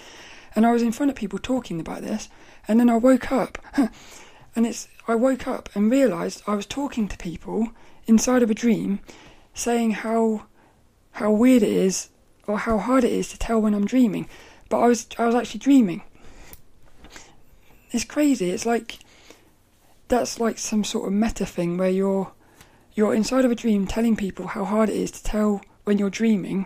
And 0.55 0.65
I 0.65 0.71
was 0.71 0.81
in 0.81 0.91
front 0.91 1.09
of 1.09 1.15
people 1.15 1.39
talking 1.39 1.79
about 1.79 2.01
this, 2.01 2.29
and 2.67 2.79
then 2.79 2.89
I 2.89 2.97
woke 2.97 3.31
up, 3.31 3.57
and 4.55 4.67
it's 4.67 4.87
I 5.07 5.15
woke 5.15 5.47
up 5.47 5.69
and 5.75 5.91
realised 5.91 6.43
I 6.45 6.55
was 6.55 6.65
talking 6.65 7.07
to 7.07 7.17
people 7.17 7.69
inside 8.05 8.43
of 8.43 8.51
a 8.51 8.55
dream, 8.55 8.99
saying 9.53 9.91
how 9.91 10.45
how 11.13 11.31
weird 11.31 11.63
it 11.63 11.69
is 11.69 12.09
or 12.47 12.59
how 12.59 12.77
hard 12.77 13.03
it 13.03 13.11
is 13.11 13.29
to 13.29 13.37
tell 13.37 13.61
when 13.61 13.73
I'm 13.73 13.85
dreaming. 13.85 14.27
But 14.69 14.79
I 14.79 14.87
was 14.87 15.07
I 15.17 15.25
was 15.25 15.35
actually 15.35 15.59
dreaming. 15.59 16.03
It's 17.91 18.05
crazy. 18.05 18.51
It's 18.51 18.65
like 18.65 18.99
that's 20.11 20.39
like 20.39 20.59
some 20.59 20.83
sort 20.83 21.07
of 21.07 21.13
meta 21.13 21.45
thing 21.45 21.77
where 21.77 21.89
you're 21.89 22.33
you're 22.93 23.15
inside 23.15 23.45
of 23.45 23.51
a 23.51 23.55
dream 23.55 23.87
telling 23.87 24.17
people 24.17 24.47
how 24.47 24.65
hard 24.65 24.89
it 24.89 24.95
is 24.95 25.09
to 25.11 25.23
tell 25.23 25.61
when 25.85 25.97
you're 25.97 26.09
dreaming, 26.09 26.65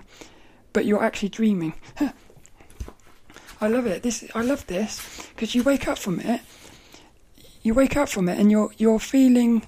but 0.74 0.86
you're 0.86 1.04
actually 1.04 1.30
dreaming. 1.30 1.76
I 3.62 3.68
love 3.68 3.86
it. 3.86 4.02
This 4.02 4.26
I 4.34 4.42
love 4.42 4.66
this 4.68 5.30
because 5.30 5.54
you 5.54 5.64
wake 5.64 5.88
up 5.88 6.00
from 6.00 6.20
it. 6.20 6.42
You 7.62 7.74
wake 7.74 7.96
up 7.96 8.10
from 8.10 8.28
it 8.28 8.40
and 8.40 8.52
you're 8.52 8.72
you're 8.78 9.00
feeling. 9.00 9.66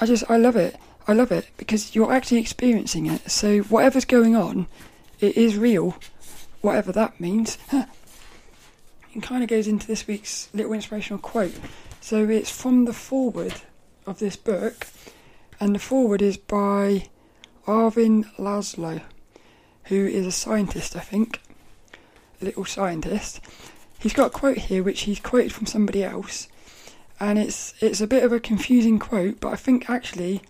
I 0.00 0.06
just 0.06 0.30
I 0.30 0.36
love 0.36 0.56
it. 0.56 0.76
I 1.08 1.14
love 1.14 1.32
it 1.32 1.48
because 1.56 1.94
you're 1.94 2.12
actually 2.12 2.38
experiencing 2.38 3.06
it. 3.06 3.30
So 3.30 3.60
whatever's 3.60 4.04
going 4.04 4.36
on, 4.36 4.66
it 5.18 5.36
is 5.36 5.56
real, 5.56 5.96
whatever 6.60 6.92
that 6.92 7.18
means. 7.18 7.56
it 7.72 9.22
kind 9.22 9.42
of 9.42 9.48
goes 9.48 9.66
into 9.66 9.86
this 9.86 10.06
week's 10.06 10.50
little 10.52 10.74
inspirational 10.74 11.20
quote. 11.20 11.54
So 12.06 12.28
it's 12.28 12.52
from 12.52 12.84
the 12.84 12.92
foreword 12.92 13.54
of 14.06 14.20
this 14.20 14.36
book, 14.36 14.86
and 15.58 15.74
the 15.74 15.80
foreword 15.80 16.22
is 16.22 16.36
by 16.36 17.08
Ervin 17.66 18.26
Laszlo, 18.38 19.02
who 19.86 20.06
is 20.06 20.24
a 20.24 20.30
scientist, 20.30 20.94
I 20.94 21.00
think, 21.00 21.40
a 22.40 22.44
little 22.44 22.64
scientist. 22.64 23.40
He's 23.98 24.12
got 24.12 24.28
a 24.28 24.38
quote 24.38 24.58
here 24.58 24.84
which 24.84 25.00
he's 25.00 25.18
quoted 25.18 25.52
from 25.52 25.66
somebody 25.66 26.04
else, 26.04 26.46
and 27.18 27.40
it's 27.40 27.74
it's 27.80 28.00
a 28.00 28.06
bit 28.06 28.22
of 28.22 28.30
a 28.30 28.38
confusing 28.38 29.00
quote, 29.00 29.40
but 29.40 29.52
I 29.52 29.56
think 29.56 29.90
actually 29.90 30.42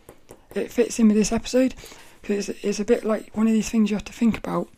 it 0.55 0.71
fits 0.71 0.99
in 0.99 1.09
with 1.09 1.17
this 1.17 1.33
episode 1.33 1.75
because 2.21 2.51
it's, 2.51 2.63
it's 2.63 2.81
a 2.81 2.85
bit 2.85 3.03
like 3.03 3.35
one 3.35 3.47
of 3.47 3.55
these 3.55 3.71
things 3.71 3.89
you 3.89 3.97
have 3.97 4.05
to 4.05 4.13
think 4.13 4.37
about. 4.37 4.69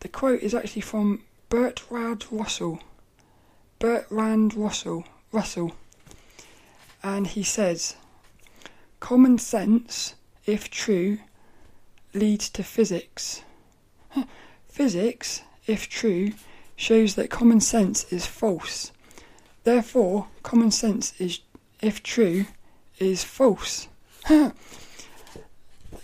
The 0.00 0.08
quote 0.08 0.42
is 0.42 0.52
actually 0.52 0.82
from 0.82 1.22
Bertrand 1.48 2.26
Russell. 2.28 2.80
Bertrand 3.78 4.54
Russell. 4.56 5.04
Russell. 5.32 5.74
And 7.02 7.26
he 7.26 7.42
says, 7.42 7.96
Common 9.00 9.38
sense, 9.38 10.14
if 10.46 10.70
true, 10.70 11.18
leads 12.14 12.50
to 12.50 12.62
physics. 12.62 13.42
physics, 14.68 15.42
if 15.66 15.88
true, 15.88 16.32
shows 16.76 17.14
that 17.14 17.30
common 17.30 17.60
sense 17.60 18.10
is 18.12 18.26
false. 18.26 18.92
Therefore, 19.64 20.28
common 20.42 20.70
sense 20.70 21.18
is, 21.20 21.40
if 21.82 22.02
true, 22.02 22.46
is 22.98 23.24
false. 23.24 23.88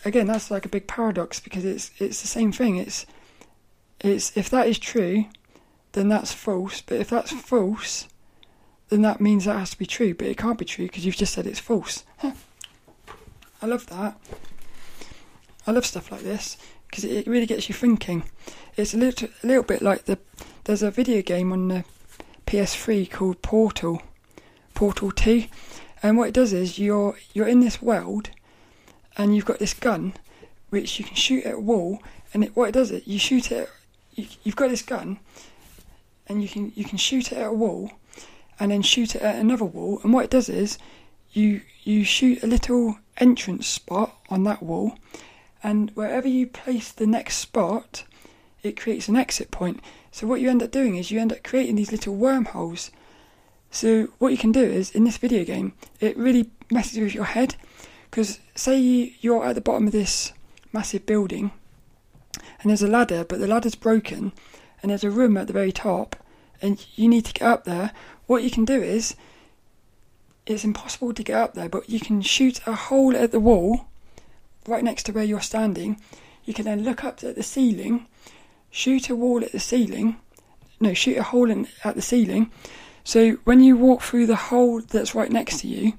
Again, 0.04 0.26
that's 0.26 0.50
like 0.50 0.66
a 0.66 0.68
big 0.68 0.86
paradox 0.86 1.40
because 1.40 1.64
it's 1.64 1.90
it's 1.98 2.20
the 2.20 2.28
same 2.28 2.52
thing. 2.52 2.76
It's 2.76 3.06
it's 4.00 4.36
if 4.36 4.50
that 4.50 4.68
is 4.68 4.78
true, 4.78 5.26
then 5.92 6.08
that's 6.08 6.32
false. 6.32 6.82
But 6.82 7.00
if 7.00 7.08
that's 7.10 7.32
false, 7.32 8.06
then 8.88 9.02
that 9.02 9.20
means 9.20 9.44
that 9.44 9.58
has 9.58 9.70
to 9.70 9.78
be 9.78 9.86
true. 9.86 10.14
But 10.14 10.26
it 10.28 10.38
can't 10.38 10.58
be 10.58 10.64
true 10.64 10.86
because 10.86 11.04
you've 11.04 11.16
just 11.16 11.34
said 11.34 11.46
it's 11.46 11.60
false. 11.60 12.04
I 12.22 13.66
love 13.66 13.86
that. 13.86 14.18
I 15.66 15.70
love 15.70 15.86
stuff 15.86 16.12
like 16.12 16.20
this 16.20 16.58
because 16.88 17.04
it 17.04 17.26
really 17.26 17.46
gets 17.46 17.68
you 17.68 17.74
thinking. 17.74 18.24
It's 18.76 18.94
a 18.94 18.98
little 18.98 19.28
a 19.42 19.46
little 19.46 19.62
bit 19.62 19.82
like 19.82 20.04
the 20.04 20.18
there's 20.64 20.82
a 20.82 20.90
video 20.90 21.22
game 21.22 21.52
on 21.52 21.68
the 21.68 21.84
PS3 22.46 23.10
called 23.10 23.42
Portal, 23.42 24.02
Portal 24.74 25.10
Two, 25.10 25.44
and 26.02 26.16
what 26.18 26.28
it 26.28 26.34
does 26.34 26.52
is 26.52 26.78
you're 26.78 27.16
you're 27.32 27.48
in 27.48 27.60
this 27.60 27.80
world, 27.80 28.30
and 29.16 29.34
you've 29.34 29.46
got 29.46 29.58
this 29.58 29.74
gun, 29.74 30.14
which 30.70 30.98
you 30.98 31.04
can 31.04 31.16
shoot 31.16 31.44
at 31.44 31.54
a 31.54 31.60
wall. 31.60 32.02
And 32.32 32.44
it, 32.44 32.56
what 32.56 32.68
it 32.68 32.72
does 32.72 32.90
is 32.90 33.06
you 33.06 33.18
shoot 33.18 33.50
it. 33.50 33.70
You, 34.14 34.26
you've 34.42 34.56
got 34.56 34.68
this 34.68 34.82
gun, 34.82 35.18
and 36.28 36.42
you 36.42 36.48
can 36.48 36.72
you 36.74 36.84
can 36.84 36.98
shoot 36.98 37.32
it 37.32 37.38
at 37.38 37.46
a 37.46 37.52
wall, 37.52 37.92
and 38.58 38.70
then 38.70 38.82
shoot 38.82 39.14
it 39.14 39.22
at 39.22 39.36
another 39.36 39.64
wall. 39.64 40.00
And 40.02 40.12
what 40.12 40.24
it 40.24 40.30
does 40.30 40.48
is 40.48 40.78
you 41.32 41.62
you 41.82 42.04
shoot 42.04 42.42
a 42.42 42.46
little 42.46 42.98
entrance 43.18 43.66
spot 43.66 44.16
on 44.30 44.44
that 44.44 44.62
wall, 44.62 44.98
and 45.62 45.90
wherever 45.94 46.28
you 46.28 46.46
place 46.46 46.92
the 46.92 47.06
next 47.06 47.36
spot, 47.36 48.04
it 48.62 48.80
creates 48.80 49.08
an 49.08 49.16
exit 49.16 49.50
point. 49.50 49.80
So 50.10 50.26
what 50.26 50.40
you 50.40 50.48
end 50.48 50.62
up 50.62 50.70
doing 50.70 50.96
is 50.96 51.10
you 51.10 51.20
end 51.20 51.32
up 51.32 51.42
creating 51.42 51.76
these 51.76 51.92
little 51.92 52.14
wormholes 52.14 52.90
so 53.74 54.06
what 54.18 54.30
you 54.30 54.38
can 54.38 54.52
do 54.52 54.62
is 54.62 54.92
in 54.92 55.02
this 55.02 55.16
video 55.16 55.44
game, 55.44 55.72
it 55.98 56.16
really 56.16 56.48
messes 56.70 57.00
with 57.00 57.12
your 57.12 57.24
head 57.24 57.56
because 58.08 58.38
say 58.54 58.78
you, 58.78 59.34
are 59.36 59.46
at 59.46 59.56
the 59.56 59.60
bottom 59.60 59.88
of 59.88 59.92
this 59.92 60.32
massive 60.72 61.04
building 61.06 61.50
and 62.60 62.70
there's 62.70 62.84
a 62.84 62.88
ladder, 62.88 63.24
but 63.24 63.40
the 63.40 63.48
ladder's 63.48 63.74
broken 63.74 64.30
and 64.80 64.90
there's 64.90 65.02
a 65.02 65.10
room 65.10 65.36
at 65.36 65.48
the 65.48 65.52
very 65.52 65.72
top 65.72 66.14
and 66.62 66.86
you 66.94 67.08
need 67.08 67.24
to 67.24 67.32
get 67.32 67.48
up 67.48 67.64
there. 67.64 67.90
What 68.26 68.42
you 68.42 68.50
can 68.50 68.64
do 68.64 68.82
is 68.82 69.14
it's 70.46 70.64
impossible 70.64 71.14
to 71.14 71.22
get 71.22 71.36
up 71.36 71.54
there, 71.54 71.68
but 71.68 71.88
you 71.88 72.00
can 72.00 72.22
shoot 72.22 72.60
a 72.66 72.74
hole 72.74 73.16
at 73.16 73.32
the 73.32 73.40
wall 73.40 73.86
right 74.66 74.84
next 74.84 75.04
to 75.04 75.12
where 75.12 75.24
you're 75.24 75.40
standing. 75.40 76.00
You 76.44 76.54
can 76.54 76.64
then 76.64 76.84
look 76.84 77.04
up 77.04 77.22
at 77.24 77.36
the 77.36 77.42
ceiling, 77.42 78.06
shoot 78.70 79.08
a 79.08 79.16
wall 79.16 79.42
at 79.42 79.52
the 79.52 79.60
ceiling, 79.60 80.16
no, 80.80 80.92
shoot 80.94 81.16
a 81.16 81.22
hole 81.22 81.50
in, 81.50 81.68
at 81.84 81.94
the 81.94 82.02
ceiling, 82.02 82.50
so 83.04 83.32
when 83.44 83.60
you 83.60 83.76
walk 83.76 84.00
through 84.00 84.26
the 84.26 84.36
hole 84.36 84.80
that's 84.80 85.14
right 85.14 85.30
next 85.30 85.60
to 85.60 85.68
you, 85.68 85.92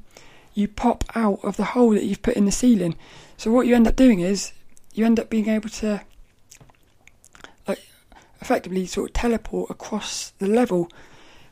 you 0.55 0.67
pop 0.67 1.03
out 1.15 1.39
of 1.43 1.55
the 1.55 1.63
hole 1.63 1.91
that 1.91 2.03
you've 2.03 2.23
put 2.23 2.35
in 2.35 2.45
the 2.45 2.51
ceiling. 2.51 2.95
So 3.37 3.51
what 3.51 3.67
you 3.67 3.75
end 3.75 3.87
up 3.87 3.95
doing 3.95 4.21
is 4.21 4.53
you 4.93 5.05
end 5.05 5.19
up 5.19 5.29
being 5.29 5.47
able 5.47 5.69
to 5.69 6.01
like 7.67 7.85
effectively 8.41 8.87
sort 8.87 9.09
of 9.09 9.13
teleport 9.13 9.69
across 9.69 10.31
the 10.39 10.47
level, 10.47 10.89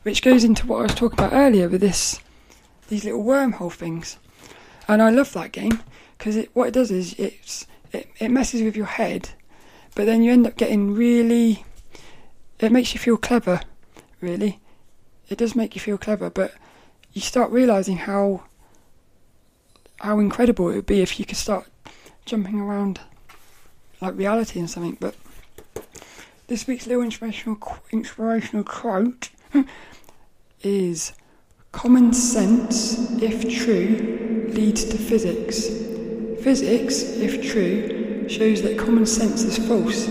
which 0.04 0.22
goes 0.22 0.44
into 0.44 0.66
what 0.66 0.78
I 0.78 0.82
was 0.82 0.94
talking 0.94 1.18
about 1.18 1.32
earlier 1.32 1.68
with 1.68 1.80
this 1.80 2.20
these 2.88 3.04
little 3.04 3.24
wormhole 3.24 3.72
things. 3.72 4.18
And 4.86 5.02
I 5.02 5.10
love 5.10 5.32
that 5.32 5.52
game 5.52 5.80
because 6.16 6.46
what 6.52 6.68
it 6.68 6.74
does 6.74 6.90
is 6.90 7.14
it's 7.14 7.66
it, 7.92 8.08
it 8.18 8.30
messes 8.30 8.62
with 8.62 8.76
your 8.76 8.86
head, 8.86 9.30
but 9.94 10.06
then 10.06 10.22
you 10.22 10.32
end 10.32 10.46
up 10.46 10.56
getting 10.56 10.94
really 10.94 11.64
it 12.60 12.70
makes 12.70 12.94
you 12.94 13.00
feel 13.00 13.16
clever, 13.16 13.60
really 14.20 14.60
it 15.28 15.38
does 15.38 15.56
make 15.56 15.74
you 15.74 15.80
feel 15.80 15.98
clever, 15.98 16.30
but 16.30 16.54
you 17.12 17.20
start 17.20 17.50
realizing 17.50 17.96
how 17.96 18.44
how 20.00 20.18
incredible 20.18 20.68
it 20.68 20.76
would 20.76 20.86
be 20.86 21.00
if 21.00 21.18
you 21.18 21.24
could 21.24 21.38
start 21.38 21.66
jumping 22.26 22.60
around 22.60 23.00
like 24.00 24.16
reality 24.16 24.58
and 24.58 24.68
something. 24.68 24.98
But 25.00 25.14
this 26.48 26.66
week's 26.66 26.86
little 26.86 27.02
inspirational 27.02 27.58
inspirational 27.90 28.64
quote 28.64 29.30
is 30.62 31.12
common 31.72 32.12
sense, 32.12 33.10
if 33.22 33.42
true, 33.48 34.48
leads 34.52 34.84
to 34.84 34.98
physics. 34.98 35.68
Physics, 36.42 37.02
if 37.18 37.42
true, 37.42 38.28
shows 38.28 38.62
that 38.62 38.78
common 38.78 39.06
sense 39.06 39.42
is 39.42 39.58
false. 39.66 40.06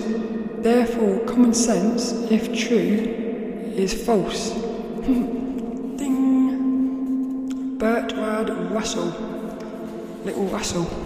Therefore, 0.63 1.19
common 1.25 1.53
sense, 1.53 2.11
if 2.31 2.53
true, 2.57 3.73
is 3.75 3.93
false. 3.93 4.51
Ding! 5.97 7.77
Bertrand 7.77 8.71
Russell. 8.71 9.11
Little 10.23 10.45
Russell. 10.45 11.02